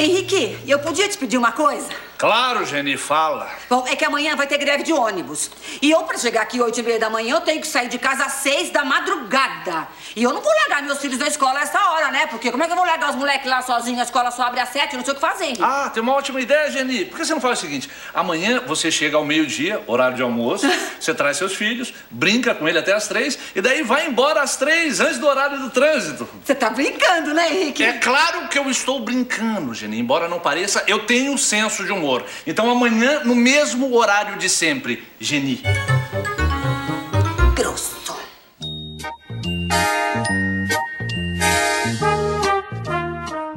Henrique, 0.00 0.56
eu 0.66 0.78
podia 0.78 1.08
te 1.08 1.18
pedir 1.18 1.36
uma 1.36 1.52
coisa? 1.52 1.88
Claro, 2.18 2.66
Jenny, 2.66 2.96
fala. 2.96 3.48
Bom, 3.70 3.84
é 3.86 3.94
que 3.94 4.04
amanhã 4.04 4.34
vai 4.34 4.48
ter 4.48 4.58
greve 4.58 4.82
de 4.82 4.92
ônibus. 4.92 5.52
E 5.80 5.88
eu, 5.88 6.02
pra 6.02 6.18
chegar 6.18 6.42
aqui 6.42 6.60
oito 6.60 6.80
e 6.80 6.82
meia 6.82 6.98
da 6.98 7.08
manhã, 7.08 7.36
eu 7.36 7.40
tenho 7.42 7.60
que 7.60 7.66
sair 7.68 7.88
de 7.88 7.96
casa 7.96 8.24
às 8.24 8.32
seis 8.32 8.70
da 8.70 8.84
madrugada. 8.84 9.86
E 10.16 10.24
eu 10.24 10.32
não 10.32 10.40
vou 10.40 10.52
largar 10.52 10.82
meus 10.82 10.98
filhos 10.98 11.16
na 11.16 11.28
escola 11.28 11.60
essa 11.60 11.78
hora, 11.90 12.10
né? 12.10 12.26
Porque 12.26 12.50
como 12.50 12.64
é 12.64 12.66
que 12.66 12.72
eu 12.72 12.76
vou 12.76 12.84
largar 12.84 13.10
os 13.10 13.14
moleques 13.14 13.48
lá 13.48 13.62
sozinhos? 13.62 14.00
A 14.00 14.02
escola 14.02 14.32
só 14.32 14.42
abre 14.42 14.58
às 14.58 14.68
sete, 14.70 14.94
eu 14.94 14.98
não 14.98 15.04
sei 15.04 15.12
o 15.12 15.14
que 15.14 15.20
fazer, 15.20 15.44
Henrique. 15.44 15.62
Ah, 15.62 15.88
tem 15.94 16.02
uma 16.02 16.12
ótima 16.12 16.40
ideia, 16.40 16.68
Jenny. 16.72 17.04
Por 17.04 17.18
que 17.18 17.24
você 17.24 17.32
não 17.32 17.40
faz 17.40 17.58
o 17.58 17.60
seguinte? 17.60 17.88
Amanhã 18.12 18.64
você 18.66 18.90
chega 18.90 19.16
ao 19.16 19.24
meio-dia, 19.24 19.80
horário 19.86 20.16
de 20.16 20.22
almoço, 20.22 20.66
você 20.98 21.14
traz 21.14 21.36
seus 21.36 21.54
filhos, 21.54 21.94
brinca 22.10 22.52
com 22.52 22.68
ele 22.68 22.78
até 22.78 22.94
às 22.94 23.06
três, 23.06 23.38
e 23.54 23.60
daí 23.60 23.84
vai 23.84 24.08
embora 24.08 24.42
às 24.42 24.56
três, 24.56 24.98
antes 24.98 25.18
do 25.18 25.26
horário 25.28 25.60
do 25.60 25.70
trânsito. 25.70 26.28
Você 26.44 26.54
tá 26.56 26.68
brincando, 26.68 27.32
né, 27.32 27.48
Henrique? 27.52 27.84
É 27.84 27.92
claro 27.92 28.48
que 28.48 28.58
eu 28.58 28.68
estou 28.68 28.98
brincando, 28.98 29.72
Jenny. 29.72 30.00
Embora 30.00 30.28
não 30.28 30.40
pareça, 30.40 30.82
eu 30.88 31.06
tenho 31.06 31.30
um 31.30 31.38
senso 31.38 31.84
de 31.84 31.92
humor. 31.92 32.07
Então 32.46 32.70
amanhã 32.70 33.24
no 33.24 33.34
mesmo 33.34 33.94
horário 33.94 34.38
de 34.38 34.48
sempre. 34.48 35.06
Geni. 35.20 35.62
Grosso. 37.54 37.98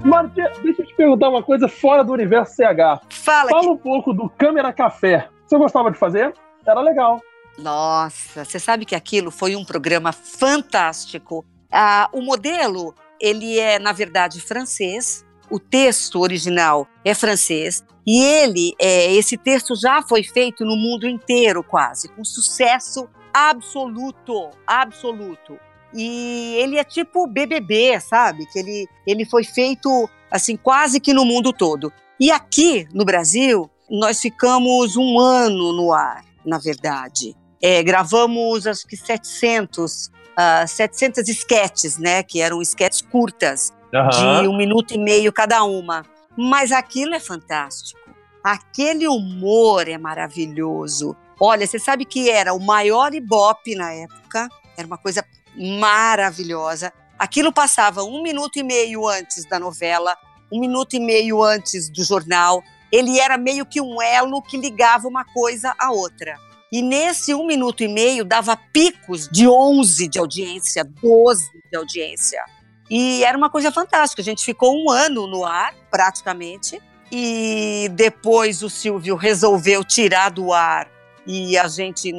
Martia, 0.04 0.52
deixa 0.64 0.82
eu 0.82 0.86
te 0.86 0.96
perguntar 0.96 1.30
uma 1.30 1.44
coisa 1.44 1.68
fora 1.68 2.04
do 2.04 2.12
universo 2.12 2.56
CH. 2.56 3.06
Fala. 3.10 3.50
Fala 3.50 3.62
que... 3.62 3.68
um 3.68 3.78
pouco 3.78 4.14
do 4.14 4.30
Câmera 4.30 4.74
Café. 4.74 5.30
Você 5.46 5.58
gostava 5.58 5.92
de 5.92 5.98
fazer? 5.98 6.34
Era 6.66 6.82
legal. 6.82 7.22
Nossa, 7.58 8.44
você 8.44 8.60
sabe 8.60 8.86
que 8.86 8.96
aquilo 8.96 9.30
foi 9.32 9.56
um 9.56 9.64
programa 9.64 10.12
fantástico. 10.12 11.46
Ah, 11.72 12.10
o 12.12 12.22
modelo, 12.22 12.94
ele 13.20 13.60
é, 13.60 13.80
na 13.80 13.92
verdade, 13.92 14.42
francês. 14.42 15.26
O 15.52 15.60
texto 15.60 16.20
original 16.22 16.88
é 17.04 17.14
francês 17.14 17.84
e 18.08 18.24
ele, 18.24 18.74
é, 18.80 19.14
esse 19.14 19.38
texto 19.38 19.76
já 19.76 20.02
foi 20.02 20.24
feito 20.24 20.66
no 20.66 20.76
mundo 20.76 21.08
inteiro, 21.08 21.64
quase, 21.64 22.08
com 22.10 22.24
sucesso 22.24 23.08
absoluto, 23.34 24.50
absoluto. 24.66 25.60
E 25.94 26.56
ele 26.58 26.78
é 26.78 26.84
tipo 26.84 27.28
BBB, 27.28 28.00
sabe? 28.00 28.46
Que 28.46 28.60
ele, 28.60 28.88
ele 29.06 29.26
foi 29.26 29.44
feito 29.44 30.10
assim 30.32 30.56
quase 30.56 31.00
que 31.00 31.14
no 31.14 31.26
mundo 31.26 31.52
todo. 31.52 31.92
E 32.20 32.32
aqui 32.32 32.88
no 32.94 33.04
Brasil 33.04 33.70
nós 33.90 34.22
ficamos 34.22 34.96
um 34.96 35.20
ano 35.20 35.74
no 35.74 35.92
ar, 35.92 36.24
na 36.46 36.58
verdade. 36.58 37.36
É, 37.62 37.84
gravamos 37.84 38.66
acho 38.66 38.88
que 38.88 38.96
700, 38.96 40.08
uh, 40.08 40.68
700 40.68 41.28
esquetes, 41.28 41.98
né? 41.98 42.24
Que 42.24 42.42
eram 42.42 42.62
esquetes 42.62 43.02
curtas, 43.02 43.74
uhum. 43.94 44.42
de 44.42 44.48
um 44.48 44.58
minuto 44.58 44.94
e 44.94 44.98
meio 44.98 45.32
cada 45.32 45.64
uma. 45.64 46.04
Mas 46.38 46.72
aquilo 46.72 47.14
é 47.14 47.20
fantástico. 47.20 48.00
Aquele 48.44 49.08
humor 49.08 49.88
é 49.88 49.98
maravilhoso. 49.98 51.16
Olha, 51.40 51.68
você 51.68 51.78
sabe 51.78 52.06
que 52.06 52.30
era 52.30 52.54
o 52.54 52.60
maior 52.60 53.14
ibope 53.14 53.76
na 53.76 53.92
época, 53.94 54.50
era 54.78 54.88
uma 54.88 54.98
coisa 54.98 55.26
maravilhosa. 55.56 56.94
Aquilo 57.18 57.52
passava 57.52 58.04
um 58.04 58.24
minuto 58.24 58.58
e 58.58 58.64
meio 58.64 59.08
antes 59.08 59.46
da 59.46 59.60
novela, 59.60 60.16
um 60.52 60.60
minuto 60.60 60.96
e 60.96 61.00
meio 61.00 61.44
antes 61.44 61.90
do 61.90 62.04
jornal. 62.04 62.64
Ele 62.92 63.20
era 63.20 63.38
meio 63.38 63.66
que 63.66 63.80
um 63.80 64.02
elo 64.02 64.42
que 64.42 64.58
ligava 64.58 65.08
uma 65.08 65.24
coisa 65.24 65.74
à 65.80 65.92
outra. 65.92 66.36
E 66.72 66.82
nesse 66.82 67.34
um 67.34 67.46
minuto 67.46 67.84
e 67.84 67.88
meio 67.88 68.24
dava 68.24 68.56
picos 68.56 69.28
de 69.28 69.48
11 69.48 70.08
de 70.08 70.18
audiência, 70.18 70.84
12 70.84 71.44
de 71.70 71.78
audiência. 71.78 72.44
E 72.92 73.24
era 73.24 73.38
uma 73.38 73.50
coisa 73.50 73.72
fantástica. 73.72 74.22
A 74.22 74.26
gente 74.26 74.44
ficou 74.44 74.76
um 74.76 74.92
ano 74.92 75.26
no 75.26 75.46
ar, 75.46 75.74
praticamente, 75.90 76.82
e 77.10 77.90
depois 77.94 78.62
o 78.62 78.70
Silvio 78.70 79.16
resolveu 79.16 79.82
tirar 79.84 80.30
do 80.30 80.52
ar 80.52 80.90
e 81.26 81.58
a 81.58 81.68
gente 81.68 82.12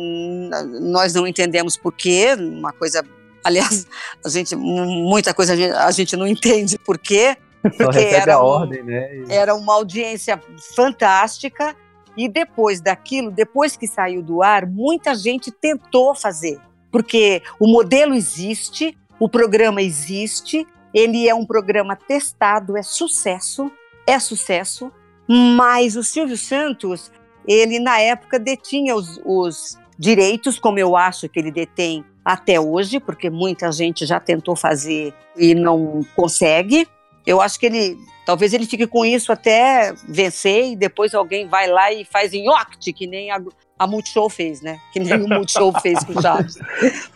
nós 0.80 1.12
não 1.14 1.26
entendemos 1.26 1.76
por 1.76 1.92
quê, 1.92 2.34
uma 2.38 2.72
coisa, 2.72 3.04
aliás, 3.44 3.86
a 4.24 4.28
gente 4.28 4.54
muita 4.56 5.34
coisa 5.34 5.52
a 5.52 5.56
gente, 5.56 5.72
a 5.72 5.90
gente 5.90 6.16
não 6.16 6.26
entende 6.26 6.78
por 6.78 6.98
quê, 6.98 7.36
porque 7.76 7.98
era, 7.98 8.34
a 8.34 8.42
ordem, 8.42 8.82
né? 8.82 9.24
era 9.28 9.54
uma 9.54 9.74
audiência 9.74 10.40
fantástica 10.74 11.76
e 12.16 12.28
depois 12.28 12.80
daquilo, 12.80 13.30
depois 13.30 13.76
que 13.76 13.86
saiu 13.86 14.22
do 14.22 14.42
ar, 14.42 14.66
muita 14.66 15.14
gente 15.14 15.50
tentou 15.50 16.14
fazer, 16.14 16.58
porque 16.90 17.42
o 17.58 17.66
modelo 17.66 18.14
existe, 18.14 18.96
o 19.22 19.28
programa 19.28 19.80
existe, 19.80 20.66
ele 20.92 21.28
é 21.28 21.34
um 21.34 21.46
programa 21.46 21.94
testado, 21.94 22.76
é 22.76 22.82
sucesso, 22.82 23.70
é 24.04 24.18
sucesso, 24.18 24.90
mas 25.28 25.94
o 25.94 26.02
Silvio 26.02 26.36
Santos, 26.36 27.12
ele 27.46 27.78
na 27.78 28.00
época 28.00 28.36
detinha 28.36 28.96
os, 28.96 29.20
os 29.24 29.78
direitos, 29.96 30.58
como 30.58 30.80
eu 30.80 30.96
acho 30.96 31.28
que 31.28 31.38
ele 31.38 31.52
detém 31.52 32.04
até 32.24 32.58
hoje, 32.58 32.98
porque 32.98 33.30
muita 33.30 33.70
gente 33.70 34.04
já 34.04 34.18
tentou 34.18 34.56
fazer 34.56 35.14
e 35.36 35.54
não 35.54 36.04
consegue. 36.16 36.88
Eu 37.24 37.40
acho 37.40 37.60
que 37.60 37.66
ele, 37.66 37.96
talvez 38.26 38.52
ele 38.52 38.66
fique 38.66 38.88
com 38.88 39.04
isso 39.04 39.30
até 39.30 39.94
vencer 40.08 40.72
e 40.72 40.74
depois 40.74 41.14
alguém 41.14 41.46
vai 41.46 41.68
lá 41.68 41.92
e 41.92 42.04
faz 42.04 42.34
em 42.34 42.46
que 42.92 43.06
nem 43.06 43.30
a, 43.30 43.40
a 43.82 43.86
Multishow 43.86 44.30
fez, 44.30 44.60
né? 44.60 44.80
Que 44.92 45.00
nem 45.00 45.14
o 45.14 45.28
Multishow 45.28 45.72
fez 45.80 46.02
com 46.04 46.12
o 46.16 46.22
Chaves. 46.22 46.56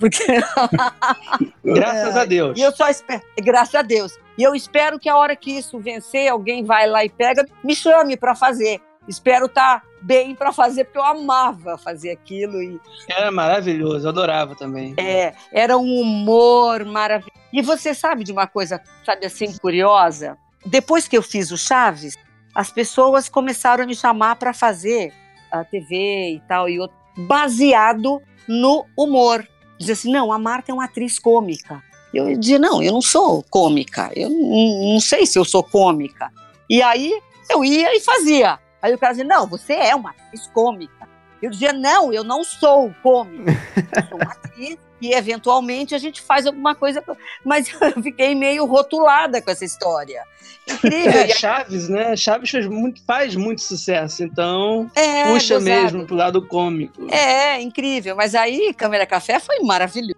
Porque... 0.01 0.25
graças 1.65 2.17
a 2.17 2.25
Deus. 2.25 2.59
E 2.59 2.63
eu 2.63 2.73
só 2.73 2.89
espero, 2.89 3.23
graças 3.39 3.75
a 3.75 3.83
Deus. 3.83 4.19
E 4.37 4.43
eu 4.43 4.53
espero 4.53 4.99
que 4.99 5.09
a 5.09 5.17
hora 5.17 5.37
que 5.37 5.53
isso 5.53 5.79
vencer, 5.79 6.29
alguém 6.29 6.65
vai 6.65 6.89
lá 6.89 7.05
e 7.05 7.09
pega, 7.09 7.47
me 7.63 7.75
chame 7.77 8.17
para 8.17 8.35
fazer. 8.35 8.81
espero 9.07 9.47
estar 9.47 9.81
tá 9.81 9.87
bem 10.03 10.35
para 10.35 10.53
fazer, 10.53 10.85
porque 10.85 10.99
eu 10.99 11.05
amava 11.05 11.79
fazer 11.79 12.11
aquilo. 12.11 12.61
E... 12.61 12.81
Era 13.09 13.31
maravilhoso, 13.31 14.09
adorava 14.09 14.57
também. 14.57 14.95
É, 14.97 15.33
era 15.53 15.79
um 15.79 16.01
humor 16.01 16.85
maravilhoso. 16.85 17.33
E 17.53 17.63
você 17.63 17.95
sabe 17.95 18.25
de 18.25 18.33
uma 18.33 18.49
coisa, 18.49 18.81
sabe 19.05 19.25
assim, 19.25 19.57
curiosa? 19.59 20.37
Depois 20.65 21.07
que 21.07 21.17
eu 21.17 21.23
fiz 21.23 21.53
o 21.53 21.57
Chaves, 21.57 22.17
as 22.53 22.73
pessoas 22.73 23.29
começaram 23.29 23.85
a 23.85 23.87
me 23.87 23.95
chamar 23.95 24.35
para 24.35 24.53
fazer 24.53 25.13
a 25.61 25.65
TV 25.65 26.35
e 26.35 26.43
tal, 26.49 26.69
e 26.69 26.79
outro, 26.79 26.97
baseado 27.17 28.21
no 28.47 28.87
humor. 28.97 29.47
Dizia 29.79 29.95
assim: 29.95 30.13
não, 30.13 30.33
a 30.33 30.39
Marta 30.39 30.71
é 30.71 30.75
uma 30.75 30.85
atriz 30.85 31.19
cômica. 31.19 31.83
Eu 32.13 32.37
dizia: 32.39 32.59
não, 32.59 32.83
eu 32.83 32.93
não 32.93 33.03
sou 33.03 33.43
cômica, 33.51 34.11
eu 34.15 34.31
não, 34.31 35.01
sei 35.01 35.27
se 35.27 35.39
eu 35.39 35.45
sou 35.45 35.63
cômica. 35.63 36.33
E 36.69 36.83
aí 36.83 37.21
eu 37.51 37.65
ia 37.65 37.95
e 37.95 38.01
fazia. 38.01 38.59
Aí 38.81 38.95
o 38.95 38.99
cara 38.99 39.13
dizia: 39.13 39.27
não, 39.27 39.47
você 39.47 39.75
é 39.75 39.95
uma 39.95 40.11
atriz 40.11 40.47
cômica. 40.49 40.96
Eu 41.43 41.51
dizia: 41.51 41.73
não, 41.73 42.13
eu 42.13 42.25
não 42.25 42.43
sou 42.43 42.95
cômica, 43.03 43.53
eu 43.77 44.09
sou 44.09 44.19
uma 44.19 44.33
atriz 44.33 44.79
e 45.01 45.13
eventualmente 45.13 45.95
a 45.95 45.99
gente 45.99 46.21
faz 46.23 46.47
alguma 46.47 46.75
coisa. 46.75 47.03
Mas 47.45 47.69
eu 47.81 48.03
fiquei 48.03 48.35
meio 48.35 48.65
rotulada 48.67 49.41
com 49.41 49.51
essa 49.51 49.65
história. 49.65 50.23
Incrível. 50.69 51.13
É, 51.13 51.29
Chaves, 51.29 51.89
né? 51.89 52.17
Chaves 52.17 52.51
faz 52.51 52.67
muito, 52.67 53.05
faz 53.05 53.37
muito 53.37 53.63
sucesso, 53.63 54.25
então 54.25 54.91
é, 54.95 55.25
puxa 55.25 55.55
gozado. 55.55 55.65
mesmo 55.65 56.07
pro 56.07 56.17
lado 56.17 56.47
cômico. 56.47 57.07
É, 57.11 57.61
incrível. 57.61 58.17
Mas 58.17 58.35
aí, 58.35 58.75
Câmera 58.75 59.07
Café 59.07 59.39
foi 59.39 59.61
maravilhoso, 59.61 60.17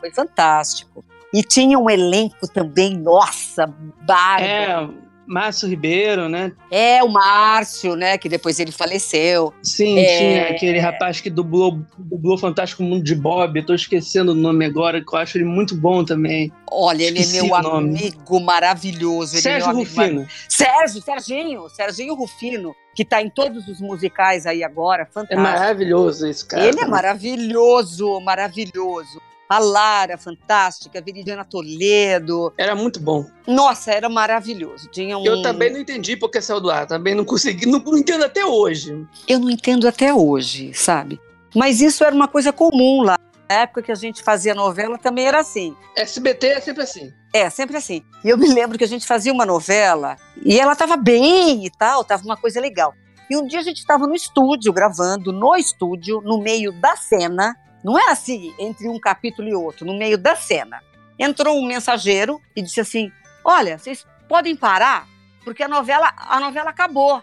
foi 0.00 0.10
fantástico. 0.10 1.04
E 1.32 1.42
tinha 1.42 1.78
um 1.78 1.90
elenco 1.90 2.46
também, 2.48 2.96
nossa, 2.96 3.66
bárbaro. 4.02 5.03
É, 5.24 5.32
Márcio 5.32 5.68
Ribeiro, 5.68 6.28
né? 6.28 6.52
É, 6.70 7.02
o 7.02 7.08
Márcio, 7.08 7.96
né? 7.96 8.18
Que 8.18 8.28
depois 8.28 8.58
ele 8.60 8.72
faleceu. 8.72 9.52
Sim, 9.62 9.98
é... 9.98 10.18
tinha 10.18 10.48
aquele 10.50 10.78
rapaz 10.78 11.20
que 11.20 11.30
dublou, 11.30 11.80
dublou 11.98 12.38
Fantástico 12.38 12.82
Mundo 12.82 13.02
de 13.02 13.14
Bob. 13.14 13.58
Eu 13.58 13.66
tô 13.66 13.74
esquecendo 13.74 14.32
o 14.32 14.34
nome 14.34 14.64
agora, 14.64 15.02
que 15.02 15.14
eu 15.14 15.18
acho 15.18 15.38
ele 15.38 15.44
muito 15.44 15.74
bom 15.74 16.04
também. 16.04 16.52
Olha, 16.70 17.04
ele 17.04 17.22
é 17.22 17.42
meu 17.42 17.54
amigo 17.54 18.40
maravilhoso. 18.40 19.32
Ele 19.32 19.38
é 19.38 19.42
Sérgio 19.42 19.70
é 19.70 19.74
Rufino. 19.74 20.04
Amigo... 20.04 20.28
Sérgio, 20.48 21.02
Serginho, 21.02 21.68
Serginho 21.68 22.14
Rufino, 22.14 22.74
que 22.94 23.04
tá 23.04 23.22
em 23.22 23.30
todos 23.30 23.68
os 23.68 23.80
musicais 23.80 24.46
aí 24.46 24.62
agora. 24.62 25.06
Fantástico. 25.06 25.40
É 25.40 25.42
maravilhoso 25.42 26.26
esse 26.26 26.44
cara. 26.44 26.66
Ele 26.66 26.80
é 26.80 26.86
maravilhoso, 26.86 28.20
maravilhoso 28.20 29.20
a 29.48 29.58
Lara, 29.58 30.16
fantástica, 30.16 30.98
a 30.98 31.02
Viridiana 31.02 31.44
Toledo. 31.44 32.52
Era 32.58 32.74
muito 32.74 33.00
bom. 33.00 33.26
Nossa, 33.46 33.92
era 33.92 34.08
maravilhoso. 34.08 34.88
Tinha 34.90 35.18
um... 35.18 35.24
Eu 35.24 35.42
também 35.42 35.72
não 35.72 35.80
entendi 35.80 36.16
porque 36.16 36.40
saiu 36.40 36.60
do 36.60 36.70
ar, 36.70 36.86
também 36.86 37.14
não 37.14 37.24
consegui, 37.24 37.66
não, 37.66 37.78
não 37.78 37.98
entendo 37.98 38.24
até 38.24 38.44
hoje. 38.44 39.06
Eu 39.28 39.38
não 39.38 39.50
entendo 39.50 39.86
até 39.86 40.12
hoje, 40.12 40.72
sabe? 40.74 41.20
Mas 41.54 41.80
isso 41.80 42.04
era 42.04 42.14
uma 42.14 42.28
coisa 42.28 42.52
comum 42.52 43.02
lá. 43.02 43.16
Na 43.48 43.56
época 43.56 43.82
que 43.82 43.92
a 43.92 43.96
gente 43.96 44.22
fazia 44.22 44.54
novela 44.54 44.98
também 44.98 45.26
era 45.26 45.40
assim. 45.40 45.76
SBT 45.96 46.46
é 46.46 46.60
sempre 46.60 46.82
assim. 46.82 47.12
É, 47.32 47.50
sempre 47.50 47.76
assim. 47.76 48.02
E 48.24 48.30
eu 48.30 48.38
me 48.38 48.52
lembro 48.52 48.78
que 48.78 48.84
a 48.84 48.88
gente 48.88 49.06
fazia 49.06 49.32
uma 49.32 49.44
novela 49.44 50.16
e 50.44 50.58
ela 50.58 50.72
estava 50.72 50.96
bem 50.96 51.64
e 51.64 51.70
tal, 51.70 52.00
estava 52.00 52.24
uma 52.24 52.36
coisa 52.36 52.60
legal. 52.60 52.94
E 53.28 53.36
um 53.36 53.46
dia 53.46 53.60
a 53.60 53.62
gente 53.62 53.78
estava 53.78 54.06
no 54.06 54.14
estúdio, 54.14 54.72
gravando, 54.72 55.32
no 55.32 55.56
estúdio, 55.56 56.20
no 56.22 56.38
meio 56.38 56.72
da 56.72 56.96
cena, 56.96 57.56
não 57.84 57.98
era 57.98 58.12
assim, 58.12 58.54
entre 58.58 58.88
um 58.88 58.98
capítulo 58.98 59.46
e 59.46 59.54
outro, 59.54 59.84
no 59.84 59.92
meio 59.92 60.16
da 60.16 60.34
cena. 60.34 60.82
Entrou 61.18 61.58
um 61.58 61.66
mensageiro 61.66 62.40
e 62.56 62.62
disse 62.62 62.80
assim: 62.80 63.12
Olha, 63.44 63.76
vocês 63.76 64.06
podem 64.26 64.56
parar, 64.56 65.06
porque 65.44 65.62
a 65.62 65.68
novela, 65.68 66.10
a 66.16 66.40
novela 66.40 66.70
acabou. 66.70 67.22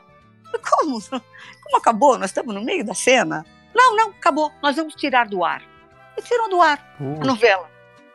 Como? 0.69 1.01
Como 1.01 1.77
acabou? 1.77 2.17
Nós 2.19 2.29
estamos 2.29 2.53
no 2.53 2.63
meio 2.63 2.85
da 2.85 2.93
cena? 2.93 3.43
Não, 3.73 3.95
não, 3.95 4.09
acabou. 4.09 4.51
Nós 4.61 4.75
vamos 4.75 4.93
tirar 4.93 5.27
do 5.27 5.43
ar. 5.43 5.63
E 6.15 6.21
tirou 6.21 6.49
do 6.49 6.61
ar 6.61 6.95
a 6.99 7.25
novela. 7.25 7.69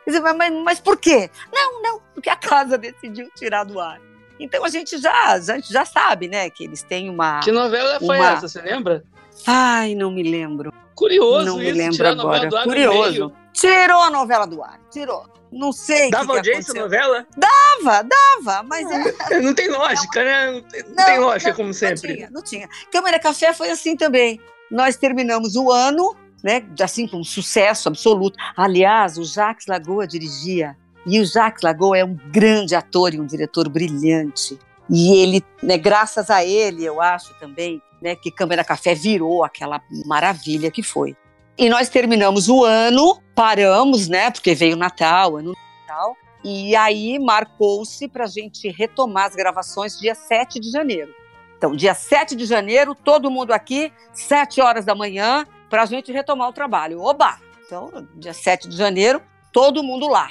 Disse, 0.05 0.21
mas, 0.21 0.53
mas 0.63 0.79
por 0.79 0.97
quê? 0.97 1.29
Não, 1.51 1.81
não, 1.81 2.01
porque 2.13 2.29
a 2.29 2.35
casa 2.35 2.77
decidiu 2.79 3.29
tirar 3.35 3.65
do 3.65 3.79
ar. 3.79 3.99
Então 4.39 4.63
a 4.63 4.69
gente 4.69 4.97
já, 4.97 5.33
a 5.33 5.39
gente 5.39 5.73
já 5.73 5.83
sabe, 5.83 6.27
né, 6.29 6.49
que 6.49 6.63
eles 6.63 6.81
têm 6.83 7.09
uma. 7.09 7.41
Que 7.41 7.51
novela 7.51 7.99
foi 7.99 8.17
uma... 8.17 8.31
essa, 8.31 8.47
você 8.47 8.61
lembra? 8.61 9.03
Ai, 9.45 9.95
não 9.95 10.11
me 10.11 10.23
lembro. 10.23 10.71
Curioso 10.97 11.45
não 11.45 11.61
isso, 11.61 11.71
me 11.71 11.71
lembro 11.71 12.07
agora. 12.07 12.49
Curioso. 12.63 13.31
Tirou 13.53 14.01
a 14.01 14.09
novela 14.09 14.47
do 14.47 14.63
ar, 14.63 14.79
tirou. 14.89 15.27
Não 15.51 15.71
sei. 15.71 16.09
Dava 16.09 16.25
que 16.25 16.37
audiência 16.37 16.73
que 16.73 16.79
a 16.79 16.81
novela? 16.81 17.27
Dava, 17.37 18.03
dava, 18.03 18.63
mas 18.63 18.89
é. 18.89 19.13
Não 19.39 19.53
tem 19.53 19.69
lógica, 19.69 20.23
né? 20.23 20.51
Não 20.51 20.61
tem, 20.63 20.83
não, 20.83 21.05
tem 21.05 21.19
lógica, 21.19 21.49
não, 21.51 21.55
como 21.55 21.73
sempre. 21.73 22.07
Não 22.07 22.15
tinha, 22.15 22.29
não 22.31 22.41
tinha. 22.41 22.69
Câmara 22.91 23.19
Café 23.19 23.53
foi 23.53 23.69
assim 23.69 23.95
também. 23.95 24.41
Nós 24.71 24.97
terminamos 24.97 25.55
o 25.55 25.71
ano, 25.71 26.15
né? 26.43 26.65
Assim, 26.81 27.07
com 27.07 27.17
um 27.17 27.23
sucesso 27.23 27.87
absoluto. 27.87 28.37
Aliás, 28.57 29.19
o 29.19 29.23
Jacques 29.23 29.67
Lagoa 29.67 30.07
dirigia. 30.07 30.75
E 31.05 31.19
o 31.21 31.25
Jacques 31.25 31.61
Lagoa 31.61 31.97
é 31.97 32.03
um 32.03 32.17
grande 32.31 32.73
ator 32.73 33.13
e 33.13 33.19
um 33.19 33.25
diretor 33.25 33.69
brilhante. 33.69 34.59
E 34.89 35.21
ele, 35.21 35.43
né, 35.61 35.77
graças 35.77 36.29
a 36.29 36.43
ele, 36.43 36.83
eu 36.83 36.99
acho 36.99 37.33
também, 37.39 37.81
né, 38.01 38.15
que 38.15 38.31
Câmara 38.31 38.63
Café 38.63 38.93
virou 38.93 39.43
aquela 39.43 39.81
maravilha 40.05 40.71
que 40.71 40.83
foi. 40.83 41.15
E 41.57 41.69
nós 41.69 41.89
terminamos 41.89 42.49
o 42.49 42.63
ano, 42.63 43.19
paramos, 43.33 44.07
né, 44.07 44.29
porque 44.29 44.53
veio 44.53 44.75
Natal, 44.75 45.37
ano 45.37 45.53
Natal, 45.81 46.15
e 46.43 46.75
aí 46.75 47.17
marcou-se 47.17 48.07
para 48.07 48.25
a 48.25 48.27
gente 48.27 48.69
retomar 48.69 49.25
as 49.25 49.35
gravações 49.35 49.97
dia 49.99 50.13
7 50.13 50.59
de 50.59 50.69
janeiro. 50.69 51.13
Então, 51.57 51.75
dia 51.75 51.95
7 51.95 52.35
de 52.35 52.45
janeiro, 52.45 52.93
todo 52.93 53.31
mundo 53.31 53.51
aqui, 53.51 53.91
7 54.13 54.61
horas 54.61 54.85
da 54.85 54.93
manhã, 54.93 55.45
para 55.69 55.81
a 55.81 55.85
gente 55.85 56.11
retomar 56.11 56.47
o 56.49 56.53
trabalho. 56.53 57.01
Oba! 57.01 57.39
Então, 57.65 58.07
dia 58.15 58.33
7 58.33 58.69
de 58.69 58.77
janeiro, 58.77 59.21
todo 59.51 59.83
mundo 59.83 60.07
lá. 60.07 60.29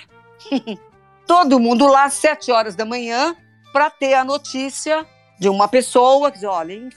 todo 1.27 1.59
mundo 1.59 1.89
lá, 1.89 2.09
7 2.09 2.53
horas 2.53 2.77
da 2.77 2.85
manhã, 2.85 3.37
para 3.73 3.91
ter 3.91 4.15
a 4.15 4.25
notícia 4.25 5.05
de 5.39 5.49
uma 5.49 5.69
pessoa 5.69 6.31
que 6.31 6.39
diz: 6.39 6.49
olha, 6.49 6.89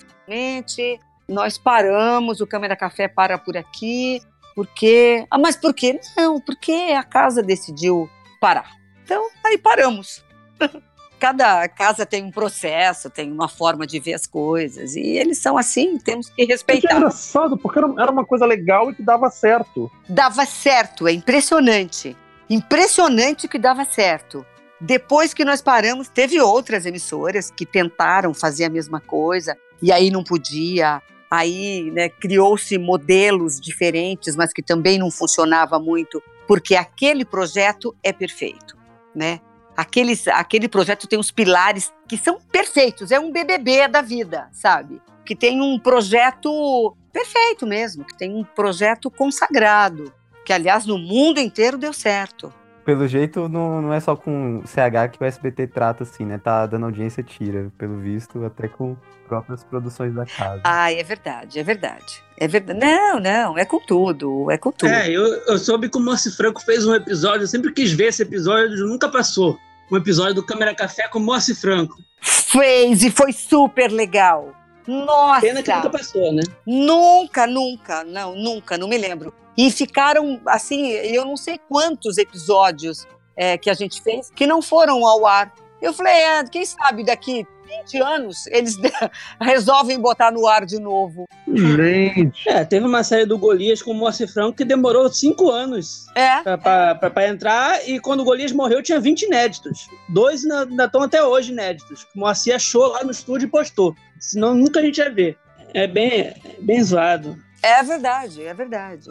nós 1.27 1.57
paramos, 1.57 2.41
o 2.41 2.47
Câmara 2.47 2.75
Café 2.75 3.07
para 3.07 3.37
por 3.37 3.55
aqui, 3.55 4.21
porque. 4.55 5.25
Ah, 5.29 5.37
mas 5.37 5.55
por 5.55 5.73
quê? 5.73 5.99
Não, 6.17 6.41
porque 6.41 6.93
a 6.97 7.03
casa 7.03 7.43
decidiu 7.43 8.09
parar. 8.41 8.71
Então, 9.03 9.29
aí 9.45 9.57
paramos. 9.57 10.23
Cada 11.19 11.67
casa 11.67 12.05
tem 12.05 12.23
um 12.23 12.31
processo, 12.31 13.09
tem 13.09 13.29
uma 13.29 13.49
forma 13.49 13.85
de 13.85 13.99
ver 13.99 14.13
as 14.13 14.25
coisas, 14.25 14.95
e 14.95 15.01
eles 15.01 15.37
são 15.37 15.57
assim, 15.57 15.97
temos 15.97 16.29
que 16.29 16.45
respeitar. 16.45 16.93
É 16.93 16.95
engraçado, 16.95 17.57
porque 17.57 17.77
era 17.77 18.09
uma 18.09 18.25
coisa 18.25 18.45
legal 18.45 18.89
e 18.89 18.95
que 18.95 19.03
dava 19.03 19.29
certo. 19.29 19.91
Dava 20.07 20.45
certo, 20.45 21.09
é 21.09 21.11
impressionante. 21.11 22.15
Impressionante 22.49 23.49
que 23.49 23.59
dava 23.59 23.83
certo. 23.83 24.45
Depois 24.79 25.33
que 25.33 25.43
nós 25.43 25.61
paramos, 25.61 26.07
teve 26.07 26.39
outras 26.39 26.85
emissoras 26.85 27.51
que 27.51 27.65
tentaram 27.65 28.33
fazer 28.33 28.63
a 28.63 28.69
mesma 28.69 29.01
coisa 29.01 29.57
e 29.81 29.91
aí 29.91 30.09
não 30.09 30.23
podia. 30.23 31.01
Aí 31.29 31.91
né, 31.91 32.09
criou-se 32.09 32.75
modelos 32.77 33.59
diferentes, 33.59 34.35
mas 34.35 34.51
que 34.51 34.63
também 34.63 34.97
não 34.97 35.11
funcionava 35.11 35.77
muito, 35.79 36.21
porque 36.47 36.75
aquele 36.75 37.23
projeto 37.23 37.95
é 38.03 38.11
perfeito, 38.11 38.75
né? 39.13 39.39
Aquele, 39.77 40.19
aquele 40.33 40.67
projeto 40.67 41.07
tem 41.07 41.19
os 41.19 41.31
pilares 41.31 41.93
que 42.07 42.17
são 42.17 42.39
perfeitos, 42.51 43.11
é 43.11 43.19
um 43.19 43.31
BBB 43.31 43.87
da 43.87 44.01
vida, 44.01 44.49
sabe? 44.51 44.99
Que 45.23 45.35
tem 45.35 45.61
um 45.61 45.77
projeto 45.79 46.97
perfeito 47.13 47.67
mesmo, 47.67 48.03
que 48.03 48.17
tem 48.17 48.35
um 48.35 48.43
projeto 48.43 49.11
consagrado, 49.11 50.11
que 50.43 50.51
aliás 50.51 50.85
no 50.85 50.97
mundo 50.97 51.39
inteiro 51.39 51.77
deu 51.77 51.93
certo 51.93 52.51
pelo 52.85 53.07
jeito, 53.07 53.47
não, 53.47 53.81
não 53.81 53.93
é 53.93 53.99
só 53.99 54.15
com 54.15 54.61
CH 54.65 55.11
que 55.11 55.23
o 55.23 55.25
SBT 55.25 55.67
trata 55.67 56.03
assim, 56.03 56.25
né? 56.25 56.37
Tá 56.37 56.65
dando 56.65 56.85
audiência 56.85 57.21
tira, 57.23 57.71
pelo 57.77 57.97
visto, 57.97 58.43
até 58.45 58.67
com 58.67 58.95
próprias 59.27 59.63
produções 59.63 60.13
da 60.13 60.25
casa. 60.25 60.61
Ah, 60.63 60.91
é 60.91 61.03
verdade, 61.03 61.59
é 61.59 61.63
verdade. 61.63 62.23
É 62.37 62.47
verdade. 62.47 62.79
Não, 62.79 63.19
não, 63.19 63.57
é 63.57 63.65
com 63.65 63.79
tudo, 63.79 64.49
é 64.49 64.57
com 64.57 64.71
tudo. 64.71 64.91
É, 64.91 65.09
eu, 65.09 65.23
eu 65.23 65.57
soube 65.57 65.89
que 65.89 65.97
o 65.97 66.01
Moacir 66.01 66.35
Franco 66.35 66.61
fez 66.63 66.85
um 66.85 66.95
episódio, 66.95 67.43
eu 67.43 67.47
sempre 67.47 67.71
quis 67.71 67.91
ver 67.91 68.07
esse 68.07 68.23
episódio, 68.23 68.87
nunca 68.87 69.07
passou. 69.07 69.57
Um 69.91 69.97
episódio 69.97 70.35
do 70.35 70.45
Câmera 70.45 70.73
Café 70.73 71.07
com 71.07 71.19
o 71.19 71.21
Moacir 71.21 71.55
Franco. 71.55 71.97
Fez 72.21 73.03
e 73.03 73.11
foi 73.11 73.31
super 73.31 73.91
legal. 73.91 74.53
Nossa! 74.87 75.41
Pena 75.41 75.61
que 75.61 75.71
nunca 75.71 75.89
passou, 75.89 76.33
né? 76.33 76.41
Nunca, 76.65 77.45
nunca, 77.45 78.03
não, 78.03 78.35
nunca, 78.35 78.77
não 78.77 78.87
me 78.87 78.97
lembro. 78.97 79.33
E 79.59 79.69
ficaram, 79.69 80.39
assim, 80.45 80.87
eu 80.89 81.25
não 81.25 81.35
sei 81.35 81.59
quantos 81.67 82.17
episódios 82.17 83.05
é, 83.35 83.57
que 83.57 83.69
a 83.69 83.73
gente 83.73 84.01
fez 84.01 84.31
que 84.33 84.47
não 84.47 84.61
foram 84.61 85.05
ao 85.05 85.25
ar. 85.25 85.53
Eu 85.81 85.91
falei, 85.91 86.13
é, 86.13 86.45
quem 86.45 86.65
sabe 86.65 87.03
daqui 87.03 87.45
20 87.83 88.01
anos 88.01 88.47
eles 88.47 88.77
resolvem 89.41 89.99
botar 89.99 90.31
no 90.31 90.47
ar 90.47 90.65
de 90.65 90.79
novo. 90.79 91.25
Gente. 91.45 92.47
É, 92.47 92.63
teve 92.63 92.85
uma 92.85 93.03
série 93.03 93.25
do 93.25 93.37
Golias 93.37 93.81
com 93.81 93.91
o 93.91 93.93
Moacir 93.93 94.31
Franco 94.31 94.55
que 94.55 94.63
demorou 94.63 95.11
cinco 95.11 95.51
anos 95.51 96.05
é, 96.15 96.41
para 96.55 97.11
é. 97.17 97.27
entrar 97.27 97.85
e 97.85 97.99
quando 97.99 98.21
o 98.21 98.23
Golias 98.23 98.53
morreu 98.53 98.81
tinha 98.81 98.97
20 98.97 99.23
inéditos. 99.23 99.89
Dois 100.07 100.45
ainda 100.45 100.85
estão 100.85 101.01
até 101.01 101.21
hoje 101.21 101.51
inéditos. 101.51 102.07
O 102.15 102.19
Moacir 102.19 102.55
achou 102.55 102.87
lá 102.87 103.03
no 103.03 103.11
estúdio 103.11 103.47
e 103.47 103.51
postou. 103.51 103.93
Senão 104.21 104.55
nunca 104.55 104.79
a 104.79 104.83
gente 104.83 104.99
ia 104.99 105.09
ver. 105.09 105.37
é 105.73 105.85
bem, 105.85 106.33
bem 106.61 106.81
zoado. 106.81 107.37
É 107.61 107.83
verdade, 107.83 108.41
é 108.41 108.53
verdade. 108.53 109.09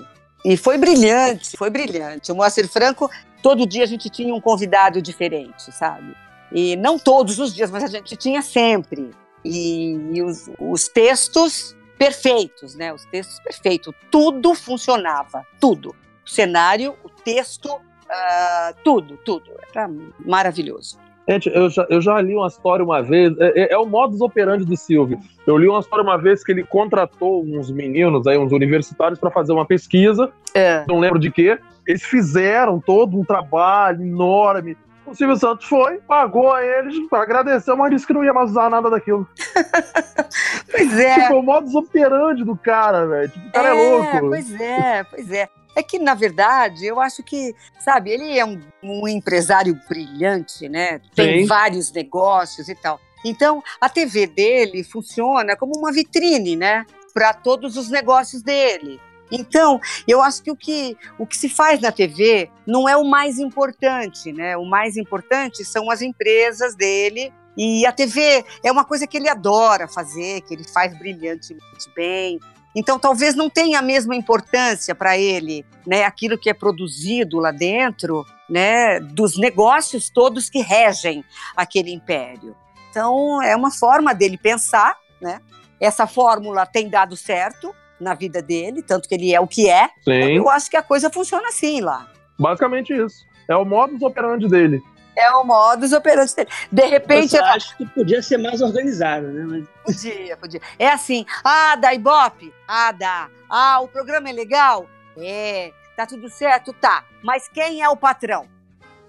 E 0.49 0.57
foi 0.57 0.79
brilhante, 0.79 1.59
foi 1.59 1.69
brilhante. 1.69 2.33
O 2.33 2.35
Moacir 2.35 2.67
Franco, 2.67 3.11
todo 3.43 3.67
dia 3.67 3.83
a 3.85 3.87
gente 3.87 4.09
tinha 4.09 4.35
um 4.35 4.41
convidado 4.41 5.03
diferente, 5.03 5.71
sabe? 5.71 6.17
E 6.51 6.75
não 6.77 6.99
todos 6.99 7.39
os 7.39 7.55
dias, 7.55 7.71
mas 7.71 7.85
a 7.85 7.87
gente 7.87 8.17
tinha 8.17 8.41
sempre. 8.41 9.11
E, 9.45 9.93
e 10.11 10.23
os, 10.23 10.49
os 10.59 10.89
textos 10.89 11.77
perfeitos, 11.99 12.75
né? 12.75 12.95
Os 12.95 13.05
textos 13.05 13.39
perfeitos. 13.41 13.95
Tudo 14.11 14.55
funcionava, 14.55 15.47
tudo. 15.61 15.95
O 16.25 16.31
cenário, 16.31 16.97
o 17.05 17.11
texto, 17.11 17.71
uh, 17.71 18.75
tudo, 18.83 19.19
tudo. 19.19 19.51
Era 19.71 19.87
maravilhoso. 20.19 20.99
Gente, 21.29 21.51
eu 21.55 21.69
já, 21.69 21.87
eu 21.91 22.01
já 22.01 22.19
li 22.23 22.35
uma 22.35 22.47
história 22.47 22.83
uma 22.83 23.03
vez, 23.03 23.39
é, 23.39 23.49
é, 23.49 23.73
é, 23.75 23.79
o 23.79 23.85
modus 23.85 24.23
operandi 24.23 24.65
do 24.65 24.75
Silvio. 24.79 25.21
Eu 25.47 25.59
li 25.59 25.69
uma 25.69 25.81
história 25.81 26.03
uma 26.03 26.17
vez 26.17 26.43
que 26.43 26.51
ele 26.51 26.65
contratou 26.65 27.45
uns 27.45 27.71
meninos, 27.71 28.27
aí, 28.27 28.39
uns 28.39 28.51
universitários, 28.51 29.21
para 29.21 29.31
fazer 29.31 29.53
uma 29.53 29.67
pesquisa, 29.67 30.33
é. 30.55 30.85
não 30.89 30.99
lembro 30.99 31.19
de 31.19 31.31
quê. 31.31 31.59
Eles 31.87 32.03
fizeram 32.03 32.81
todo 32.81 33.19
um 33.19 33.25
trabalho 33.25 34.03
enorme. 34.03 34.75
O 35.07 35.15
Silvio 35.15 35.37
Santos 35.37 35.67
foi, 35.67 35.99
pagou 35.99 36.51
a 36.53 36.65
eles, 36.65 36.97
agradeceu, 37.13 37.77
mas 37.77 37.91
disse 37.91 38.07
que 38.07 38.13
não 38.15 38.25
ia 38.25 38.33
mais 38.33 38.51
usar 38.51 38.71
nada 38.71 38.89
daquilo. 38.89 39.29
pois 40.71 40.99
é. 40.99 41.23
Tipo, 41.23 41.35
o 41.37 41.43
modus 41.43 41.75
operandi 41.75 42.43
do 42.43 42.57
cara, 42.57 43.07
velho. 43.07 43.29
Tipo, 43.29 43.49
o 43.49 43.53
cara 43.53 43.69
é, 43.69 43.87
é 43.87 43.91
louco. 43.91 44.29
Pois 44.29 44.61
é, 44.61 45.05
pois 45.05 45.31
é. 45.31 45.49
É 45.79 45.83
que, 45.85 45.97
na 45.97 46.13
verdade, 46.13 46.87
eu 46.87 47.01
acho 47.01 47.23
que, 47.23 47.55
sabe, 47.79 48.11
ele 48.11 48.37
é 48.37 48.45
um, 48.45 48.61
um 48.83 49.07
empresário 49.07 49.81
brilhante, 49.89 50.69
né? 50.69 51.01
Tem 51.15 51.43
Sim. 51.43 51.47
vários 51.47 51.93
negócios 51.93 52.69
e 52.69 52.75
tal. 52.75 53.01
Então, 53.25 53.63
a 53.81 53.89
TV 53.89 54.27
dele 54.27 54.83
funciona 54.83 55.55
como 55.55 55.79
uma 55.79 55.93
vitrine, 55.93 56.57
né? 56.57 56.85
Para 57.15 57.33
todos 57.33 57.77
os 57.77 57.89
negócios 57.91 58.43
dele. 58.43 59.01
Então, 59.31 59.81
eu 60.09 60.21
acho 60.21 60.43
que 60.43 60.51
o, 60.51 60.57
que 60.57 60.97
o 61.17 61.25
que 61.25 61.37
se 61.37 61.49
faz 61.49 61.81
na 61.81 61.93
TV 61.93 62.51
não 62.67 62.89
é 62.89 62.97
o 62.97 63.05
mais 63.05 63.39
importante, 63.39 64.33
né? 64.33 64.57
O 64.57 64.65
mais 64.65 64.97
importante 64.97 65.65
são 65.65 65.93
as 65.93 66.03
empresas 66.03 66.75
dele. 66.75 67.33
E 67.57 67.87
a 67.87 67.93
TV 67.93 68.45
é 68.65 68.73
uma 68.73 68.85
coisa 68.85 69.07
que 69.07 69.17
ele 69.17 69.29
adora 69.29 69.87
fazer, 69.87 70.41
que 70.41 70.55
ele 70.55 70.65
faz 70.65 70.93
brilhantemente 70.99 71.89
bem. 71.95 72.41
Então, 72.75 72.99
talvez 72.99 73.35
não 73.35 73.49
tenha 73.49 73.79
a 73.79 73.83
mesma 73.83 74.15
importância 74.15 74.95
para 74.95 75.19
ele, 75.19 75.65
né, 75.87 76.05
aquilo 76.05 76.39
que 76.39 76.51
é 76.51 76.55
produzido 76.55 77.39
lá 77.39 77.51
dentro, 77.51 78.25
né, 78.49 79.01
dos 79.01 79.39
negócios 79.39 80.11
todos 80.11 80.49
que 80.49 80.61
regem 80.61 81.25
aquele 81.57 81.93
império. 81.93 82.55
Então, 82.91 83.43
é 83.43 83.55
uma 83.57 83.71
forma 83.71 84.15
dele 84.15 84.39
pensar, 84.39 84.97
né? 85.21 85.41
Essa 85.81 86.07
fórmula 86.07 86.67
tem 86.67 86.89
dado 86.89 87.17
certo 87.17 87.75
na 88.01 88.15
vida 88.15 88.43
dele, 88.43 88.83
tanto 88.83 89.09
que 89.09 89.15
ele 89.15 89.35
é 89.35 89.41
o 89.41 89.47
que 89.47 89.69
é. 89.69 89.89
Sim. 90.03 90.37
Eu 90.37 90.49
acho 90.49 90.71
que 90.71 90.77
a 90.77 90.83
coisa 90.83 91.11
funciona 91.11 91.49
assim 91.49 91.81
lá. 91.81 92.11
Basicamente 92.39 92.93
isso. 92.93 93.25
É 93.49 93.57
o 93.57 93.65
modus 93.65 94.03
operandi 94.03 94.49
dele 94.49 94.83
é 95.19 95.31
o 95.33 95.45
modus 95.45 95.93
operandi 95.93 96.35
dele. 96.37 96.49
De 96.71 96.87
repente. 96.87 97.37
Eu 97.37 97.45
acho 97.45 97.77
que 97.77 97.85
podia 97.87 98.23
ser 98.23 98.39
mais 98.39 98.63
organizado, 98.63 99.27
né? 99.29 99.45
Mas... 99.47 99.65
Podia, 99.85 100.37
podia. 100.37 100.61
É 100.79 100.89
assim, 100.89 101.27
ah, 101.45 101.75
dá 101.77 101.93
Ibope? 101.93 102.55
Ah, 102.67 102.93
dá. 102.93 103.29
Ah, 103.51 103.81
o 103.81 103.89
programa 103.89 104.29
é 104.29 104.33
legal? 104.33 104.87
É. 105.17 105.73
Tá 105.97 106.07
tudo 106.07 106.29
certo? 106.29 106.73
Tá. 106.73 107.05
Mas 107.23 107.49
quem 107.49 107.83
é 107.83 107.89
o 107.89 107.97
patrão? 107.97 108.47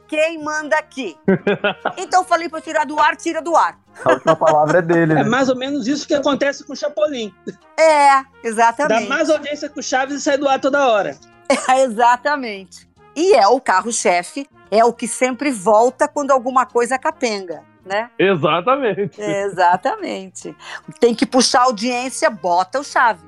Quem 0.07 0.43
manda 0.43 0.75
aqui? 0.75 1.15
então 1.95 2.25
falei 2.25 2.49
para 2.49 2.61
tirar 2.61 2.83
do 2.83 2.99
ar, 2.99 3.15
tira 3.15 3.43
do 3.43 3.55
ar. 3.55 3.77
A 4.03 4.13
última 4.13 4.35
palavra 4.35 4.79
é 4.79 4.81
dele. 4.81 5.13
Né? 5.13 5.21
É 5.21 5.23
mais 5.23 5.49
ou 5.49 5.55
menos 5.55 5.87
isso 5.87 6.07
que 6.07 6.15
acontece 6.15 6.63
com 6.63 6.73
o 6.73 6.75
Chapolin. 6.75 7.31
É, 7.79 8.23
exatamente. 8.43 9.03
Dá 9.03 9.07
mais 9.07 9.29
audiência 9.29 9.69
com 9.69 9.79
o 9.79 9.83
Chaves 9.83 10.15
e 10.15 10.21
sai 10.21 10.37
do 10.37 10.49
ar 10.49 10.59
toda 10.59 10.87
hora. 10.87 11.15
É, 11.67 11.81
exatamente. 11.81 12.87
E 13.15 13.33
é 13.33 13.47
o 13.47 13.59
carro-chefe 13.59 14.47
é 14.71 14.83
o 14.83 14.93
que 14.93 15.07
sempre 15.07 15.51
volta 15.51 16.07
quando 16.07 16.31
alguma 16.31 16.65
coisa 16.65 16.97
capenga. 16.97 17.63
Né? 17.85 18.09
Exatamente. 18.19 19.19
Exatamente. 19.19 20.55
Tem 20.99 21.15
que 21.15 21.25
puxar 21.25 21.61
a 21.61 21.63
audiência, 21.63 22.29
bota 22.29 22.79
o 22.79 22.83
chave. 22.83 23.25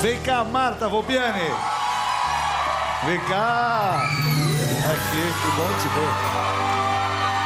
Vem 0.00 0.18
cá, 0.22 0.44
Marta 0.44 0.88
Volpiani. 0.88 1.50
Vem 3.04 3.20
cá. 3.28 4.02
Aqui, 4.90 5.22
que 5.22 5.56
bom 5.56 5.68
te 5.78 5.88
ver. 5.88 6.10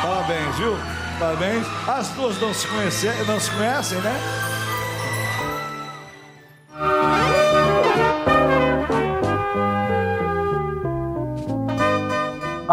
Parabéns, 0.03 0.57
viu? 0.57 0.77
Parabéns. 1.19 1.67
As 1.89 2.09
duas 2.11 2.41
não 2.41 2.53
se 2.53 2.69
conhecem, 2.69 3.25
não 3.25 3.41
se 3.41 3.51
conhecem, 3.51 3.99
né? 4.03 4.54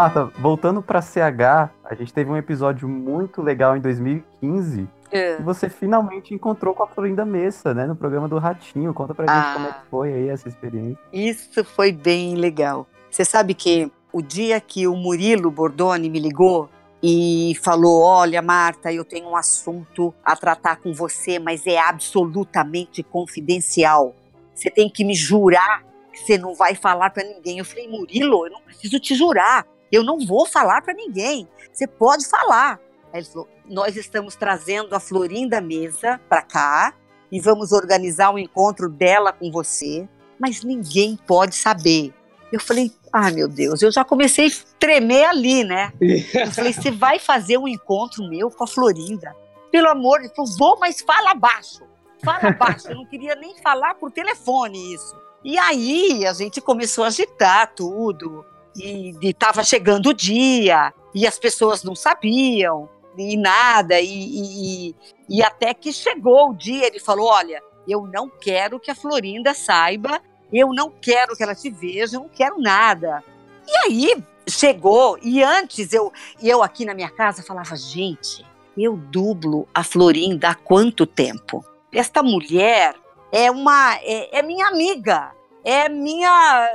Marta, 0.02 0.24
voltando 0.40 0.82
pra 0.82 1.00
CH, 1.00 1.70
a 1.84 1.94
gente 1.94 2.12
teve 2.12 2.28
um 2.28 2.36
episódio 2.36 2.88
muito 2.88 3.40
legal 3.40 3.76
em 3.76 3.80
2015. 3.80 4.88
É. 5.12 5.38
E 5.38 5.42
você 5.44 5.68
finalmente 5.68 6.34
encontrou 6.34 6.74
com 6.74 6.82
a 6.82 6.88
Florinda 6.88 7.24
Messa, 7.24 7.72
né? 7.72 7.86
No 7.86 7.94
programa 7.94 8.26
do 8.26 8.36
Ratinho. 8.36 8.92
Conta 8.92 9.14
pra 9.14 9.26
gente 9.28 9.46
ah, 9.46 9.52
como 9.54 9.66
é 9.68 9.72
que 9.72 9.86
foi 9.88 10.12
aí 10.12 10.28
essa 10.28 10.48
experiência. 10.48 10.98
Isso 11.12 11.62
foi 11.62 11.92
bem 11.92 12.34
legal. 12.34 12.84
Você 13.08 13.24
sabe 13.24 13.54
que 13.54 13.92
o 14.12 14.20
dia 14.20 14.60
que 14.60 14.88
o 14.88 14.96
Murilo 14.96 15.52
Bordoni 15.52 16.10
me 16.10 16.18
ligou 16.18 16.68
e 17.00 17.56
falou: 17.62 18.02
Olha, 18.02 18.42
Marta, 18.42 18.92
eu 18.92 19.04
tenho 19.04 19.28
um 19.28 19.36
assunto 19.36 20.12
a 20.24 20.34
tratar 20.34 20.78
com 20.78 20.92
você, 20.92 21.38
mas 21.38 21.64
é 21.64 21.78
absolutamente 21.78 23.04
confidencial. 23.04 24.16
Você 24.52 24.68
tem 24.68 24.90
que 24.90 25.04
me 25.04 25.14
jurar 25.14 25.84
que 26.12 26.18
você 26.18 26.36
não 26.36 26.56
vai 26.56 26.74
falar 26.74 27.10
para 27.10 27.22
ninguém. 27.22 27.58
Eu 27.58 27.64
falei: 27.64 27.86
Murilo, 27.86 28.46
eu 28.46 28.50
não 28.50 28.62
preciso 28.62 28.98
te 28.98 29.14
jurar. 29.14 29.64
Eu 29.92 30.02
não 30.02 30.18
vou 30.26 30.46
falar 30.46 30.80
para 30.80 30.94
ninguém. 30.94 31.46
Você 31.70 31.86
pode 31.86 32.26
falar. 32.26 32.80
Aí 33.12 33.20
ele 33.20 33.26
falou: 33.26 33.48
Nós 33.68 33.94
estamos 33.94 34.34
trazendo 34.34 34.94
a 34.94 35.00
Florinda 35.00 35.60
Mesa 35.60 36.18
para 36.30 36.40
cá 36.40 36.94
e 37.30 37.38
vamos 37.38 37.72
organizar 37.72 38.32
um 38.32 38.38
encontro 38.38 38.88
dela 38.88 39.32
com 39.32 39.52
você, 39.52 40.08
mas 40.38 40.64
ninguém 40.64 41.18
pode 41.26 41.54
saber. 41.54 42.14
Eu 42.50 42.58
falei: 42.58 42.90
Ah, 43.12 43.30
meu 43.30 43.46
Deus, 43.46 43.82
eu 43.82 43.92
já 43.92 44.02
comecei 44.02 44.48
a 44.48 44.50
tremer 44.78 45.26
ali, 45.26 45.62
né? 45.62 45.92
Eu 46.00 46.50
falei: 46.52 46.72
Você 46.72 46.90
vai 46.90 47.18
fazer 47.18 47.58
um 47.58 47.68
encontro 47.68 48.26
meu 48.26 48.50
com 48.50 48.64
a 48.64 48.66
Florinda? 48.66 49.36
Pelo 49.70 49.88
amor 49.88 50.22
de 50.22 50.32
Deus, 50.34 50.56
vou, 50.56 50.78
mas 50.78 51.02
fala 51.02 51.34
baixo. 51.34 51.82
Fala 52.24 52.50
baixo. 52.52 52.88
Eu 52.88 52.94
não 52.94 53.06
queria 53.06 53.34
nem 53.34 53.56
falar 53.58 53.94
por 53.94 54.10
telefone 54.10 54.94
isso. 54.94 55.14
E 55.44 55.58
aí 55.58 56.24
a 56.24 56.32
gente 56.32 56.60
começou 56.60 57.04
a 57.04 57.08
agitar 57.08 57.74
tudo 57.74 58.44
e 58.76 59.14
estava 59.22 59.62
chegando 59.62 60.10
o 60.10 60.14
dia 60.14 60.92
e 61.14 61.26
as 61.26 61.38
pessoas 61.38 61.82
não 61.82 61.94
sabiam 61.94 62.88
e 63.16 63.36
nada 63.36 64.00
e, 64.00 64.06
e, 64.06 64.96
e, 65.28 65.42
até 65.42 65.74
que 65.74 65.92
chegou 65.92 66.50
o 66.50 66.54
dia 66.54 66.86
ele 66.86 66.98
falou 66.98 67.26
olha 67.26 67.62
eu 67.86 68.06
não 68.06 68.28
quero 68.28 68.80
que 68.80 68.90
a 68.90 68.94
Florinda 68.94 69.52
saiba 69.52 70.20
eu 70.52 70.72
não 70.72 70.90
quero 70.90 71.36
que 71.36 71.42
ela 71.42 71.54
te 71.54 71.70
veja 71.70 72.16
eu 72.16 72.20
não 72.20 72.28
quero 72.28 72.60
nada. 72.60 73.24
E 73.66 73.76
aí 73.86 74.24
chegou 74.48 75.18
e 75.22 75.42
antes 75.42 75.92
eu 75.92 76.12
eu 76.42 76.62
aqui 76.62 76.84
na 76.84 76.94
minha 76.94 77.10
casa 77.10 77.42
falava 77.42 77.76
gente 77.76 78.44
eu 78.76 78.96
dublo 78.96 79.68
a 79.74 79.84
Florinda 79.84 80.48
há 80.48 80.54
quanto 80.54 81.06
tempo? 81.06 81.64
Esta 81.92 82.22
mulher 82.22 82.94
é 83.30 83.50
uma 83.50 83.96
é, 83.96 84.38
é 84.38 84.42
minha 84.42 84.66
amiga 84.68 85.32
é 85.64 85.88
minha 85.88 86.68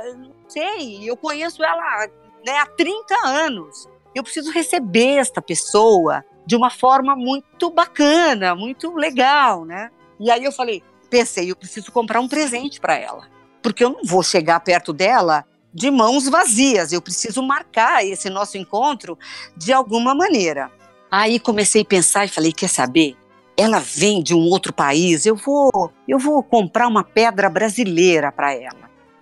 sei, 0.48 1.08
eu 1.08 1.16
conheço 1.16 1.62
ela 1.62 2.08
né, 2.44 2.58
há 2.58 2.66
30 2.66 3.14
anos. 3.26 3.86
Eu 4.14 4.22
preciso 4.22 4.50
receber 4.50 5.18
esta 5.18 5.40
pessoa 5.42 6.24
de 6.46 6.56
uma 6.56 6.70
forma 6.70 7.14
muito 7.14 7.70
bacana, 7.70 8.54
muito 8.54 8.94
legal, 8.94 9.64
né? 9.64 9.90
E 10.18 10.30
aí 10.30 10.44
eu 10.44 10.50
falei, 10.50 10.82
pensei, 11.10 11.50
eu 11.50 11.56
preciso 11.56 11.92
comprar 11.92 12.20
um 12.20 12.28
presente 12.28 12.80
para 12.80 12.96
ela, 12.96 13.28
porque 13.62 13.84
eu 13.84 13.90
não 13.90 14.04
vou 14.04 14.22
chegar 14.22 14.58
perto 14.60 14.92
dela 14.92 15.44
de 15.72 15.90
mãos 15.90 16.26
vazias. 16.28 16.92
Eu 16.92 17.02
preciso 17.02 17.42
marcar 17.42 18.04
esse 18.04 18.30
nosso 18.30 18.56
encontro 18.56 19.18
de 19.56 19.72
alguma 19.72 20.14
maneira. 20.14 20.72
Aí 21.10 21.38
comecei 21.38 21.82
a 21.82 21.84
pensar 21.84 22.24
e 22.24 22.28
falei, 22.28 22.52
quer 22.52 22.68
saber? 22.68 23.16
Ela 23.56 23.80
vem 23.80 24.22
de 24.22 24.34
um 24.34 24.48
outro 24.48 24.72
país, 24.72 25.26
eu 25.26 25.34
vou, 25.34 25.92
eu 26.06 26.18
vou 26.18 26.42
comprar 26.42 26.86
uma 26.86 27.02
pedra 27.02 27.50
brasileira 27.50 28.30
para 28.30 28.54
ela 28.54 28.77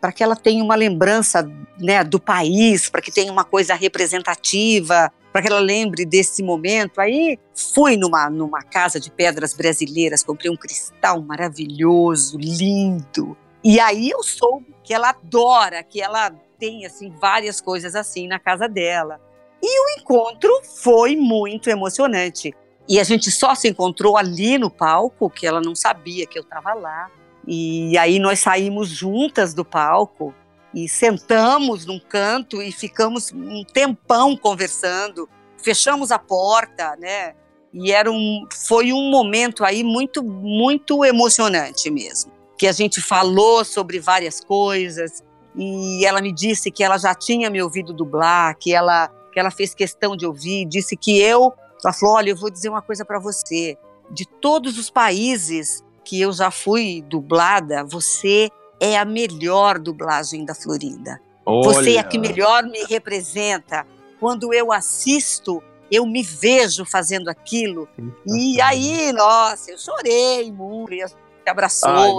para 0.07 0.13
que 0.13 0.23
ela 0.23 0.37
tenha 0.37 0.63
uma 0.63 0.77
lembrança 0.77 1.51
né, 1.81 2.05
do 2.05 2.21
país, 2.21 2.89
para 2.89 3.03
que 3.03 3.11
tenha 3.11 3.33
uma 3.33 3.43
coisa 3.43 3.75
representativa, 3.75 5.13
para 5.33 5.43
que 5.43 5.49
ela 5.49 5.59
lembre 5.59 6.07
desse 6.07 6.45
momento. 6.45 7.01
Aí 7.01 7.37
fui 7.53 7.97
numa, 7.97 8.31
numa 8.31 8.63
casa 8.63 9.01
de 9.01 9.11
pedras 9.11 9.53
brasileiras, 9.53 10.23
comprei 10.23 10.49
um 10.49 10.57
cristal 10.57 11.21
maravilhoso, 11.21 12.39
lindo. 12.39 13.37
E 13.65 13.81
aí 13.81 14.09
eu 14.09 14.23
soube 14.23 14.73
que 14.85 14.95
ela 14.95 15.09
adora, 15.09 15.83
que 15.83 16.01
ela 16.01 16.31
tem 16.57 16.87
assim 16.87 17.13
várias 17.21 17.61
coisas 17.61 17.97
assim 17.97 18.29
na 18.29 18.39
casa 18.39 18.69
dela. 18.69 19.21
E 19.61 19.81
o 19.81 20.01
encontro 20.01 20.53
foi 20.63 21.17
muito 21.17 21.69
emocionante. 21.69 22.55
E 22.89 23.01
a 23.01 23.03
gente 23.03 23.33
só 23.33 23.57
se 23.57 23.67
encontrou 23.67 24.17
ali 24.17 24.57
no 24.57 24.71
palco, 24.71 25.29
que 25.29 25.49
ela 25.49 25.61
não 25.61 25.75
sabia 25.75 26.29
que 26.29 26.39
eu 26.39 26.45
estava 26.45 26.75
lá. 26.75 27.11
E 27.47 27.97
aí 27.97 28.19
nós 28.19 28.41
saímos 28.41 28.89
juntas 28.89 29.55
do 29.55 29.65
palco 29.65 30.35
e 30.75 30.89
sentamos 30.89 31.87
num 31.87 31.99
canto 31.99 32.61
e 32.61 32.73
ficamos 32.73 33.33
um 33.33 33.65
tempão 33.65 34.37
conversando. 34.37 35.29
Fechamos 35.63 36.11
a 36.11 36.19
porta, 36.19 36.97
né? 36.97 37.35
E 37.73 37.93
era 37.93 38.11
um, 38.11 38.47
foi 38.67 38.93
um 38.93 39.11
momento 39.11 39.65
aí 39.65 39.85
muito, 39.85 40.23
muito 40.23 41.05
emocionante 41.05 41.91
mesmo. 41.91 42.33
Que 42.59 42.67
a 42.67 42.73
gente 42.73 43.01
falou 43.01 43.65
sobre 43.65 44.01
várias 44.01 44.43
coisas 44.43 45.23
e 45.55 46.05
ela 46.05 46.21
me 46.21 46.33
disse 46.33 46.71
que 46.71 46.83
ela 46.83 46.99
já 46.99 47.15
tinha 47.15 47.49
me 47.49 47.63
ouvido 47.63 47.93
dublar, 47.93 48.57
que 48.59 48.75
ela, 48.75 49.09
que 49.33 49.39
ela 49.39 49.51
fez 49.51 49.75
questão 49.75 50.17
de 50.17 50.27
ouvir, 50.27 50.67
disse 50.67 50.97
que 50.97 51.19
eu, 51.19 51.53
ela 51.83 51.93
falou, 51.93 52.17
olha, 52.17 52.31
eu 52.31 52.37
vou 52.37 52.51
dizer 52.51 52.69
uma 52.69 52.83
coisa 52.83 53.05
para 53.05 53.19
você, 53.19 53.79
de 54.11 54.27
todos 54.27 54.79
os 54.79 54.91
países 54.91 55.83
que 56.07 56.21
eu 56.21 56.33
já 56.33 56.53
fui 56.53 57.03
dublada, 57.03 57.83
você 57.83 58.49
é 58.81 58.97
a 58.97 59.05
melhor 59.05 59.77
dublagem 59.77 60.45
da 60.45 60.55
Florinda. 60.55 61.21
Olha. 61.45 61.65
Você 61.65 61.97
é 61.97 61.99
a 61.99 62.05
que 62.05 62.17
melhor 62.17 62.63
me 62.63 62.85
representa. 62.85 63.85
Quando 64.21 64.55
eu 64.55 64.73
assisto, 64.73 65.61
eu 65.91 66.07
me 66.07 66.23
vejo 66.23 66.85
fazendo 66.85 67.29
aquilo. 67.29 67.89
E 68.25 68.61
aí, 68.61 69.13
nossa, 69.13 69.73
eu 69.73 69.79
chorei 69.79 70.53
muito, 70.53 71.09
se 71.09 71.17
abraçou. 71.49 71.91
Ah, 71.91 72.13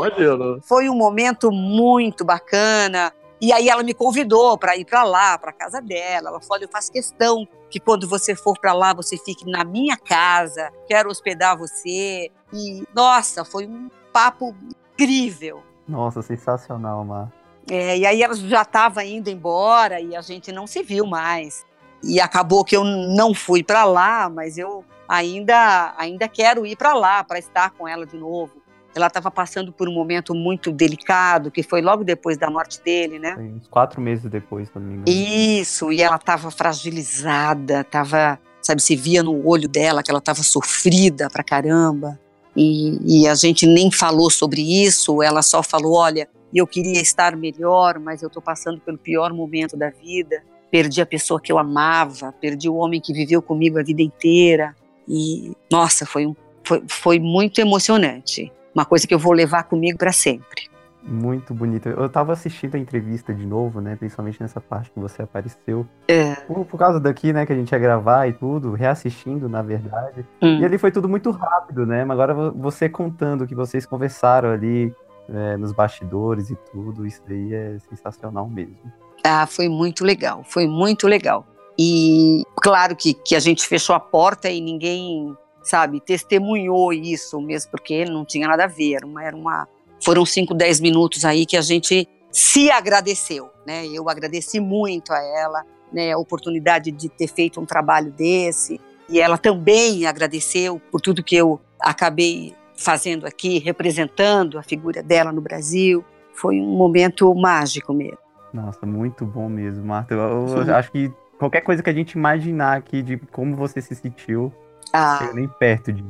Foi 0.63 0.89
um 0.89 0.95
momento 0.95 1.49
muito 1.49 2.25
bacana. 2.25 3.13
E 3.39 3.53
aí 3.53 3.69
ela 3.69 3.83
me 3.83 3.93
convidou 3.93 4.57
para 4.57 4.75
ir 4.75 4.83
para 4.83 5.03
lá, 5.03 5.37
para 5.37 5.53
casa 5.53 5.79
dela. 5.79 6.29
Ela 6.29 6.41
falou: 6.41 6.63
"Eu 6.63 6.69
faço 6.69 6.91
questão 6.91 7.47
que 7.69 7.79
quando 7.79 8.07
você 8.07 8.35
for 8.35 8.57
para 8.59 8.73
lá, 8.73 8.93
você 8.93 9.15
fique 9.17 9.49
na 9.49 9.63
minha 9.63 9.95
casa. 9.95 10.71
Quero 10.87 11.09
hospedar 11.09 11.57
você". 11.57 12.31
E 12.53 12.83
nossa, 12.93 13.43
foi 13.43 13.67
um 13.67 13.89
papo 14.11 14.55
incrível. 14.93 15.61
Nossa, 15.87 16.21
sensacional, 16.21 17.03
Mar. 17.03 17.31
É, 17.69 17.97
e 17.97 18.05
aí 18.05 18.23
ela 18.23 18.33
já 18.33 18.61
estava 18.61 19.03
indo 19.03 19.29
embora 19.29 19.99
e 19.99 20.15
a 20.15 20.21
gente 20.21 20.51
não 20.51 20.65
se 20.65 20.81
viu 20.81 21.05
mais. 21.05 21.65
E 22.03 22.19
acabou 22.19 22.63
que 22.63 22.75
eu 22.75 22.83
não 22.83 23.33
fui 23.33 23.63
para 23.63 23.83
lá, 23.83 24.29
mas 24.29 24.57
eu 24.57 24.85
ainda 25.07 25.93
ainda 25.97 26.27
quero 26.27 26.65
ir 26.65 26.75
para 26.75 26.93
lá 26.93 27.23
para 27.23 27.39
estar 27.39 27.71
com 27.71 27.87
ela 27.87 28.05
de 28.05 28.15
novo. 28.15 28.53
Ela 28.95 29.07
estava 29.07 29.29
passando 29.29 29.71
por 29.71 29.87
um 29.87 29.93
momento 29.93 30.33
muito 30.33 30.71
delicado, 30.71 31.51
que 31.51 31.61
foi 31.61 31.81
logo 31.81 32.03
depois 32.03 32.37
da 32.37 32.49
morte 32.49 32.81
dele, 32.81 33.19
né? 33.19 33.35
Foi 33.35 33.43
uns 33.43 33.67
quatro 33.67 34.01
meses 34.01 34.29
depois, 34.29 34.69
se 34.69 34.75
não 34.75 34.81
me 34.81 34.93
engano. 34.95 35.05
Isso, 35.07 35.91
e 35.91 36.01
ela 36.01 36.15
estava 36.15 36.49
fragilizada, 36.49 37.81
estava, 37.81 38.39
sabe, 38.59 38.81
se 38.81 38.95
via 38.95 39.21
no 39.21 39.47
olho 39.47 39.67
dela 39.67 40.01
que 40.01 40.09
ela 40.09 40.17
estava 40.17 40.41
sofrida 40.41 41.29
pra 41.29 41.43
caramba. 41.43 42.19
E, 42.57 43.21
e, 43.21 43.27
a 43.27 43.35
gente 43.35 43.67
nem 43.67 43.91
falou 43.91 44.31
sobre 44.31 44.61
isso, 44.83 45.21
ela 45.21 45.43
só 45.43 45.61
falou: 45.61 45.93
olha, 45.93 46.27
eu 46.53 46.65
queria 46.65 46.99
estar 46.99 47.37
melhor, 47.37 47.99
mas 47.99 48.23
eu 48.23 48.27
estou 48.27 48.41
passando 48.41 48.79
pelo 48.81 48.97
pior 48.97 49.31
momento 49.31 49.77
da 49.77 49.91
vida. 49.91 50.41
Perdi 50.71 50.99
a 50.99 51.05
pessoa 51.05 51.39
que 51.39 51.51
eu 51.51 51.59
amava, 51.59 52.33
perdi 52.41 52.67
o 52.67 52.75
homem 52.75 52.99
que 52.99 53.13
viveu 53.13 53.43
comigo 53.43 53.79
a 53.79 53.83
vida 53.83 54.01
inteira. 54.01 54.75
E, 55.07 55.51
nossa, 55.71 56.03
foi, 56.03 56.25
um, 56.25 56.35
foi, 56.63 56.83
foi 56.87 57.19
muito 57.19 57.61
emocionante. 57.61 58.51
Uma 58.73 58.85
coisa 58.85 59.07
que 59.07 59.13
eu 59.13 59.19
vou 59.19 59.33
levar 59.33 59.63
comigo 59.63 59.97
para 59.97 60.11
sempre. 60.11 60.67
Muito 61.07 61.53
bonito. 61.53 61.87
Eu 61.87 62.09
tava 62.09 62.33
assistindo 62.33 62.75
a 62.75 62.77
entrevista 62.77 63.33
de 63.33 63.45
novo, 63.45 63.79
né? 63.79 63.95
Principalmente 63.95 64.41
nessa 64.41 64.59
parte 64.59 64.91
que 64.91 64.99
você 64.99 65.21
apareceu. 65.21 65.87
É. 66.07 66.35
Por, 66.35 66.65
por 66.65 66.77
causa 66.77 66.99
daqui, 66.99 67.31
né, 67.31 67.45
que 67.45 67.53
a 67.53 67.55
gente 67.55 67.71
ia 67.71 67.79
gravar 67.79 68.27
e 68.27 68.33
tudo, 68.33 68.73
reassistindo, 68.73 69.47
na 69.47 69.61
verdade. 69.61 70.25
Hum. 70.41 70.59
E 70.59 70.65
ali 70.65 70.77
foi 70.77 70.91
tudo 70.91 71.07
muito 71.07 71.31
rápido, 71.31 71.85
né? 71.85 72.03
Mas 72.03 72.19
agora 72.19 72.51
você 72.51 72.89
contando 72.89 73.47
que 73.47 73.55
vocês 73.55 73.85
conversaram 73.85 74.49
ali 74.49 74.93
é, 75.29 75.55
nos 75.55 75.71
bastidores 75.71 76.49
e 76.49 76.55
tudo, 76.71 77.05
isso 77.05 77.21
daí 77.25 77.53
é 77.53 77.77
sensacional 77.89 78.49
mesmo. 78.49 78.77
Ah, 79.23 79.47
foi 79.47 79.69
muito 79.69 80.03
legal, 80.03 80.43
foi 80.43 80.67
muito 80.67 81.07
legal. 81.07 81.45
E 81.79 82.43
claro 82.57 82.95
que, 82.95 83.13
que 83.13 83.35
a 83.35 83.39
gente 83.39 83.65
fechou 83.65 83.95
a 83.95 83.99
porta 83.99 84.49
e 84.49 84.59
ninguém, 84.59 85.35
sabe, 85.61 86.01
testemunhou 86.01 86.91
isso 86.91 87.39
mesmo, 87.41 87.71
porque 87.71 88.03
não 88.03 88.25
tinha 88.25 88.47
nada 88.47 88.65
a 88.65 88.67
ver, 88.67 88.95
era 88.95 89.05
uma, 89.05 89.23
era 89.23 89.35
uma 89.35 89.67
foram 90.07 90.25
5, 90.25 90.53
10 90.53 90.79
minutos 90.79 91.25
aí 91.25 91.45
que 91.45 91.57
a 91.57 91.61
gente 91.61 92.07
se 92.31 92.71
agradeceu, 92.71 93.49
né? 93.65 93.85
Eu 93.87 94.07
agradeci 94.07 94.57
muito 94.57 95.11
a 95.11 95.21
ela, 95.21 95.65
né, 95.91 96.13
a 96.13 96.17
oportunidade 96.17 96.91
de 96.91 97.09
ter 97.09 97.27
feito 97.27 97.59
um 97.59 97.65
trabalho 97.65 98.09
desse, 98.09 98.79
e 99.09 99.19
ela 99.19 99.37
também 99.37 100.05
agradeceu 100.05 100.81
por 100.89 101.01
tudo 101.01 101.21
que 101.21 101.35
eu 101.35 101.59
acabei 101.77 102.55
fazendo 102.77 103.27
aqui, 103.27 103.59
representando 103.59 104.57
a 104.57 104.63
figura 104.63 105.03
dela 105.03 105.33
no 105.33 105.41
Brasil. 105.41 106.05
Foi 106.33 106.57
um 106.57 106.77
momento 106.77 107.35
mágico 107.35 107.93
mesmo. 107.93 108.17
Nossa, 108.53 108.85
muito 108.85 109.25
bom 109.25 109.49
mesmo, 109.49 109.83
Marta. 109.83 110.13
Eu, 110.13 110.47
eu 110.65 110.75
acho 110.75 110.89
que 110.89 111.11
qualquer 111.37 111.59
coisa 111.59 111.83
que 111.83 111.89
a 111.89 111.93
gente 111.93 112.13
imaginar 112.13 112.77
aqui 112.77 113.01
de 113.01 113.17
como 113.17 113.57
você 113.57 113.81
se 113.81 113.93
sentiu, 113.93 114.53
ah. 114.93 115.31
nem 115.33 115.49
perto 115.49 115.91
de. 115.91 116.05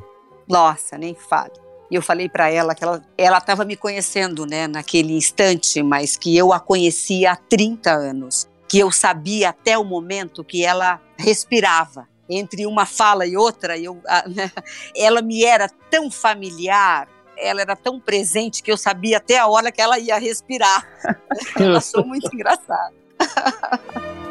Nossa, 0.47 0.99
nem 0.99 1.15
fale. 1.15 1.66
E 1.89 1.95
eu 1.95 2.01
falei 2.01 2.27
para 2.27 2.49
ela 2.49 2.75
que 2.75 2.83
ela 3.17 3.37
estava 3.37 3.63
me 3.63 3.77
conhecendo, 3.77 4.45
né, 4.45 4.67
naquele 4.67 5.13
instante, 5.13 5.81
mas 5.81 6.17
que 6.17 6.35
eu 6.35 6.51
a 6.51 6.59
conhecia 6.59 7.31
há 7.31 7.35
30 7.35 7.91
anos, 7.91 8.47
que 8.67 8.79
eu 8.79 8.91
sabia 8.91 9.49
até 9.49 9.77
o 9.77 9.85
momento 9.85 10.43
que 10.43 10.65
ela 10.65 11.01
respirava. 11.17 12.07
Entre 12.29 12.65
uma 12.65 12.85
fala 12.85 13.25
e 13.25 13.37
outra, 13.37 13.77
eu, 13.77 14.01
a, 14.05 14.27
né, 14.27 14.51
ela 14.95 15.21
me 15.21 15.45
era 15.45 15.69
tão 15.89 16.11
familiar, 16.11 17.07
ela 17.37 17.61
era 17.61 17.75
tão 17.75 17.99
presente 17.99 18.61
que 18.61 18.71
eu 18.71 18.77
sabia 18.77 19.17
até 19.17 19.37
a 19.37 19.47
hora 19.47 19.71
que 19.71 19.81
ela 19.81 19.97
ia 19.97 20.17
respirar. 20.17 20.85
ela 21.57 21.77
achou 21.77 22.05
muito 22.05 22.27
engraçada. 22.33 22.93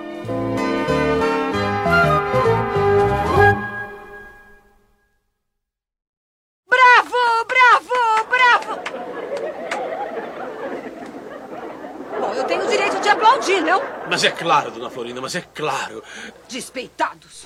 Bom, 12.21 12.33
eu 12.35 12.45
tenho 12.45 12.65
o 12.65 12.69
direito 12.69 13.01
de 13.01 13.09
aplaudir, 13.09 13.61
não? 13.61 13.83
Mas 14.09 14.25
é 14.25 14.31
claro, 14.31 14.71
dona 14.71 14.91
Florinda, 14.91 15.21
mas 15.21 15.35
é 15.35 15.43
claro. 15.55 16.03
Despeitados. 16.49 17.43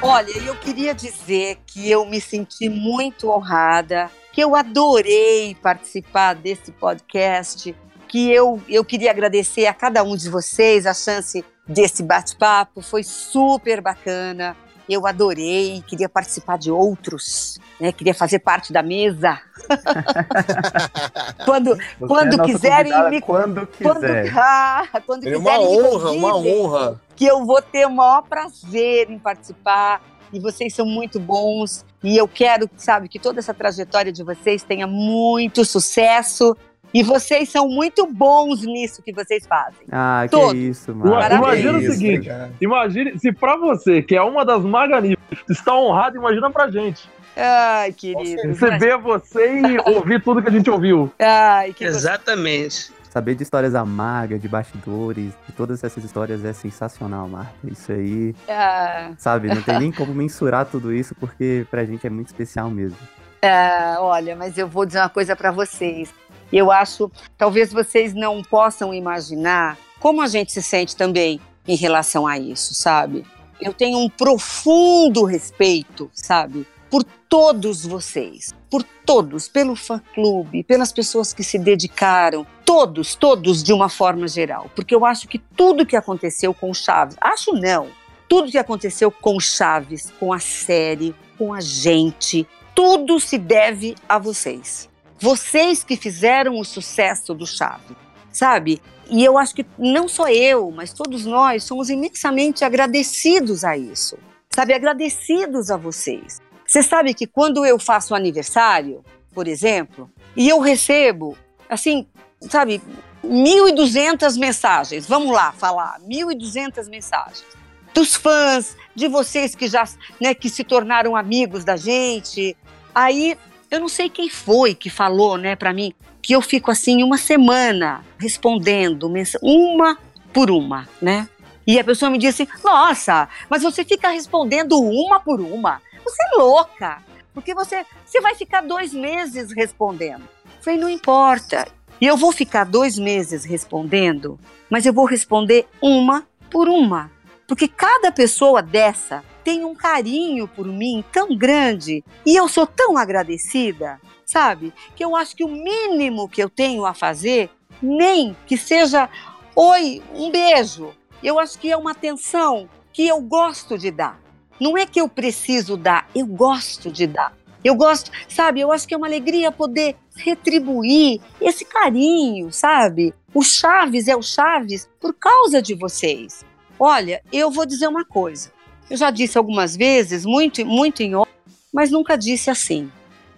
Olha, 0.00 0.30
eu 0.46 0.54
queria 0.56 0.94
dizer 0.94 1.58
que 1.66 1.90
eu 1.90 2.06
me 2.06 2.20
senti 2.20 2.68
muito 2.68 3.30
honrada, 3.30 4.10
que 4.32 4.40
eu 4.40 4.54
adorei 4.54 5.56
participar 5.56 6.34
desse 6.34 6.70
podcast, 6.70 7.74
que 8.06 8.30
eu, 8.30 8.62
eu 8.68 8.84
queria 8.84 9.10
agradecer 9.10 9.66
a 9.66 9.74
cada 9.74 10.02
um 10.02 10.16
de 10.16 10.30
vocês 10.30 10.86
a 10.86 10.94
chance 10.94 11.44
desse 11.66 12.02
bate-papo, 12.02 12.80
foi 12.80 13.02
super 13.02 13.80
bacana. 13.80 14.56
Eu 14.88 15.06
adorei, 15.06 15.82
queria 15.86 16.08
participar 16.08 16.56
de 16.56 16.70
outros, 16.70 17.58
né? 17.78 17.92
Queria 17.92 18.14
fazer 18.14 18.38
parte 18.38 18.72
da 18.72 18.82
mesa. 18.82 19.38
quando 21.44 21.76
quando 21.98 22.40
é 22.40 22.44
quiserem 22.46 23.10
me 23.10 23.20
quando 23.20 23.66
quiser. 23.66 24.32
Quando, 24.32 24.38
ah, 24.38 25.02
quando 25.04 25.28
é 25.28 25.36
uma 25.36 25.60
honra, 25.60 26.10
uma 26.12 26.36
honra. 26.36 27.00
Que 27.14 27.26
eu 27.26 27.44
vou 27.44 27.60
ter 27.60 27.86
o 27.86 27.90
maior 27.90 28.22
prazer 28.22 29.10
em 29.10 29.18
participar. 29.18 30.00
E 30.32 30.40
vocês 30.40 30.74
são 30.74 30.86
muito 30.86 31.18
bons. 31.18 31.84
E 32.02 32.16
eu 32.16 32.28
quero, 32.28 32.68
sabe, 32.76 33.08
que 33.08 33.18
toda 33.18 33.40
essa 33.40 33.52
trajetória 33.52 34.12
de 34.12 34.22
vocês 34.22 34.62
tenha 34.62 34.86
muito 34.86 35.64
sucesso 35.64 36.56
e 36.92 37.02
vocês 37.02 37.48
são 37.50 37.68
muito 37.68 38.06
bons 38.06 38.62
nisso 38.62 39.02
que 39.02 39.12
vocês 39.12 39.46
fazem. 39.46 39.86
Ah, 39.90 40.22
que 40.24 40.30
Todos. 40.30 40.54
isso, 40.54 40.94
mano. 40.94 41.34
Imagina 41.34 41.78
o 41.78 41.82
seguinte: 41.82 42.28
imagine 42.60 43.18
se 43.18 43.32
pra 43.32 43.56
você, 43.56 44.02
que 44.02 44.16
é 44.16 44.22
uma 44.22 44.44
das 44.44 44.62
maganíficas, 44.62 45.38
está 45.50 45.74
honrado, 45.74 46.16
imagina 46.16 46.50
pra 46.50 46.70
gente. 46.70 47.08
Ai, 47.36 47.92
querido. 47.92 48.42
Receber 48.48 48.98
você 48.98 49.60
e 49.60 49.78
ouvir 49.94 50.22
tudo 50.22 50.42
que 50.42 50.48
a 50.48 50.52
gente 50.52 50.68
ouviu. 50.68 51.12
Ai, 51.18 51.72
que 51.72 51.84
Exatamente. 51.84 52.92
Saber 53.10 53.34
de 53.34 53.42
histórias 53.42 53.74
amargas, 53.74 54.40
de 54.40 54.48
bastidores, 54.48 55.32
de 55.46 55.52
todas 55.56 55.82
essas 55.82 56.04
histórias 56.04 56.44
é 56.44 56.52
sensacional, 56.52 57.28
Marta. 57.28 57.54
Isso 57.64 57.90
aí, 57.90 58.34
ah. 58.48 59.12
sabe, 59.16 59.48
não 59.48 59.62
tem 59.62 59.78
nem 59.80 59.92
como 59.92 60.12
mensurar 60.14 60.66
tudo 60.66 60.92
isso, 60.92 61.14
porque 61.14 61.66
pra 61.70 61.84
gente 61.84 62.06
é 62.06 62.10
muito 62.10 62.26
especial 62.26 62.68
mesmo. 62.70 62.98
Ah, 63.42 63.98
olha, 64.00 64.34
mas 64.34 64.58
eu 64.58 64.66
vou 64.66 64.84
dizer 64.84 64.98
uma 64.98 65.08
coisa 65.08 65.36
para 65.36 65.50
vocês. 65.50 66.12
Eu 66.52 66.70
acho, 66.70 67.10
talvez 67.36 67.72
vocês 67.72 68.14
não 68.14 68.42
possam 68.42 68.94
imaginar 68.94 69.78
como 70.00 70.22
a 70.22 70.26
gente 70.26 70.52
se 70.52 70.62
sente 70.62 70.96
também 70.96 71.40
em 71.66 71.76
relação 71.76 72.26
a 72.26 72.38
isso, 72.38 72.74
sabe? 72.74 73.24
Eu 73.60 73.74
tenho 73.74 73.98
um 73.98 74.08
profundo 74.08 75.24
respeito, 75.24 76.10
sabe, 76.14 76.66
por 76.90 77.04
todos 77.28 77.84
vocês, 77.84 78.54
por 78.70 78.82
todos, 79.04 79.48
pelo 79.48 79.76
fã-clube, 79.76 80.62
pelas 80.62 80.92
pessoas 80.92 81.32
que 81.32 81.42
se 81.42 81.58
dedicaram, 81.58 82.46
todos, 82.64 83.14
todos 83.14 83.62
de 83.62 83.72
uma 83.72 83.88
forma 83.88 84.26
geral, 84.26 84.70
porque 84.74 84.94
eu 84.94 85.04
acho 85.04 85.28
que 85.28 85.38
tudo 85.38 85.84
que 85.84 85.96
aconteceu 85.96 86.54
com 86.54 86.72
Chaves, 86.72 87.16
acho 87.20 87.52
não, 87.52 87.88
tudo 88.28 88.50
que 88.50 88.58
aconteceu 88.58 89.10
com 89.10 89.38
Chaves, 89.40 90.12
com 90.18 90.32
a 90.32 90.38
série, 90.38 91.14
com 91.36 91.52
a 91.52 91.60
gente, 91.60 92.46
tudo 92.74 93.18
se 93.18 93.36
deve 93.36 93.94
a 94.08 94.18
vocês. 94.18 94.88
Vocês 95.20 95.82
que 95.82 95.96
fizeram 95.96 96.58
o 96.58 96.64
sucesso 96.64 97.34
do 97.34 97.46
Chaves, 97.46 97.96
sabe? 98.32 98.80
E 99.10 99.24
eu 99.24 99.38
acho 99.38 99.54
que 99.54 99.66
não 99.78 100.06
só 100.06 100.28
eu, 100.28 100.70
mas 100.70 100.92
todos 100.92 101.24
nós 101.24 101.64
somos 101.64 101.90
imensamente 101.90 102.64
agradecidos 102.64 103.64
a 103.64 103.76
isso. 103.76 104.18
Sabe, 104.54 104.74
agradecidos 104.74 105.70
a 105.70 105.76
vocês. 105.76 106.40
Você 106.66 106.82
sabe 106.82 107.14
que 107.14 107.26
quando 107.26 107.64
eu 107.64 107.78
faço 107.78 108.14
aniversário, 108.14 109.04
por 109.32 109.46
exemplo, 109.46 110.10
e 110.36 110.48
eu 110.48 110.58
recebo, 110.58 111.36
assim, 111.68 112.06
sabe, 112.42 112.82
1.200 113.24 114.38
mensagens, 114.38 115.06
vamos 115.06 115.32
lá 115.32 115.52
falar, 115.52 115.98
1.200 116.00 116.88
mensagens 116.88 117.58
dos 117.98 118.14
fãs, 118.14 118.76
de 118.94 119.08
vocês 119.08 119.54
que 119.54 119.66
já, 119.66 119.84
né, 120.20 120.32
que 120.34 120.48
se 120.48 120.62
tornaram 120.62 121.16
amigos 121.16 121.64
da 121.64 121.76
gente. 121.76 122.56
Aí, 122.94 123.36
eu 123.70 123.80
não 123.80 123.88
sei 123.88 124.08
quem 124.08 124.30
foi 124.30 124.74
que 124.74 124.90
falou, 124.90 125.36
né, 125.36 125.54
para 125.54 125.72
mim, 125.72 125.92
que 126.22 126.34
eu 126.34 126.42
fico 126.42 126.70
assim 126.70 127.02
uma 127.02 127.18
semana 127.18 128.04
respondendo 128.18 129.10
uma 129.42 129.98
por 130.32 130.50
uma, 130.50 130.88
né? 131.00 131.28
E 131.66 131.78
a 131.78 131.84
pessoa 131.84 132.10
me 132.10 132.18
disse: 132.18 132.48
"Nossa, 132.64 133.28
mas 133.48 133.62
você 133.62 133.84
fica 133.84 134.08
respondendo 134.08 134.80
uma 134.80 135.20
por 135.20 135.40
uma? 135.40 135.82
Você 136.04 136.22
é 136.22 136.36
louca, 136.36 137.02
porque 137.34 137.54
você 137.54 137.84
você 138.04 138.20
vai 138.20 138.34
ficar 138.34 138.62
dois 138.62 138.92
meses 138.92 139.52
respondendo." 139.52 140.22
Eu 140.22 140.62
falei: 140.62 140.78
"Não 140.78 140.88
importa. 140.88 141.66
E 142.00 142.06
eu 142.06 142.16
vou 142.16 142.30
ficar 142.30 142.64
dois 142.64 142.96
meses 142.96 143.44
respondendo, 143.44 144.38
mas 144.70 144.86
eu 144.86 144.92
vou 144.92 145.04
responder 145.04 145.66
uma 145.82 146.24
por 146.48 146.68
uma. 146.68 147.10
Porque 147.46 147.66
cada 147.66 148.12
pessoa 148.12 148.62
dessa 148.62 149.24
tem 149.48 149.64
um 149.64 149.74
carinho 149.74 150.46
por 150.46 150.66
mim 150.66 151.02
tão 151.10 151.34
grande 151.34 152.04
e 152.26 152.36
eu 152.36 152.46
sou 152.48 152.66
tão 152.66 152.98
agradecida, 152.98 153.98
sabe? 154.26 154.74
Que 154.94 155.02
eu 155.02 155.16
acho 155.16 155.34
que 155.34 155.42
o 155.42 155.48
mínimo 155.48 156.28
que 156.28 156.42
eu 156.42 156.50
tenho 156.50 156.84
a 156.84 156.92
fazer, 156.92 157.48
nem 157.80 158.36
que 158.46 158.58
seja 158.58 159.08
oi, 159.56 160.02
um 160.14 160.30
beijo, 160.30 160.94
eu 161.22 161.38
acho 161.38 161.58
que 161.58 161.72
é 161.72 161.76
uma 161.78 161.92
atenção 161.92 162.68
que 162.92 163.08
eu 163.08 163.22
gosto 163.22 163.78
de 163.78 163.90
dar. 163.90 164.20
Não 164.60 164.76
é 164.76 164.84
que 164.84 165.00
eu 165.00 165.08
preciso 165.08 165.78
dar, 165.78 166.06
eu 166.14 166.26
gosto 166.26 166.90
de 166.90 167.06
dar. 167.06 167.34
Eu 167.64 167.74
gosto, 167.74 168.10
sabe? 168.28 168.60
Eu 168.60 168.70
acho 168.70 168.86
que 168.86 168.92
é 168.92 168.98
uma 168.98 169.06
alegria 169.06 169.50
poder 169.50 169.96
retribuir 170.14 171.22
esse 171.40 171.64
carinho, 171.64 172.52
sabe? 172.52 173.14
O 173.32 173.42
Chaves 173.42 174.08
é 174.08 174.14
o 174.14 174.20
Chaves 174.22 174.86
por 175.00 175.14
causa 175.14 175.62
de 175.62 175.74
vocês. 175.74 176.44
Olha, 176.78 177.22
eu 177.32 177.50
vou 177.50 177.64
dizer 177.64 177.88
uma 177.88 178.04
coisa. 178.04 178.57
Eu 178.90 178.96
já 178.96 179.10
disse 179.10 179.36
algumas 179.36 179.76
vezes, 179.76 180.24
muito, 180.24 180.64
muito 180.64 181.02
em 181.02 181.14
off, 181.14 181.30
mas 181.72 181.90
nunca 181.90 182.16
disse 182.16 182.50
assim. 182.50 182.90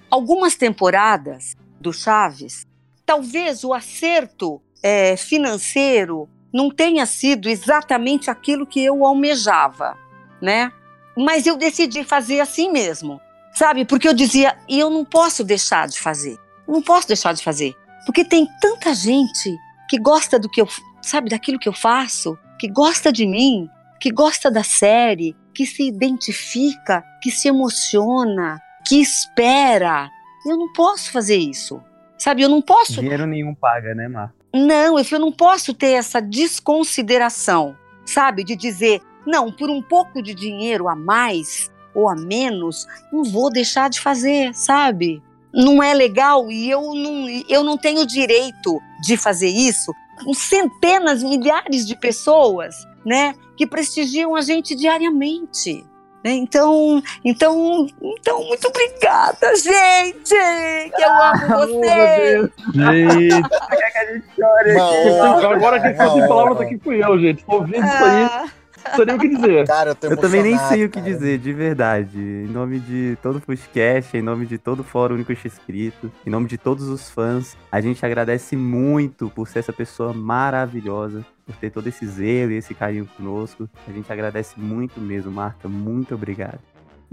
Algumas 0.09 0.55
temporadas 0.55 1.57
do 1.81 1.93
Chaves, 1.93 2.67
talvez 3.05 3.65
o 3.65 3.73
acerto 3.73 4.61
é, 4.83 5.17
financeiro 5.17 6.29
não 6.53 6.71
tenha 6.71 7.07
sido 7.07 7.49
exatamente 7.49 8.31
aquilo 8.31 8.67
que 8.67 8.85
eu 8.85 9.05
almejava, 9.05 9.97
né? 10.41 10.73
Mas 11.17 11.47
eu 11.47 11.57
decidi 11.57 12.05
fazer 12.05 12.41
assim 12.41 12.71
mesmo. 12.71 13.21
Sabe? 13.53 13.85
Porque 13.85 14.09
eu 14.09 14.15
dizia, 14.15 14.57
e 14.69 14.79
eu 14.79 14.91
não 14.91 15.05
posso 15.05 15.43
deixar 15.43 15.89
de 15.89 15.99
fazer. 15.99 16.39
Não 16.67 16.81
posso 16.81 17.09
deixar 17.09 17.33
de 17.35 17.43
fazer. 17.43 17.75
Porque 18.07 18.25
tem 18.25 18.47
tanta 18.61 18.95
gente 18.95 19.57
que 19.89 19.99
gosta 19.99 20.39
do 20.39 20.49
que 20.49 20.61
eu, 20.61 20.69
sabe, 21.03 21.31
daquilo 21.31 21.59
que 21.59 21.69
eu 21.69 21.73
faço, 21.73 22.39
que 22.59 22.69
gosta 22.69 23.13
de 23.13 23.27
mim, 23.27 23.69
que 24.01 24.11
gosta 24.11 24.51
da 24.51 24.65
série, 24.65 25.37
que 25.55 25.67
se 25.67 25.87
identifica, 25.87 27.05
que 27.23 27.31
se 27.31 27.49
emociona, 27.49 28.61
que 28.87 29.01
espera. 29.01 30.11
Eu 30.47 30.57
não 30.57 30.73
posso 30.73 31.13
fazer 31.13 31.37
isso. 31.37 31.81
Sabe, 32.19 32.43
eu 32.43 32.49
não 32.49 32.63
posso. 32.63 33.01
Dinheiro 33.01 33.27
nenhum 33.27 33.55
paga, 33.55 33.95
né, 33.95 34.09
Mar? 34.09 34.33
Não, 34.53 34.99
eu 34.99 35.19
não 35.19 35.31
posso 35.31 35.73
ter 35.73 35.93
essa 35.93 36.21
desconsideração, 36.21 37.77
sabe, 38.05 38.43
de 38.43 38.57
dizer, 38.57 39.01
não, 39.25 39.53
por 39.53 39.71
um 39.71 39.81
pouco 39.81 40.21
de 40.21 40.35
dinheiro 40.35 40.89
a 40.89 40.97
mais, 40.97 41.71
ou 41.95 42.09
a 42.09 42.17
menos, 42.17 42.87
não 43.13 43.23
vou 43.23 43.51
deixar 43.51 43.89
de 43.89 44.01
fazer, 44.01 44.53
sabe? 44.55 45.23
Não 45.53 45.83
é 45.83 45.95
legal 45.95 46.51
e 46.51 46.69
eu 46.69 46.95
não, 46.95 47.29
eu 47.49 47.63
não 47.63 47.77
tenho 47.77 48.07
direito 48.07 48.81
de 49.03 49.17
fazer 49.17 49.49
isso 49.49 49.93
com 50.25 50.35
centenas, 50.35 51.23
milhares 51.23 51.87
de 51.87 51.97
pessoas, 51.97 52.75
né, 53.05 53.35
que 53.57 53.67
prestigiam 53.67 54.35
a 54.35 54.41
gente 54.41 54.75
diariamente. 54.75 55.85
Né? 56.23 56.33
Então, 56.33 57.03
então, 57.25 57.87
então, 58.03 58.47
muito 58.47 58.69
obrigada, 58.69 59.57
gente! 59.57 60.29
Que 60.29 61.03
eu 61.03 61.11
amo 61.11 61.49
vocês! 61.49 62.51
Gente, 62.75 63.43
quer 63.71 63.91
que 63.91 63.99
a 63.99 64.13
gente 64.13 64.27
chore 64.37 65.55
Agora 65.55 65.81
quem 65.81 65.97
sem 65.97 66.29
palavras 66.29 66.61
aqui 66.61 66.79
fui 66.79 67.03
eu, 67.03 67.19
gente. 67.19 67.45
Tô 67.45 67.55
ouvindo 67.55 67.87
isso 67.87 68.05
aí. 68.05 68.51
Não 68.89 68.97
sei 68.97 69.05
nem 69.05 69.17
o 69.17 69.19
que 69.19 69.29
dizer. 69.29 69.67
Cara, 69.67 69.97
eu, 70.03 70.11
eu 70.11 70.17
também 70.17 70.43
nem 70.43 70.59
sei 70.59 70.85
o 70.85 70.89
que 70.89 71.01
cara. 71.01 71.13
dizer, 71.13 71.39
de 71.39 71.53
verdade. 71.53 72.19
Em 72.19 72.49
nome 72.49 72.81
de 72.81 73.17
todo 73.23 73.37
o 73.37 73.41
Fuscast, 73.41 74.17
em 74.17 74.23
nome 74.23 74.47
de 74.47 74.59
todo 74.59 74.81
o 74.81 74.85
Fórum 74.85 75.15
Único 75.15 75.33
Inscrito, 75.33 76.11
em 76.27 76.31
nome 76.31 76.47
de 76.47 76.59
todos 76.59 76.89
os 76.89 77.11
fãs, 77.11 77.57
a 77.71 77.81
gente 77.81 78.05
agradece 78.05 78.57
muito 78.57 79.31
por 79.31 79.49
ser 79.49 79.61
essa 79.61 79.73
pessoa 79.73 80.13
maravilhosa, 80.13 81.25
por 81.47 81.55
ter 81.57 81.71
todo 81.71 81.87
esse 81.87 82.07
zelo 82.07 82.53
e 82.53 82.57
esse 82.57 82.75
carinho 82.75 83.09
conosco. 83.17 83.69
A 83.87 83.93
gente 83.93 84.13
agradece 84.13 84.59
muito 84.59 85.01
mesmo, 85.01 85.31
Marta. 85.31 85.69
Muito 85.69 86.15
obrigado. 86.15 86.61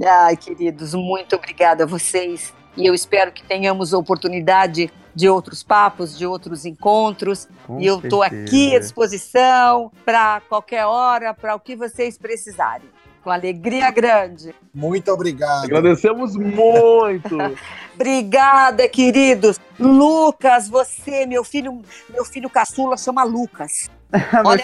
Ai, 0.05 0.37
queridos, 0.37 0.93
muito 0.93 1.35
obrigada 1.35 1.83
a 1.83 1.87
vocês. 1.87 2.53
E 2.77 2.85
eu 2.85 2.93
espero 2.93 3.31
que 3.31 3.43
tenhamos 3.43 3.91
oportunidade 3.91 4.91
de 5.15 5.27
outros 5.27 5.63
papos, 5.63 6.15
de 6.15 6.27
outros 6.27 6.63
encontros. 6.63 7.47
Com 7.65 7.81
e 7.81 7.87
eu 7.87 7.97
estou 7.99 8.21
aqui 8.21 8.75
à 8.75 8.79
disposição 8.79 9.91
para 10.05 10.41
qualquer 10.47 10.85
hora, 10.85 11.33
para 11.33 11.55
o 11.55 11.59
que 11.59 11.75
vocês 11.75 12.19
precisarem. 12.19 12.87
Com 13.23 13.31
alegria 13.31 13.89
grande. 13.89 14.53
Muito 14.73 15.11
obrigado. 15.11 15.65
Agradecemos 15.65 16.35
muito. 16.35 17.35
Obrigada, 17.95 18.87
queridos. 18.87 19.59
Lucas, 19.79 20.69
você, 20.69 21.25
meu 21.25 21.43
filho, 21.43 21.81
meu 22.09 22.23
filho 22.23 22.47
caçula 22.47 22.95
chama 22.95 23.23
Lucas. 23.23 23.89
Olha, 24.45 24.63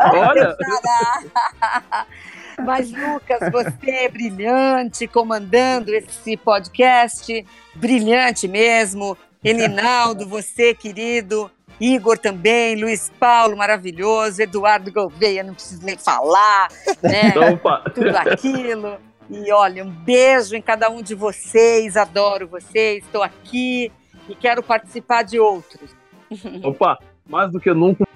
Olha. 0.00 0.56
Olha. 0.58 2.06
Mas, 2.62 2.90
Lucas, 2.90 3.50
você 3.50 3.90
é 3.90 4.08
brilhante 4.08 5.06
comandando 5.06 5.94
esse 5.94 6.36
podcast, 6.36 7.44
brilhante 7.74 8.46
mesmo. 8.46 9.16
Elinaldo, 9.42 10.26
você, 10.26 10.74
querido. 10.74 11.50
Igor 11.80 12.16
também, 12.16 12.76
Luiz 12.76 13.10
Paulo, 13.18 13.56
maravilhoso, 13.56 14.40
Eduardo 14.40 14.92
Gouveia, 14.92 15.42
não 15.42 15.54
preciso 15.54 15.84
nem 15.84 15.98
falar, 15.98 16.68
né? 17.02 17.32
Tudo 17.92 18.16
aquilo. 18.16 18.96
E 19.28 19.50
olha, 19.52 19.84
um 19.84 19.90
beijo 19.90 20.54
em 20.54 20.62
cada 20.62 20.88
um 20.88 21.02
de 21.02 21.14
vocês, 21.14 21.96
adoro 21.96 22.46
vocês, 22.46 23.04
estou 23.04 23.22
aqui 23.22 23.90
e 24.28 24.34
quero 24.34 24.62
participar 24.62 25.22
de 25.22 25.40
outros. 25.40 25.96
Opa, 26.62 26.98
mais 27.28 27.50
do 27.50 27.58
que 27.58 27.72
nunca, 27.72 28.06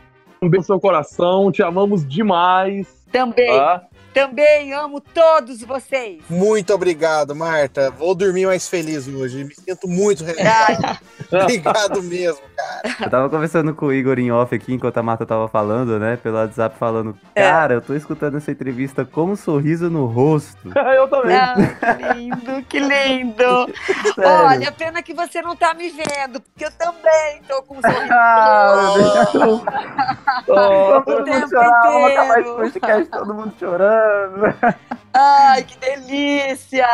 um 0.40 0.48
beijo 0.48 0.62
no 0.62 0.66
seu 0.66 0.80
coração, 0.80 1.50
te 1.50 1.62
amamos 1.62 2.06
demais. 2.06 3.06
Também. 3.10 3.56
Tá? 3.56 3.87
Também 4.18 4.72
amo 4.72 5.00
todos 5.00 5.62
vocês. 5.62 6.20
Muito 6.28 6.74
obrigado, 6.74 7.36
Marta. 7.36 7.88
Vou 7.92 8.16
dormir 8.16 8.46
mais 8.46 8.68
feliz 8.68 9.06
hoje. 9.06 9.44
Me 9.44 9.54
sinto 9.54 9.86
muito 9.86 10.24
realizado. 10.26 10.98
obrigado 11.30 12.02
mesmo, 12.02 12.42
cara. 12.56 12.96
Eu 13.00 13.10
tava 13.10 13.30
conversando 13.30 13.72
com 13.76 13.86
o 13.86 13.92
Igor 13.92 14.18
em 14.18 14.32
off 14.32 14.52
aqui, 14.52 14.74
enquanto 14.74 14.98
a 14.98 15.04
Marta 15.04 15.24
tava 15.24 15.46
falando, 15.46 16.00
né? 16.00 16.16
Pelo 16.16 16.36
WhatsApp, 16.36 16.76
falando: 16.76 17.16
é. 17.32 17.42
Cara, 17.42 17.74
eu 17.74 17.80
tô 17.80 17.94
escutando 17.94 18.38
essa 18.38 18.50
entrevista 18.50 19.04
com 19.04 19.26
um 19.26 19.36
sorriso 19.36 19.88
no 19.88 20.06
rosto. 20.06 20.68
eu 20.96 21.06
também. 21.06 21.36
Ah, 21.36 21.54
que 21.54 22.14
lindo, 22.18 22.62
que 22.68 22.80
lindo. 22.80 23.72
Olha, 24.18 24.72
pena 24.72 25.00
que 25.00 25.14
você 25.14 25.40
não 25.40 25.54
tá 25.54 25.74
me 25.74 25.90
vendo, 25.90 26.40
porque 26.40 26.64
eu 26.64 26.72
também 26.72 27.40
tô 27.46 27.62
com 27.62 27.76
um 27.76 27.80
sorriso 27.80 28.12
ah, 28.12 28.94
no 28.96 29.54
rosto. 29.54 29.66
Oh, 30.48 31.02
todo 31.02 31.24
mundo 31.24 31.48
chorar, 31.48 31.82
vamos 31.84 32.10
acabar 32.10 32.40
esse 32.40 32.50
podcast, 32.50 33.10
todo 33.10 33.34
mundo 33.34 33.54
chorando. 33.60 34.07
Ai, 35.12 35.64
que 35.64 35.76
delícia! 35.78 36.86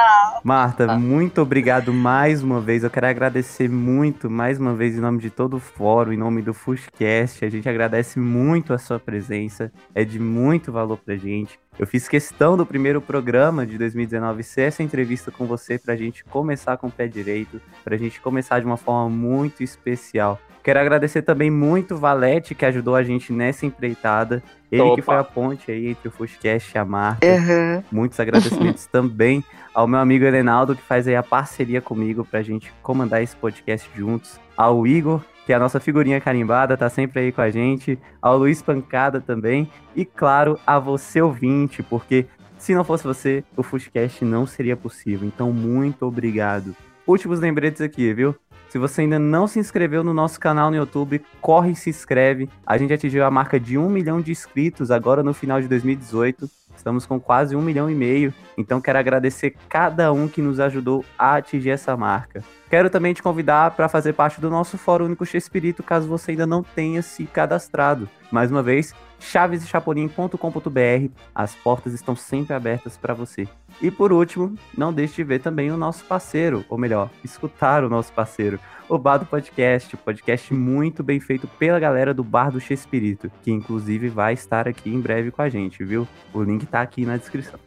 Marta, 0.42 0.96
muito 0.96 1.42
obrigado 1.42 1.92
mais 1.92 2.42
uma 2.42 2.60
vez. 2.60 2.84
Eu 2.84 2.90
quero 2.90 3.06
agradecer 3.06 3.68
muito, 3.68 4.30
mais 4.30 4.58
uma 4.58 4.74
vez, 4.74 4.96
em 4.96 5.00
nome 5.00 5.18
de 5.18 5.30
todo 5.30 5.56
o 5.56 5.60
fórum, 5.60 6.12
em 6.12 6.16
nome 6.16 6.40
do 6.40 6.54
Fuscast. 6.54 7.44
A 7.44 7.50
gente 7.50 7.68
agradece 7.68 8.18
muito 8.18 8.72
a 8.72 8.78
sua 8.78 8.98
presença. 8.98 9.70
É 9.94 10.04
de 10.04 10.18
muito 10.18 10.72
valor 10.72 10.98
pra 10.98 11.16
gente. 11.16 11.58
Eu 11.78 11.86
fiz 11.86 12.08
questão 12.08 12.56
do 12.56 12.64
primeiro 12.64 13.00
programa 13.00 13.66
de 13.66 13.76
2019 13.76 14.42
ser 14.44 14.62
essa 14.62 14.82
entrevista 14.82 15.30
com 15.30 15.44
você 15.44 15.76
pra 15.76 15.96
gente 15.96 16.24
começar 16.24 16.76
com 16.76 16.86
o 16.86 16.90
pé 16.90 17.08
direito, 17.08 17.60
pra 17.82 17.96
gente 17.96 18.20
começar 18.20 18.60
de 18.60 18.66
uma 18.66 18.76
forma 18.76 19.10
muito 19.10 19.62
especial. 19.62 20.40
Quero 20.62 20.78
agradecer 20.78 21.20
também 21.20 21.50
muito 21.50 21.94
o 21.94 21.98
Valete, 21.98 22.54
que 22.54 22.64
ajudou 22.64 22.94
a 22.94 23.02
gente 23.02 23.32
nessa 23.32 23.66
empreitada. 23.66 24.42
Ele 24.72 24.80
Opa. 24.80 24.94
que 24.94 25.02
foi 25.02 25.16
a 25.16 25.24
ponte 25.24 25.70
aí 25.70 25.88
entre 25.88 26.08
o 26.08 26.10
Fuscast 26.10 26.72
e 26.74 26.78
a 26.78 26.84
marca. 26.84 27.26
Uhum. 27.26 27.82
Muitos 27.92 28.18
agradecimentos 28.18 28.86
também 28.88 29.44
ao 29.74 29.86
meu 29.86 29.98
amigo 29.98 30.24
Helenaldo, 30.24 30.74
que 30.74 30.82
faz 30.82 31.06
aí 31.06 31.16
a 31.16 31.22
parceria 31.22 31.82
comigo 31.82 32.24
pra 32.24 32.40
gente 32.40 32.72
comandar 32.82 33.22
esse 33.22 33.36
podcast 33.36 33.90
juntos. 33.94 34.40
Ao 34.56 34.86
Igor, 34.86 35.20
que 35.44 35.52
é 35.52 35.56
a 35.56 35.58
nossa 35.58 35.78
figurinha 35.78 36.20
carimbada, 36.20 36.76
tá 36.76 36.88
sempre 36.88 37.20
aí 37.20 37.32
com 37.32 37.40
a 37.40 37.50
gente. 37.50 37.98
Ao 38.20 38.36
Luiz 38.36 38.62
Pancada 38.62 39.20
também. 39.20 39.70
E 39.94 40.04
claro, 40.04 40.58
a 40.66 40.78
você 40.78 41.20
ouvinte, 41.20 41.82
porque 41.82 42.26
se 42.58 42.74
não 42.74 42.84
fosse 42.84 43.04
você, 43.04 43.44
o 43.56 43.62
Fuscast 43.62 44.24
não 44.24 44.46
seria 44.46 44.76
possível. 44.76 45.28
Então, 45.28 45.52
muito 45.52 46.06
obrigado. 46.06 46.74
Últimos 47.06 47.38
lembretes 47.40 47.82
aqui, 47.82 48.12
viu? 48.14 48.34
Se 48.70 48.78
você 48.78 49.02
ainda 49.02 49.18
não 49.18 49.46
se 49.46 49.58
inscreveu 49.58 50.02
no 50.02 50.14
nosso 50.14 50.40
canal 50.40 50.70
no 50.70 50.76
YouTube, 50.76 51.22
corre 51.40 51.72
e 51.72 51.76
se 51.76 51.90
inscreve. 51.90 52.48
A 52.66 52.76
gente 52.76 52.92
atingiu 52.92 53.24
a 53.24 53.30
marca 53.30 53.60
de 53.60 53.78
um 53.78 53.88
milhão 53.88 54.20
de 54.20 54.32
inscritos 54.32 54.90
agora 54.90 55.22
no 55.22 55.34
final 55.34 55.60
de 55.60 55.68
2018. 55.68 56.48
Estamos 56.76 57.06
com 57.06 57.20
quase 57.20 57.56
um 57.56 57.62
milhão 57.62 57.90
e 57.90 57.94
meio. 57.94 58.32
Então 58.56 58.80
quero 58.80 58.98
agradecer 58.98 59.54
cada 59.68 60.12
um 60.12 60.28
que 60.28 60.42
nos 60.42 60.60
ajudou 60.60 61.04
a 61.18 61.36
atingir 61.36 61.70
essa 61.70 61.96
marca. 61.96 62.42
Quero 62.68 62.90
também 62.90 63.14
te 63.14 63.22
convidar 63.22 63.70
para 63.72 63.88
fazer 63.88 64.12
parte 64.14 64.40
do 64.40 64.50
nosso 64.50 64.76
Fórum 64.76 65.06
Único 65.06 65.24
Espírito, 65.24 65.82
caso 65.82 66.08
você 66.08 66.32
ainda 66.32 66.46
não 66.46 66.62
tenha 66.62 67.02
se 67.02 67.24
cadastrado. 67.24 68.08
Mais 68.32 68.50
uma 68.50 68.62
vez, 68.62 68.94
chavesechapolin.com.br. 69.24 71.10
As 71.34 71.54
portas 71.54 71.92
estão 71.92 72.14
sempre 72.14 72.54
abertas 72.54 72.96
para 72.96 73.14
você. 73.14 73.48
E 73.80 73.90
por 73.90 74.12
último, 74.12 74.54
não 74.76 74.92
deixe 74.92 75.16
de 75.16 75.24
ver 75.24 75.40
também 75.40 75.70
o 75.70 75.76
nosso 75.76 76.04
parceiro, 76.04 76.64
ou 76.68 76.78
melhor, 76.78 77.10
escutar 77.24 77.82
o 77.82 77.88
nosso 77.88 78.12
parceiro, 78.12 78.60
o 78.88 78.98
Bar 78.98 79.18
do 79.18 79.26
Podcast, 79.26 79.96
podcast 79.96 80.52
muito 80.52 81.02
bem 81.02 81.18
feito 81.18 81.46
pela 81.46 81.80
galera 81.80 82.12
do 82.12 82.22
Bar 82.22 82.50
do 82.50 82.60
Chespirito, 82.60 83.30
que 83.42 83.50
inclusive 83.50 84.08
vai 84.08 84.34
estar 84.34 84.68
aqui 84.68 84.90
em 84.90 85.00
breve 85.00 85.30
com 85.30 85.42
a 85.42 85.48
gente, 85.48 85.82
viu? 85.84 86.06
O 86.32 86.42
link 86.42 86.66
tá 86.66 86.82
aqui 86.82 87.06
na 87.06 87.16
descrição. 87.16 87.58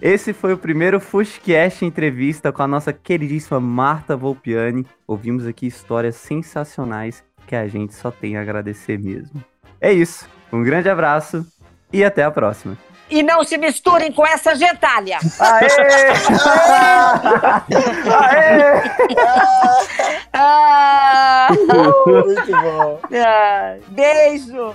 Esse 0.00 0.32
foi 0.32 0.54
o 0.54 0.58
primeiro 0.58 0.98
Fushcast 0.98 1.84
entrevista 1.84 2.50
com 2.50 2.62
a 2.62 2.66
nossa 2.66 2.90
queridíssima 2.90 3.60
Marta 3.60 4.16
Volpiani. 4.16 4.86
Ouvimos 5.06 5.46
aqui 5.46 5.66
histórias 5.66 6.16
sensacionais 6.16 7.22
que 7.46 7.54
a 7.54 7.68
gente 7.68 7.94
só 7.94 8.10
tem 8.10 8.38
a 8.38 8.40
agradecer 8.40 8.98
mesmo. 8.98 9.44
É 9.78 9.92
isso. 9.92 10.26
Um 10.52 10.62
grande 10.62 10.88
abraço 10.88 11.46
e 11.92 12.04
até 12.04 12.24
a 12.24 12.30
próxima. 12.30 12.76
E 13.08 13.22
não 13.24 13.42
se 13.42 13.58
misturem 13.58 14.12
com 14.12 14.24
essa 14.24 14.54
gentalha. 14.54 15.18
Aê! 15.40 15.68
Ah! 20.32 21.48
Muito 22.06 22.52
bom. 22.52 23.00
Ah, 23.12 23.76
beijo. 23.88 24.74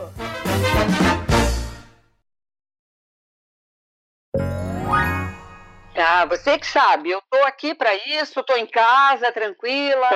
Ah, 5.97 6.25
você 6.25 6.59
que 6.59 6.67
sabe, 6.67 7.09
eu 7.09 7.21
tô 7.31 7.41
aqui 7.43 7.73
pra 7.73 7.95
isso, 7.95 8.43
tô 8.43 8.55
em 8.57 8.67
casa, 8.67 9.31
tranquila. 9.31 10.09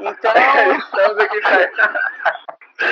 Então. 0.00 0.32
Estamos 0.76 1.18
aqui 1.18 1.40
pra 1.40 1.70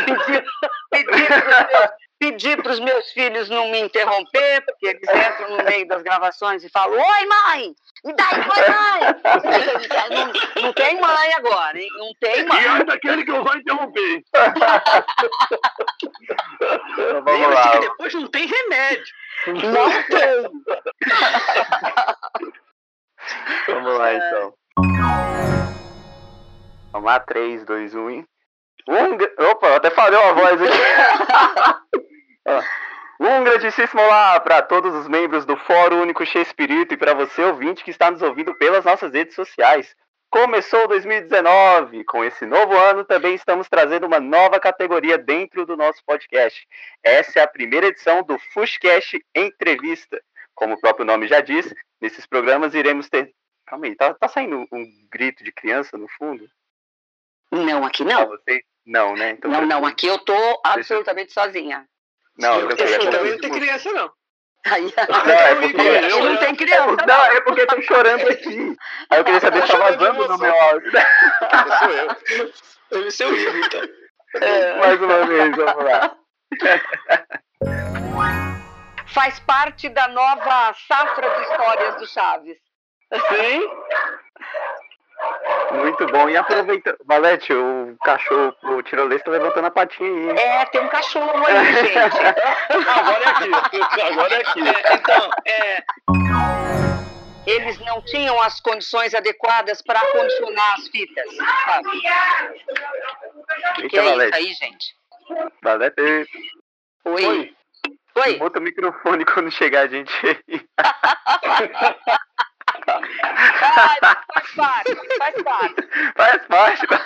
pedir, 0.05 0.45
pedir, 0.91 1.27
pros 1.27 1.47
meus, 1.47 1.91
pedir 2.19 2.61
pros 2.63 2.81
meus 2.81 3.11
filhos 3.13 3.49
não 3.49 3.71
me 3.71 3.79
interromper, 3.81 4.65
porque 4.65 4.87
eles 4.87 5.09
entram 5.09 5.57
no 5.57 5.65
meio 5.65 5.87
das 5.87 6.03
gravações 6.03 6.65
e 6.65 6.69
falam: 6.69 6.99
Oi, 6.99 7.27
mãe! 7.27 7.75
Me 8.05 8.13
dá 8.15 8.25
aí, 8.29 8.41
oi, 8.41 8.69
mãe! 8.69 9.01
Não, 10.11 10.63
não 10.63 10.73
tem 10.73 11.01
mãe 11.01 11.35
agora, 11.35 11.79
hein? 11.79 11.89
Não 11.97 12.13
tem 12.21 12.45
mãe. 12.47 12.63
E 12.63 12.69
olha 12.69 12.85
daquele 12.85 13.25
que 13.25 13.31
eu 13.31 13.45
vou 13.45 13.57
interromper. 13.57 14.23
Vamos 17.25 17.55
lá. 17.55 17.71
que 17.73 17.79
depois 17.81 18.15
não 18.15 18.27
tem 18.29 18.47
remédio. 18.47 19.15
Não 19.47 20.03
tem. 20.05 20.43
Vamos 23.67 23.99
lá, 23.99 24.15
então. 24.15 24.55
Vamos 26.93 27.07
lá, 27.07 27.21
3, 27.21 27.65
2, 27.65 27.95
1 27.95 28.25
gra- 29.17 29.51
Opa, 29.51 29.77
até 29.77 29.91
falhou 29.91 30.23
a 30.23 30.33
voz 30.33 30.61
aqui. 30.63 30.79
Um 33.21 33.43
grandíssimo 33.43 34.01
olá 34.01 34.39
para 34.39 34.63
todos 34.63 34.95
os 34.95 35.09
membros 35.09 35.45
do 35.45 35.57
Fórum 35.57 36.03
Único 36.03 36.25
Cheio 36.25 36.45
Espírito 36.45 36.95
e 36.95 36.97
para 36.97 37.15
você, 37.15 37.43
ouvinte, 37.43 37.83
que 37.83 37.91
está 37.91 38.13
nos 38.13 38.23
ouvindo 38.23 38.55
pelas 38.55 38.85
nossas 38.85 39.13
redes 39.13 39.35
sociais. 39.35 39.93
Começou 40.31 40.87
2019. 40.87 42.05
Com 42.05 42.25
esse 42.25 42.47
novo 42.47 42.77
ano, 42.77 43.05
também 43.05 43.35
estamos 43.35 43.69
trazendo 43.69 44.07
uma 44.07 44.21
nova 44.21 44.61
categoria 44.61 45.19
dentro 45.19 45.67
do 45.67 45.77
nosso 45.77 46.01
podcast. 46.07 46.65
Essa 47.03 47.41
é 47.41 47.43
a 47.43 47.49
primeira 47.49 47.89
edição 47.89 48.23
do 48.23 48.39
Fushcast 48.55 49.19
Entrevista. 49.35 50.23
Como 50.55 50.75
o 50.75 50.81
próprio 50.81 51.05
nome 51.05 51.27
já 51.27 51.41
diz, 51.41 51.75
nesses 52.01 52.25
programas 52.25 52.73
iremos 52.73 53.09
ter. 53.09 53.33
Calma 53.67 53.87
aí, 53.87 53.97
tá, 53.97 54.15
tá 54.15 54.29
saindo 54.29 54.65
um 54.71 54.85
grito 55.11 55.43
de 55.43 55.51
criança 55.51 55.99
no 55.99 56.07
fundo? 56.17 56.49
Não, 57.51 57.85
aqui 57.85 58.05
não. 58.05 58.29
Você... 58.29 58.63
Não, 58.89 59.15
né? 59.15 59.33
Então, 59.33 59.51
Não, 59.51 59.67
não, 59.67 59.85
aqui 59.87 60.07
eu 60.07 60.19
tô 60.19 60.61
absolutamente 60.65 61.31
sozinha. 61.33 61.85
Não, 62.39 62.59
eu, 62.61 62.71
Eu 62.71 63.11
também 63.11 63.33
não 63.33 63.39
tem 63.39 63.51
criança, 63.53 63.93
não. 63.93 64.11
Aí, 64.67 64.83
Não, 64.83 65.31
é 65.35 65.55
porque 65.55 65.89
Aqui 65.89 66.21
não 66.21 66.37
tem 66.39 66.55
criança. 66.57 66.83
É 66.83 66.87
por- 66.97 67.07
não, 67.07 67.25
é 67.27 67.41
porque 67.43 67.61
estão 67.61 67.83
chorando 67.83 68.29
aqui. 68.29 68.77
Aí 69.11 69.19
eu 69.21 69.25
queria 69.25 69.41
saber 69.41 69.63
se 69.67 69.73
tá 69.73 69.79
vazando 69.79 70.27
no 70.27 70.39
meu 70.39 70.55
áudio. 70.63 70.91
Sou 71.79 71.91
eu. 71.91 72.53
Deve 72.91 73.11
ser 73.11 73.27
o 73.27 73.37
Igor, 73.37 73.57
então. 73.67 73.89
Mais 74.81 75.01
uma 75.03 75.27
vez, 75.27 75.57
vamos 75.57 75.85
lá. 75.85 76.17
Faz 79.09 79.39
parte 79.41 79.89
da 79.91 80.09
nova 80.09 80.75
safra 80.87 81.29
de 81.31 81.43
histórias 81.43 81.95
do 81.97 82.07
Chaves. 82.07 82.57
Sim. 83.13 83.71
Muito 85.73 86.07
bom. 86.07 86.29
E 86.29 86.37
aproveita. 86.37 86.97
Valete, 87.05 87.53
o 87.53 87.97
cachorro, 88.05 88.55
o 88.63 88.83
tirolês 88.83 89.23
tá 89.23 89.31
levantando 89.31 89.67
a 89.67 89.71
patinha 89.71 90.33
aí. 90.33 90.39
É, 90.39 90.65
tem 90.67 90.81
um 90.81 90.89
cachorro 90.89 91.45
aí, 91.47 91.75
gente. 91.75 92.19
Agora 92.89 93.25
é 93.25 93.29
aqui. 93.29 94.03
Agora 94.03 94.35
é 94.35 94.41
aqui. 94.41 94.61
então, 94.95 95.31
é. 95.45 95.83
Eles 97.47 97.79
não 97.81 98.03
tinham 98.03 98.41
as 98.43 98.61
condições 98.61 99.15
adequadas 99.15 99.81
para 99.81 100.01
condicionar 100.13 100.75
as 100.75 100.89
fitas. 100.89 101.37
Sabe? 101.65 101.89
O 101.89 103.75
que, 103.75 103.89
que 103.89 103.99
é 103.99 104.03
isso 104.03 104.11
Valete. 104.11 104.37
aí, 104.37 104.53
gente? 104.53 104.95
Valete. 105.63 106.29
Oi. 107.05 107.55
Oi. 108.17 108.37
Bota 108.37 108.59
o 108.59 108.63
microfone 108.63 109.25
quando 109.25 109.51
chegar 109.51 109.83
a 109.83 109.87
gente 109.87 110.13
aí. 110.27 110.61
Ai, 113.23 113.99
faz 114.01 114.55
parte, 114.55 114.97
faz 115.19 115.43
parte. 115.43 115.89
Faz 116.17 116.47
parte. 116.47 116.87
Né? 116.91 116.99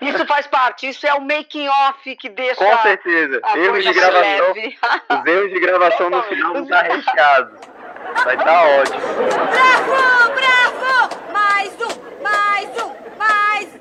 Isso 0.00 0.26
faz 0.26 0.46
parte, 0.46 0.88
isso 0.88 1.06
é 1.06 1.14
o 1.14 1.20
making 1.20 1.68
off 1.68 2.16
que 2.16 2.28
deixa. 2.28 2.56
Com 2.56 2.78
certeza. 2.78 3.40
A 3.42 3.58
erros 3.58 3.84
de 3.84 3.92
gravação. 3.92 4.52
Os 4.52 5.26
erros 5.26 5.52
de 5.52 5.60
gravação 5.60 6.10
no 6.10 6.22
final 6.24 6.52
vão 6.52 6.62
estar 6.64 6.82
recheados. 6.82 7.60
Vai 8.24 8.34
estar 8.34 8.44
tá 8.44 8.62
ótimo. 8.62 9.00
Bravo, 9.50 10.34
bravo! 10.34 11.32
Mais 11.32 11.72
um, 11.80 12.22
mais 12.22 12.82
um, 12.82 12.94
mais. 13.18 13.78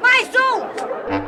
Mais 0.00 0.34
um! 0.34 1.25